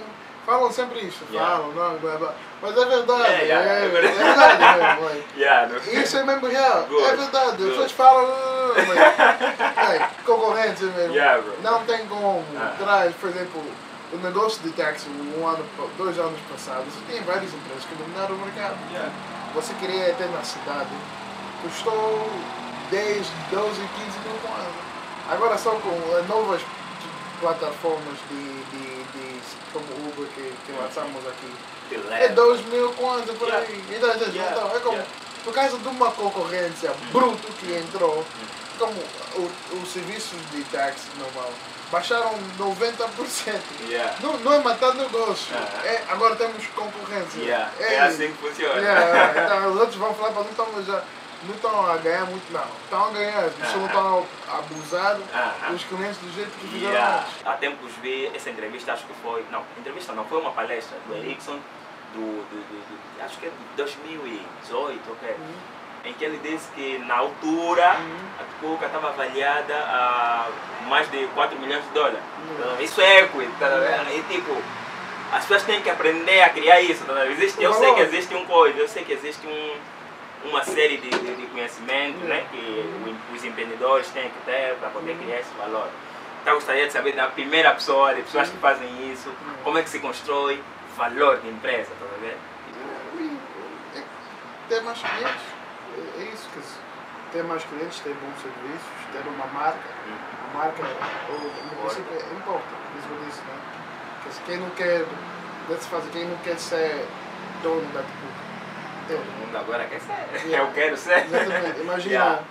falam 0.45 0.71
sempre 0.71 0.99
isso, 1.01 1.23
Yeah. 1.31 1.55
falam, 1.57 1.71
não, 1.73 1.97
blá, 1.99 2.15
blá. 2.17 2.33
mas 2.61 2.77
é 2.77 2.85
verdade, 2.85 3.23
É, 3.33 3.41
yeah, 3.45 3.69
é, 3.69 3.73
é 3.81 3.85
é 3.85 3.87
verdade. 3.89 4.79
mesmo. 4.79 5.23
Yeah, 5.37 5.77
Isso 6.01 6.17
é 6.17 6.23
mesmo 6.23 6.47
real, 6.47 6.83
Good. 6.89 7.03
é 7.03 7.15
verdade. 7.15 7.47
As 7.49 7.55
Good. 7.57 7.69
pessoas 7.69 7.91
falam, 7.93 8.25
"Ah, 8.29 8.73
mas, 8.87 9.89
é, 10.01 10.09
concorrência 10.25 10.87
mesmo. 10.87 11.13
Yeah. 11.13 11.41
Não 11.61 11.85
tem 11.85 12.05
como. 12.07 12.43
Ah. 12.57 12.73
Traz, 12.77 13.15
por 13.15 13.29
exemplo, 13.29 13.63
o 14.11 14.17
negócio 14.17 14.61
de 14.61 14.69
táxi, 14.71 15.07
um 15.09 15.47
ano, 15.47 15.65
dois 15.97 16.19
anos 16.19 16.39
passados, 16.51 16.93
tem 17.07 17.21
várias 17.21 17.53
empresas 17.53 17.85
que 17.85 17.95
dominaram 17.95 18.35
o 18.35 18.39
mercado. 18.39 18.75
Yeah. 18.91 19.09
Você 19.55 19.73
queria 19.75 20.13
ter 20.15 20.27
na 20.29 20.43
cidade, 20.43 20.89
custou 21.61 22.27
10, 22.91 23.27
12, 23.51 23.81
15 23.81 24.19
mil 24.25 24.37
kwanza. 24.41 24.83
Agora 25.31 25.57
só 25.57 25.71
com 25.71 26.17
as 26.17 26.27
novas 26.27 26.61
plataformas 27.47 28.17
de, 28.29 28.63
de, 28.71 29.03
de 29.03 29.41
como 29.73 29.85
Uber 30.07 30.27
que, 30.33 30.53
que 30.65 30.71
lançamos 30.79 31.21
aqui, 31.27 31.53
é 31.91 31.97
leva. 31.97 32.33
2 32.33 32.65
mil 32.67 32.89
kwanza 32.93 33.33
por 33.33 33.47
Yeah. 33.49 33.67
aí. 33.67 33.83
Então, 33.91 34.09
então, 34.15 34.27
Yeah. 34.29 34.51
então, 34.55 34.75
é 34.75 34.79
como, 34.79 34.93
Yeah. 34.93 35.11
por 35.43 35.53
causa 35.53 35.77
de 35.77 35.87
uma 35.89 36.09
concorrência 36.11 36.91
bruta 37.11 37.47
que 37.59 37.73
entrou, 37.73 38.25
como 38.79 38.93
o- 39.35 39.51
os 39.83 39.91
serviços 39.91 40.39
de 40.51 40.63
táxi 40.65 41.07
normal 41.19 41.51
baixaram 41.91 42.33
90%. 42.57 43.61
Yeah. 43.89 44.15
Não, 44.21 44.37
não 44.39 44.53
é 44.53 44.59
matar 44.59 44.93
negócio, 44.95 45.53
Ah. 45.53 45.85
é, 45.85 46.03
agora 46.07 46.35
temos 46.37 46.65
concorrência. 46.67 47.41
Yeah. 47.41 47.71
É 47.79 47.99
assim 47.99 48.31
que 48.31 48.37
funciona. 48.47 48.79
Yeah, 48.79 49.43
então 49.45 49.73
os 49.73 49.79
outros 49.81 49.97
vão 49.97 50.13
falar 50.15 50.31
para 50.31 50.43
não 50.43 50.49
estão 50.49 50.85
já 50.85 51.03
não 51.47 51.55
estão 51.55 51.89
a 51.91 51.97
ganhar 51.97 52.25
muito 52.25 52.51
não. 52.53 52.63
Estão 52.83 53.07
a 53.07 53.11
ganhar, 53.11 53.39
as 53.45 53.53
pessoas 53.53 53.75
não 53.77 53.85
estão 53.87 54.25
a 54.49 54.57
abusar 54.59 55.17
Ah. 55.33 55.71
os 55.73 55.83
clientes 55.83 56.17
do 56.17 56.31
jeito 56.33 56.51
que 56.59 56.67
fizeram 56.67 56.91
Yeah. 56.93 57.19
antes. 57.19 57.33
Há 57.45 57.53
tempos 57.53 57.91
vi 58.01 58.31
essa 58.35 58.49
entrevista, 58.49 58.93
acho 58.93 59.05
que 59.05 59.13
foi. 59.21 59.45
Não, 59.51 59.63
entrevista 59.77 60.13
não, 60.13 60.25
foi 60.25 60.39
uma 60.41 60.51
palestra 60.51 60.97
do 61.07 61.15
Ericsson, 61.15 61.59
do, 62.13 62.19
do, 62.19 62.55
do- 62.55 62.87
do- 62.87 63.23
acho 63.25 63.37
que 63.37 63.45
é 63.47 63.49
de 63.49 63.55
2018, 63.75 65.11
ok? 65.11 65.35
Em 66.05 66.13
que 66.13 66.25
ele 66.25 66.37
disse 66.43 66.67
que 66.75 66.97
na 66.99 67.15
altura 67.17 67.91
a 67.91 68.43
Tupuca 68.59 68.85
estava 68.87 69.09
avaliada 69.09 69.73
a 69.73 70.47
mais 70.87 71.09
de 71.09 71.25
4 71.27 71.57
milhões 71.59 71.83
de 71.85 71.89
dólares. 71.91 72.19
Então, 72.51 72.81
Isso 72.81 72.99
é 73.01 73.21
equity, 73.21 73.51
tá 73.59 73.69
vendo? 73.69 74.11
E 74.13 74.21
tipo, 74.23 74.61
as 75.31 75.41
pessoas 75.43 75.63
têm 75.63 75.81
que 75.81 75.89
aprender 75.89 76.41
a 76.41 76.49
criar 76.49 76.81
isso. 76.81 77.05
Tá 77.05 77.13
vendo? 77.13 77.31
existe, 77.31 77.63
eu 77.63 77.73
sei 77.73 77.93
que 77.93 78.01
existe 78.01 78.35
um 78.35 78.45
coisa, 78.45 78.77
eu 78.77 78.87
sei 78.87 79.03
que 79.05 79.13
existe 79.13 79.47
um, 79.47 79.75
uma 80.45 80.63
série 80.63 80.97
de, 80.97 81.09
de, 81.09 81.35
de 81.35 81.47
conhecimento 81.47 82.17
né, 82.25 82.45
que 82.51 82.85
os 83.33 83.43
empreendedores 83.43 84.09
têm 84.09 84.29
que 84.29 84.39
ter 84.45 84.75
para 84.79 84.89
poder 84.89 85.17
criar 85.17 85.39
esse 85.39 85.53
valor. 85.55 85.87
Então 86.41 86.55
gostaria 86.55 86.85
de 86.87 86.93
saber 86.93 87.13
da 87.13 87.27
primeira 87.27 87.71
pessoa, 87.73 88.13
de 88.13 88.21
pessoas 88.23 88.49
que 88.49 88.57
fazem 88.57 89.11
isso, 89.11 89.31
como 89.63 89.77
é 89.77 89.83
que 89.83 89.89
se 89.89 89.99
constrói 89.99 90.61
valor 90.97 91.39
de 91.39 91.47
empresa, 91.47 91.89
tá 91.99 92.05
vendo? 92.21 92.53
É, 93.95 94.03
ter 94.67 94.81
mais 94.81 94.99
clientes, 94.99 95.41
é, 95.95 96.21
é 96.21 96.23
isso 96.33 96.49
que 96.49 96.59
ter 97.31 97.43
mais 97.43 97.63
clientes, 97.63 97.99
ter 97.99 98.13
bons 98.13 98.41
serviços, 98.41 98.91
ter 99.11 99.27
uma 99.27 99.47
marca. 99.47 99.79
A 99.79 100.57
marca, 100.57 100.83
ou, 101.29 101.39
no 101.39 101.81
princípio, 101.81 102.13
é- 102.13 102.35
importa, 102.35 102.67
isso 102.99 103.07
eu 103.09 103.25
disse, 103.25 103.41
né? 103.41 103.73
Quem 104.45 104.57
não 104.57 104.69
quer, 104.71 105.05
quem 106.11 106.25
não 106.25 106.37
quer 106.37 106.57
ser 106.59 107.07
dono 107.63 107.85
da 107.93 108.01
Tupuca, 108.01 108.52
É. 109.09 109.13
Todo 109.13 109.25
mundo 109.39 109.57
agora 109.57 109.85
quer 109.85 109.99
ser. 109.99 110.47
Yeah. 110.47 110.57
Eu 110.69 110.73
quero 110.73 110.97
ser. 110.97 111.25
Exatamente. 111.25 111.81
Imagina. 111.81 112.13
Yeah. 112.13 112.43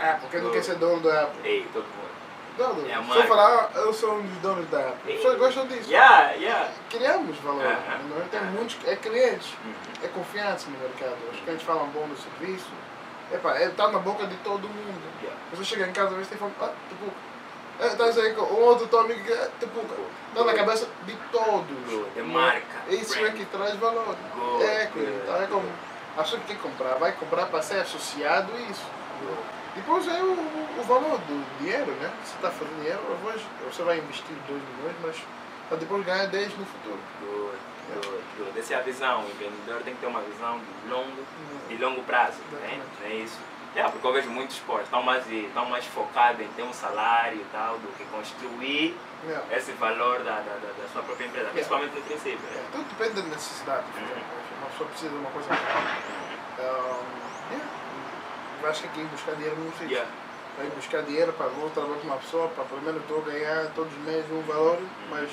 Apple, 0.00 0.28
quem 0.30 0.40
não 0.40 0.50
quer 0.50 0.62
ser 0.62 0.76
dono 0.76 1.00
da 1.00 1.22
Apple? 1.22 1.48
Ei, 1.48 1.66
todo 1.72 1.84
mundo. 1.84 2.04
Dono. 2.56 2.88
É 2.88 2.94
a 2.94 3.02
Se 3.02 3.18
eu 3.18 3.24
falar, 3.24 3.70
eu 3.74 3.92
sou 3.92 4.14
um 4.14 4.22
dos 4.22 4.38
donos 4.38 4.70
da 4.70 4.78
Apple. 4.78 5.12
As 5.12 5.16
pessoas 5.16 5.38
gostam 5.38 5.66
disso. 5.66 5.90
Yeah, 5.90 6.32
yeah. 6.34 6.70
Criamos 6.88 7.36
valor. 7.38 7.64
Não 7.64 8.18
é? 8.20 8.28
Tem 8.30 8.40
muitos. 8.52 8.76
É 8.86 8.94
clientes. 8.94 9.52
Uhum. 9.64 9.72
É 10.04 10.08
confiança 10.08 10.70
no 10.70 10.78
mercado. 10.78 11.16
Os 11.32 11.40
clientes 11.40 11.66
falam 11.66 11.88
bom 11.88 12.06
do 12.06 12.16
serviço. 12.16 12.70
Epá, 13.32 13.56
é, 13.56 13.68
tá 13.70 13.88
na 13.88 13.98
boca 13.98 14.26
de 14.26 14.36
todo 14.36 14.68
mundo. 14.68 15.02
Yeah. 15.20 15.40
Você 15.52 15.64
chega 15.64 15.86
em 15.88 15.92
casa, 15.92 16.10
às 16.10 16.14
vezes 16.14 16.28
tem 16.28 16.38
fome. 16.38 16.52
Ah, 16.60 16.70
tipo. 16.88 17.12
É, 17.80 17.88
tá 17.90 18.08
isso 18.08 18.20
aí 18.20 18.32
um 18.36 18.62
outro 18.62 18.86
teu 18.86 19.00
amigo 19.00 19.22
que 19.24 19.32
é, 19.32 19.50
tipo. 19.58 19.80
Tá 20.34 20.44
na 20.44 20.54
cabeça 20.54 20.88
de 21.04 21.16
todos. 21.30 22.06
É 22.16 22.22
marca. 22.22 22.84
Isso 22.88 23.18
é 23.18 23.30
que 23.30 23.44
traz 23.46 23.74
valor. 23.76 24.16
É, 24.60 24.90
então 24.94 25.42
é 25.42 25.46
como. 25.46 25.68
A 26.16 26.22
pessoa 26.22 26.40
que 26.42 26.54
quer 26.54 26.62
comprar, 26.62 26.94
vai 26.94 27.10
comprar 27.12 27.46
para 27.46 27.60
ser 27.60 27.80
associado 27.80 28.52
a 28.54 28.60
isso. 28.70 28.84
Depois 29.74 30.06
é 30.06 30.22
o, 30.22 30.32
o 30.32 30.82
valor 30.86 31.18
do 31.18 31.58
dinheiro, 31.58 31.90
né? 31.92 32.12
Você 32.24 32.36
está 32.36 32.50
fazendo 32.50 32.76
dinheiro, 32.76 33.00
hoje 33.24 33.44
você 33.68 33.82
vai 33.82 33.98
investir 33.98 34.36
2 34.46 34.62
milhões, 34.62 34.96
mas 35.02 35.16
para 35.68 35.78
depois 35.78 36.04
ganhar 36.04 36.26
10 36.26 36.56
no 36.56 36.64
futuro. 36.64 36.98
Good, 37.20 37.58
good, 37.92 38.22
good. 38.38 38.58
Essa 38.58 38.74
é 38.74 38.76
a 38.76 38.80
visão. 38.82 39.24
O 39.24 39.28
empreendedor 39.28 39.82
tem 39.82 39.94
que 39.94 40.00
ter 40.00 40.06
uma 40.06 40.20
visão 40.20 40.58
de 40.60 40.90
longo, 40.90 41.26
de 41.68 41.76
longo 41.78 42.02
prazo. 42.04 42.38
Né? 42.52 42.80
É 43.04 43.14
isso? 43.14 43.38
É, 43.74 43.82
porque 43.82 44.06
eu 44.06 44.12
vejo 44.12 44.30
muitos 44.30 44.56
esportes, 44.56 44.86
estão 44.86 45.02
mais, 45.02 45.28
estão 45.28 45.66
mais 45.66 45.84
focados 45.86 46.40
em 46.40 46.48
ter 46.48 46.62
um 46.62 46.72
salário 46.72 47.40
e 47.40 47.44
tal, 47.52 47.78
do 47.78 47.88
que 47.96 48.04
construir 48.04 48.96
Yeah. 49.24 49.56
esse 49.56 49.72
valor 49.72 50.18
da, 50.18 50.36
da, 50.36 50.58
da, 50.58 50.88
sua 50.92 51.02
própria 51.02 51.24
empresa, 51.24 51.48
principalmente 51.48 51.94
no 51.94 52.02
princípio. 52.02 52.46
É, 52.46 52.56
Né? 52.56 52.64
tudo 52.72 52.84
depende 52.90 53.22
da 53.22 53.28
necessidade. 53.34 53.84
Uhum. 53.96 54.58
Uma 54.58 54.66
pessoa 54.68 54.88
precisa 54.90 55.10
de 55.10 55.16
uma 55.16 55.30
coisa. 55.30 55.48
Um, 55.50 56.64
yeah. 57.50 57.68
Eu 58.62 58.68
acho 58.68 58.82
que 58.82 58.88
aqui 58.88 59.04
buscar 59.04 59.34
dinheiro 59.36 59.56
não 59.58 59.72
sítio. 59.72 59.88
Yeah. 59.88 60.10
Vai 60.58 60.66
buscar 60.66 61.02
dinheiro 61.04 61.32
para 61.32 61.46
vou 61.46 61.70
trabalhar 61.70 62.00
com 62.00 62.06
uma 62.06 62.16
pessoa, 62.18 62.48
para 62.48 62.64
pelo 62.64 62.82
menos 62.82 63.00
estou 63.00 63.18
a 63.18 63.30
ganhar 63.30 63.66
todos 63.74 63.92
os 63.94 63.98
meses 64.00 64.30
um 64.30 64.42
valor, 64.42 64.78
mas. 65.08 65.30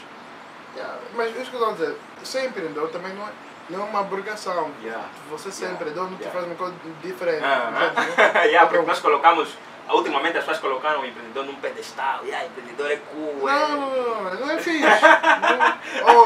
Yeah. 0.75 0.97
Mas 1.13 1.35
isso 1.35 1.51
que 1.51 1.57
eu 1.57 1.59
estou 1.59 1.69
a 1.69 1.73
dizer, 1.73 1.97
ser 2.23 2.45
empreendedor 2.45 2.89
também 2.91 3.13
não 3.13 3.27
é, 3.27 3.31
não 3.69 3.81
é 3.81 3.83
uma 3.85 4.01
obrigação. 4.01 4.71
Yeah. 4.83 5.03
Você 5.29 5.51
ser 5.51 5.65
Yeah. 5.65 5.75
empreendedor 5.75 6.09
não 6.09 6.17
te 6.17 6.23
Yeah. 6.23 6.39
faz 6.39 6.45
uma 6.45 6.55
coisa 6.55 6.75
diferente. 7.03 7.43
Ah, 7.43 7.91
entende? 7.91 8.13
ah. 8.17 8.39
yeah, 8.45 8.67
porque 8.69 8.85
nós 8.85 8.99
colocamos, 8.99 9.49
ultimamente 9.89 10.37
as 10.37 10.43
pessoas 10.45 10.59
colocaram 10.59 11.01
o 11.01 11.05
empreendedor 11.05 11.45
num 11.45 11.55
pedestal. 11.55 12.19
Yeah, 12.23 12.45
empreendedor 12.47 12.91
é 12.91 12.97
cool. 12.97 13.49
é- 13.49 13.53
Não, 13.53 13.69
não, 13.79 14.23
não, 14.23 14.33
não 14.39 14.51
é 14.51 14.57
fixe. 14.57 14.81
Não, 14.81 16.05
oh, 16.05 16.25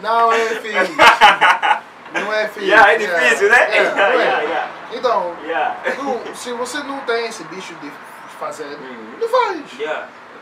não 0.00 0.32
é 0.32 0.46
fixe. 0.48 0.96
Não 2.12 2.32
é 2.32 2.48
fixe. 2.48 2.66
Yeah, 2.66 2.92
é 2.92 2.98
difícil, 2.98 3.48
né? 3.48 3.68
Yeah, 3.76 3.94
não 3.94 4.04
é. 4.04 4.16
Yeah, 4.16 4.40
yeah. 4.42 4.70
Então, 4.92 5.36
não, 6.26 6.34
se 6.34 6.52
você 6.52 6.78
não 6.82 7.00
tem 7.00 7.26
esse 7.26 7.44
bicho 7.44 7.74
de 7.74 7.90
fazer, 8.38 8.64
Uhum. 8.64 9.14
não 9.20 9.28
faz. 9.28 9.72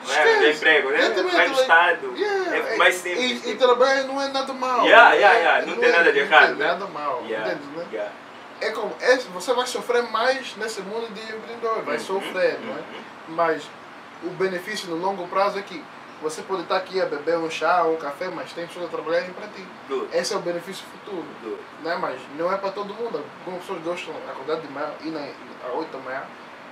Esquece. 0.04 0.44
É, 0.44 0.50
emprego, 0.52 0.90
né? 0.90 0.98
Vai 1.32 1.48
no 1.48 1.54
Estado. 1.54 2.14
Yeah, 2.16 2.56
É 2.56 2.76
mais 2.76 2.94
simples. 2.94 3.44
E, 3.44 3.50
e 3.50 3.54
trabalho 3.56 4.06
não 4.06 4.20
é 4.20 4.28
nada 4.28 4.52
mal. 4.52 4.84
Yeah, 4.87 5.12
yeah, 5.14 5.37
É- 5.37 5.40
yeah, 5.42 5.66
não 5.66 5.76
tem 5.76 5.92
nada 5.92 6.12
de 6.12 6.18
Não 6.20 6.26
errado, 6.26 6.46
tem 6.48 6.56
né? 6.56 6.66
nada 6.66 6.87
mal. 6.87 7.22
Yeah, 7.26 7.52
Entende, 7.52 7.66
né? 7.76 7.87
yeah. 7.92 8.12
É 8.61 8.70
como, 8.70 8.94
é, 9.00 9.16
você 9.16 9.52
vai 9.54 9.66
sofrer 9.66 10.02
mais 10.11 10.56
nesse 10.56 10.80
mundo 10.82 11.12
de 11.14 11.20
empreendedor, 11.20 11.82
vai 11.82 11.96
Uhum, 11.96 12.00
sofrer, 12.02 12.58
não 12.61 12.72
é? 12.72 12.76
uhum. 12.78 13.02
Mas 13.28 13.62
o 14.24 14.30
benefício 14.30 14.88
no 14.90 14.96
longo 14.96 15.28
prazo 15.28 15.58
é 15.58 15.62
que 15.62 15.82
você 16.20 16.42
pode 16.42 16.62
estar 16.62 16.76
aqui 16.78 17.00
a 17.00 17.06
beber 17.06 17.38
um 17.38 17.48
chá 17.48 17.84
ou 17.84 17.94
um 17.94 17.96
café, 17.98 18.26
mas 18.28 18.52
tem 18.52 18.66
pessoas 18.66 18.87
a 18.87 18.88
trabalharem 18.88 19.30
para 19.30 19.46
ti. 19.46 19.64
Good, 19.88 20.08
Esse 20.12 20.34
é 20.34 20.37
o 20.37 20.40
benefício 20.40 20.84
futuro. 20.90 21.24
good. 21.42 21.58
Né? 21.82 21.96
Mas 22.00 22.18
não 22.37 22.52
é 22.52 22.56
para 22.56 22.72
todo 22.72 22.92
mundo. 22.92 23.24
Algumas 23.40 23.61
pessoas 23.61 23.80
gostam 23.82 24.12
de 24.14 24.28
acordar 24.30 24.56
de 24.56 24.66
manhã, 24.72 24.88
ir 25.04 25.11
na, 25.12 25.20
às 25.20 25.74
8 25.76 25.92
da 25.96 25.98
manhã, 25.98 26.22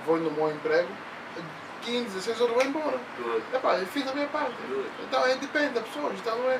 vou 0.05 0.17
no 0.17 0.29
meu 0.29 0.51
emprego, 0.51 0.89
15, 1.87 2.03
16 2.15 2.41
horas 2.41 2.53
vou 2.53 2.63
embora. 2.63 2.99
Good. 3.17 3.43
Epá, 3.53 3.75
eu 3.77 3.87
fiz 3.87 4.07
a 4.07 4.13
minha 4.13 4.27
parte. 4.27 4.51
Então 5.07 5.25
é, 5.25 5.35
depende 5.35 5.69
da 5.69 5.81
pessoa. 5.81 6.11
Então 6.13 6.37
não 6.37 6.51
é. 6.51 6.59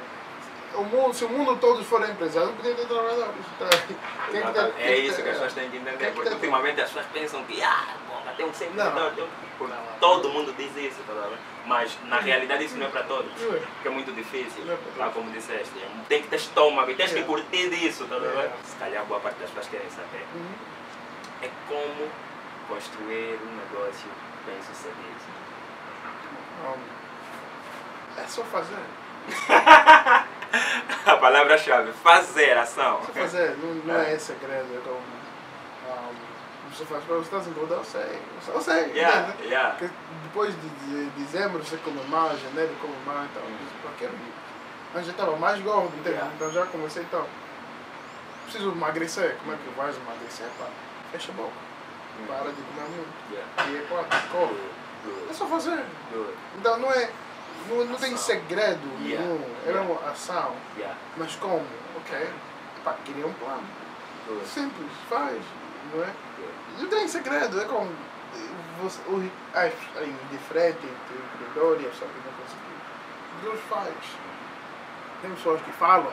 O 0.76 0.84
mundo, 0.84 1.14
se 1.14 1.24
o 1.26 1.30
mundo 1.30 1.56
todo 1.60 1.84
for 1.84 2.08
empresário, 2.08 2.50
não 2.50 2.56
podia 2.56 2.76
ter 2.76 2.86
trabalhadores. 2.86 3.34
Então, 3.56 3.70
tem 4.32 4.42
que 4.42 4.52
ter- 4.52 4.74
É 4.82 4.98
isso 4.98 5.16
que 5.16 5.30
as 5.30 5.36
pessoas 5.36 5.54
têm 5.54 5.70
que 5.70 5.78
entender, 5.78 5.98
tem 5.98 6.08
que 6.10 6.14
porque 6.16 6.30
ultimamente 6.30 6.82
as 6.82 6.88
pessoas 6.90 7.06
pensam 7.14 7.44
que 7.46 7.62
ah, 7.64 7.96
porra, 8.08 8.34
tem 8.36 8.46
um 8.46 8.54
ser 8.54 8.70
tem 8.70 9.24
um... 9.24 9.30
Todo 10.00 10.30
mundo 10.30 10.54
diz 10.56 10.76
isso, 10.78 11.02
tá 11.08 11.30
mas 11.66 11.98
na 12.06 12.20
realidade 12.20 12.64
isso 12.66 12.78
não 12.78 12.86
é 12.86 12.90
para 12.90 13.04
todos, 13.04 13.32
Não 13.42 13.56
é. 13.56 13.60
porque 13.60 13.88
é 13.88 13.92
muito 13.92 14.12
difícil, 14.14 14.64
é 14.72 14.78
tá, 14.98 15.10
como 15.10 15.32
disseste. 15.32 15.72
Tem 16.08 16.22
que 16.22 16.28
ter 16.30 16.36
estômago 16.38 16.92
e 16.92 16.96
tens 16.96 17.12
que 17.12 17.20
É. 17.20 17.24
curtir 17.24 17.70
disso, 17.70 18.06
tá? 18.06 18.16
É. 18.16 18.52
Se 18.64 18.76
calhar 18.76 19.04
boa 19.06 19.20
parte 19.20 19.38
das 19.40 19.50
pessoas 19.50 19.68
querem 19.70 19.90
saber 19.90 20.26
Uhum. 20.36 20.54
é 21.42 21.50
como 21.68 22.10
construir 22.70 23.40
um 23.44 23.56
negócio 23.58 24.10
bem 24.48 24.58
sucedido. 24.64 24.98
Um, 26.66 26.98
é 28.22 28.28
só 28.28 28.44
fazer. 28.44 28.76
A 31.06 31.18
palavra-chave, 31.18 31.92
fazer 31.92 32.58
ação. 32.58 33.02
Só 33.06 33.12
fazer. 33.12 33.58
Não, 33.58 33.76
não 33.76 34.00
é 34.00 34.18
segredo. 34.18 34.76
É 34.76 34.82
como. 34.84 34.98
Um, 34.98 36.74
você 36.74 36.86
faz 36.86 37.04
para 37.04 37.16
você 37.16 37.36
está 37.36 37.50
incomodado, 37.50 37.82
eu 37.82 37.86
sei. 37.86 38.22
Eu 38.48 38.62
sei. 38.62 38.92
Yeah, 38.92 39.30
entende? 39.30 39.48
yeah. 39.50 39.76
Porque 39.76 39.94
depois 40.24 40.54
de, 40.56 40.70
de 40.70 41.10
dezembro 41.22 41.64
você 41.64 41.78
come 41.78 42.02
mal, 42.08 42.36
janeiro 42.38 42.74
come 42.82 42.96
mal, 43.06 43.26
então 43.26 43.44
quero 44.00 44.14
ir. 44.14 44.34
Mas 44.94 45.06
já 45.06 45.12
estava 45.12 45.36
mais 45.38 45.62
gordo, 45.62 45.94
entende? 45.98 46.16
Yeah. 46.16 46.32
Então 46.36 46.52
já 46.52 46.66
comecei 46.66 47.04
então. 47.04 47.26
Preciso 48.44 48.72
emagrecer. 48.72 49.36
Como 49.40 49.54
é 49.54 49.58
que 49.58 49.70
vais 49.78 49.96
emagrecer? 49.98 50.48
Pá, 50.58 50.68
fecha 51.12 51.32
a 51.32 51.36
boca. 51.36 51.67
Para 52.28 52.52
de 52.52 52.62
comer 52.62 52.90
muito. 52.90 53.14
Yeah. 53.32 53.72
E 53.72 53.78
é 53.78 53.82
quatro, 53.88 54.30
corre. 54.32 54.56
É 55.30 55.34
só 55.34 55.46
fazer. 55.48 55.84
Então 56.58 56.80
não 56.80 56.92
é. 56.92 57.10
Não, 57.70 57.86
não 57.86 57.96
tem 57.98 58.16
segredo 58.16 58.80
Yeah. 59.02 59.26
nenhum. 59.26 59.44
É 59.66 59.70
Yeah. 59.70 59.82
uma 59.90 60.10
ação. 60.12 60.56
Yeah, 60.78 60.98
Mas 61.18 61.36
como? 61.36 61.66
Ok. 61.98 62.30
Pá, 62.84 62.96
queria 63.06 63.28
um 63.28 63.34
plano. 63.34 63.64
Simples, 64.46 64.92
faz. 65.10 65.38
Não 65.94 66.04
é? 66.04 66.10
Não 66.80 66.88
tem 66.88 67.08
segredo, 67.08 67.62
é 67.62 67.66
como 67.66 67.90
você, 68.82 69.00
o, 69.08 69.32
as, 69.54 69.74
a 69.98 70.04
indiferente 70.04 70.78
entre 70.78 71.16
o 71.16 71.24
empreendedor 71.24 71.82
e 71.82 71.86
a 71.86 71.90
pessoa 71.90 72.12
que 72.12 72.18
não 72.28 72.34
conseguiu. 72.34 72.78
Deus 73.42 73.60
faz. 73.70 73.94
Tem 75.22 75.32
pessoas 75.32 75.62
que 75.62 75.72
falam, 75.72 76.12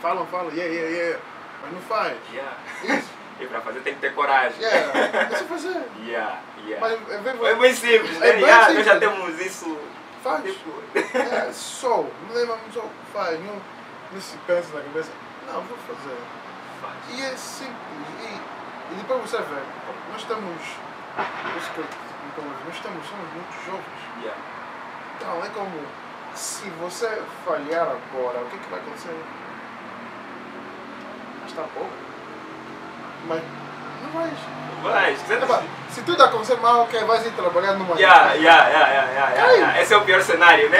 falam, 0.00 0.26
falam, 0.26 0.52
yeah, 0.52 0.72
yeah, 0.72 0.90
yeah, 0.96 1.20
mas 1.62 1.72
não 1.72 1.80
faz. 1.80 2.16
Yeah. 2.32 2.56
Isso, 2.84 3.10
E 3.40 3.46
para 3.46 3.60
fazer 3.60 3.80
tem 3.80 3.94
que 3.94 4.00
ter 4.00 4.14
coragem. 4.14 4.60
yeah, 4.60 4.98
é 4.98 5.36
só 5.36 5.44
fazer. 5.44 5.82
Yeah, 6.06 6.38
yeah. 6.66 6.80
Mas 6.80 7.10
é 7.12 7.18
bem, 7.18 7.46
É 7.46 7.54
bem 7.56 7.74
simples, 7.74 8.18
né? 8.18 8.28
É 8.28 8.32
bem 8.34 8.42
Yeah, 8.42 8.72
Nós 8.74 8.84
já 8.86 8.92
simples. 8.94 9.12
temos 9.14 9.40
isso. 9.40 9.78
faz. 10.22 10.42
Tipo, 10.44 10.70
É, 11.18 11.52
só, 11.52 11.96
não 12.28 12.30
é 12.40 12.46
mesmo 12.46 12.58
só, 12.72 12.84
faz. 13.12 13.40
Não, 13.40 13.60
não 14.12 14.20
se 14.20 14.36
pensa 14.46 14.76
na 14.76 14.82
cabeça, 14.84 15.10
não, 15.46 15.60
vou 15.62 15.76
fazer. 15.78 16.16
faz. 16.80 16.94
E 17.10 17.22
é 17.22 17.36
simples. 17.36 17.76
E, 18.22 18.92
e 18.92 18.96
depois 18.96 19.22
você 19.22 19.38
vê, 19.38 19.60
nós 20.12 20.20
estamos, 20.20 20.60
isso 21.58 21.70
que 21.72 21.78
eu- 21.78 21.86
então, 22.32 22.44
nós 22.66 22.74
estamos, 22.74 23.06
somos 23.06 23.32
muito 23.32 23.66
jovens. 23.66 24.22
Yeah. 24.22 24.40
Então 25.16 25.44
é 25.44 25.48
como 25.48 25.70
se 26.34 26.68
você 26.80 27.22
falhar 27.44 27.82
agora, 27.88 28.40
o 28.40 28.46
que, 28.50 28.58
que 28.58 28.70
vai 28.70 28.80
acontecer? 28.80 29.16
Está 31.46 31.62
pouco. 31.74 31.90
Mas 33.26 33.42
não 34.02 34.10
vais. 34.10 34.32
Vai, 34.82 35.16
se 35.16 35.32
Epá, 35.32 35.62
se 35.88 36.02
tudo 36.02 36.22
acontecer 36.22 36.56
mal, 36.56 36.82
ok, 36.82 37.04
vais 37.04 37.24
ir 37.24 37.30
trabalhar 37.30 37.72
numa. 37.72 37.98
Yeah, 37.98 38.34
yeah, 38.34 38.68
yeah, 38.68 38.90
yeah, 38.90 39.12
yeah, 39.12 39.34
yeah, 39.34 39.52
yeah. 39.52 39.80
Esse 39.80 39.94
é 39.94 39.96
o 39.96 40.02
pior 40.02 40.20
cenário, 40.20 40.68
né? 40.68 40.78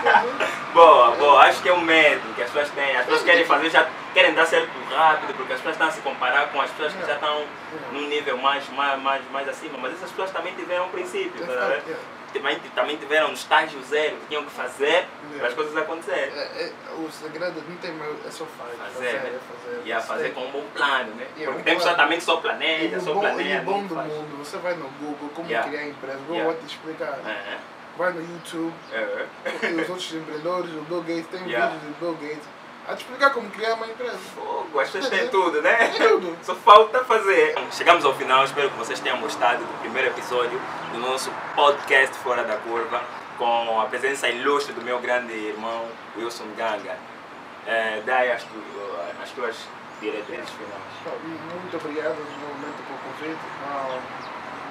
boa, 0.72 1.10
boa. 1.16 1.42
Acho 1.42 1.60
que 1.60 1.68
é 1.68 1.72
um 1.74 1.82
medo 1.82 2.34
que 2.34 2.42
as 2.42 2.48
pessoas 2.50 2.70
têm. 2.70 2.96
As 2.96 3.04
pessoas 3.04 3.22
querem 3.22 3.44
fazer, 3.44 3.70
já 3.70 3.86
querem 4.14 4.32
dar 4.32 4.46
certo 4.46 4.70
rápido, 4.90 5.34
porque 5.34 5.52
as 5.52 5.58
pessoas 5.58 5.74
estão 5.74 5.88
a 5.88 5.90
se 5.90 6.00
comparar 6.00 6.46
com 6.48 6.60
as 6.62 6.70
pessoas 6.70 6.94
que 6.94 7.06
já 7.06 7.14
estão 7.14 7.44
num 7.92 8.08
nível 8.08 8.38
mais, 8.38 8.66
mais, 8.70 9.02
mais, 9.02 9.22
mais 9.30 9.48
acima. 9.48 9.76
Mas 9.76 9.92
essas 9.92 10.10
pessoas 10.10 10.30
também 10.30 10.54
tiveram 10.54 10.86
um 10.86 10.90
princípio, 10.90 11.46
tá 11.46 11.66
vendo? 11.66 12.19
Também, 12.32 12.58
também 12.74 12.96
tiveram 12.96 13.28
no 13.28 13.34
estágio 13.34 13.82
zero, 13.84 14.16
que 14.16 14.26
tinham 14.28 14.44
que 14.44 14.50
fazer 14.50 15.06
para 15.38 15.48
as 15.48 15.54
coisas 15.54 15.76
acontecerem. 15.76 16.32
É, 16.38 16.42
é, 16.64 16.72
o 16.98 17.10
segredo 17.10 17.62
não 17.68 17.76
tem 17.76 17.92
mais, 17.92 18.26
é 18.26 18.30
só 18.30 18.44
faz. 18.46 18.70
Fazer, 18.94 19.12
né? 19.12 19.34
é 19.34 19.38
fazer. 19.64 19.82
E 19.84 19.92
a 19.92 20.00
fazer 20.00 20.30
com 20.34 20.40
um 20.46 20.50
bom 20.50 20.64
plano, 20.74 21.14
né? 21.14 21.26
Yeah, 21.36 21.44
Porque 21.52 21.60
um 21.60 21.64
tem 21.64 21.74
pessoa 21.74 21.94
plano. 21.94 21.96
também 22.08 22.20
só 22.20 22.36
planeja, 22.38 22.96
o 22.98 23.00
só 23.00 23.14
bom, 23.14 23.18
e 23.18 23.22
planeja. 23.22 23.60
o 23.60 23.64
bom 23.64 23.82
do 23.86 23.94
faz. 23.94 24.08
mundo, 24.12 24.38
você 24.38 24.56
vai 24.58 24.74
no 24.74 24.88
Google, 25.00 25.28
como 25.34 25.48
Yeah. 25.48 25.68
criar 25.68 25.86
empresa, 25.86 26.18
Google 26.18 26.34
Yeah. 26.36 26.52
vai 26.52 26.60
te 26.62 26.66
explicar. 26.74 27.18
Aham. 27.24 27.58
Vai 27.98 28.12
no 28.12 28.20
YouTube, 28.22 28.72
É. 28.92 29.26
e 29.66 29.74
os 29.80 29.88
outros 29.90 30.14
empreendedores, 30.14 30.70
o 30.70 30.80
Bill 30.82 31.02
Gates, 31.02 31.26
tem 31.26 31.46
Yeah. 31.48 31.74
vídeos 31.74 31.96
do 31.96 31.98
Bill 32.00 32.14
Gates, 32.28 32.48
a 32.90 32.96
te 32.96 33.02
explicar 33.04 33.30
como 33.30 33.48
criar 33.50 33.74
uma 33.74 33.86
empresa. 33.86 34.16
Fogo, 34.34 34.80
as 34.80 34.90
pessoas 34.90 35.10
têm 35.10 35.28
tudo, 35.28 35.62
né? 35.62 35.74
Tem 35.88 36.08
tudo. 36.08 36.36
Só 36.42 36.54
falta 36.54 37.04
fazer. 37.04 37.54
Chegamos 37.72 38.04
ao 38.04 38.14
final, 38.14 38.44
espero 38.44 38.70
que 38.70 38.76
vocês 38.78 39.00
tenham 39.00 39.18
gostado 39.20 39.64
do 39.64 39.80
primeiro 39.80 40.08
episódio 40.08 40.60
do 40.92 40.98
nosso 40.98 41.30
podcast 41.54 42.16
Fora 42.18 42.44
da 42.44 42.56
Curva, 42.56 43.02
com 43.38 43.80
a 43.80 43.86
presença 43.86 44.28
ilustre 44.28 44.72
do 44.74 44.82
meu 44.82 44.98
grande 45.00 45.32
irmão 45.32 45.86
Wilson 46.16 46.46
Ganga. 46.56 46.96
É, 47.66 48.02
dai 48.04 48.32
as, 48.32 48.42
tu- 48.42 48.96
as 49.22 49.30
tuas 49.30 49.56
diretrizes 50.00 50.48
finais. 50.50 51.18
Muito 51.24 51.76
obrigado 51.76 52.16
novamente 52.16 52.82
pelo 52.86 52.98
convite. 52.98 53.40
Uh, 53.64 54.00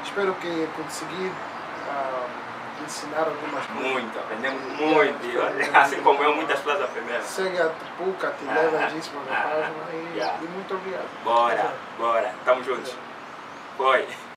espero 0.03 0.33
que 0.35 0.67
consegui 0.75 1.27
uh, 1.27 2.48
ensinar 2.83 3.19
algumas 3.19 3.65
coisas. 3.65 3.91
Muito, 3.91 4.19
aprendemos 4.19 4.61
muito. 4.77 5.39
Assim 5.77 6.01
como 6.01 6.23
eu, 6.23 6.35
muitas 6.35 6.59
pessoas 6.59 6.81
aprenderam. 6.81 7.23
Segue 7.23 7.61
a 7.61 7.69
Tupuca, 7.69 8.33
te 8.37 8.45
leva 8.45 8.77
a 8.77 8.89
gente 8.89 9.09
para 9.09 9.33
a 9.33 9.41
página 9.41 9.73
e, 9.93 10.45
e 10.45 10.47
muito 10.47 10.73
obrigado. 10.73 11.23
Bora, 11.23 11.73
bora. 11.97 12.33
Tamo 12.45 12.63
juntos. 12.63 12.95
Foi. 13.77 14.28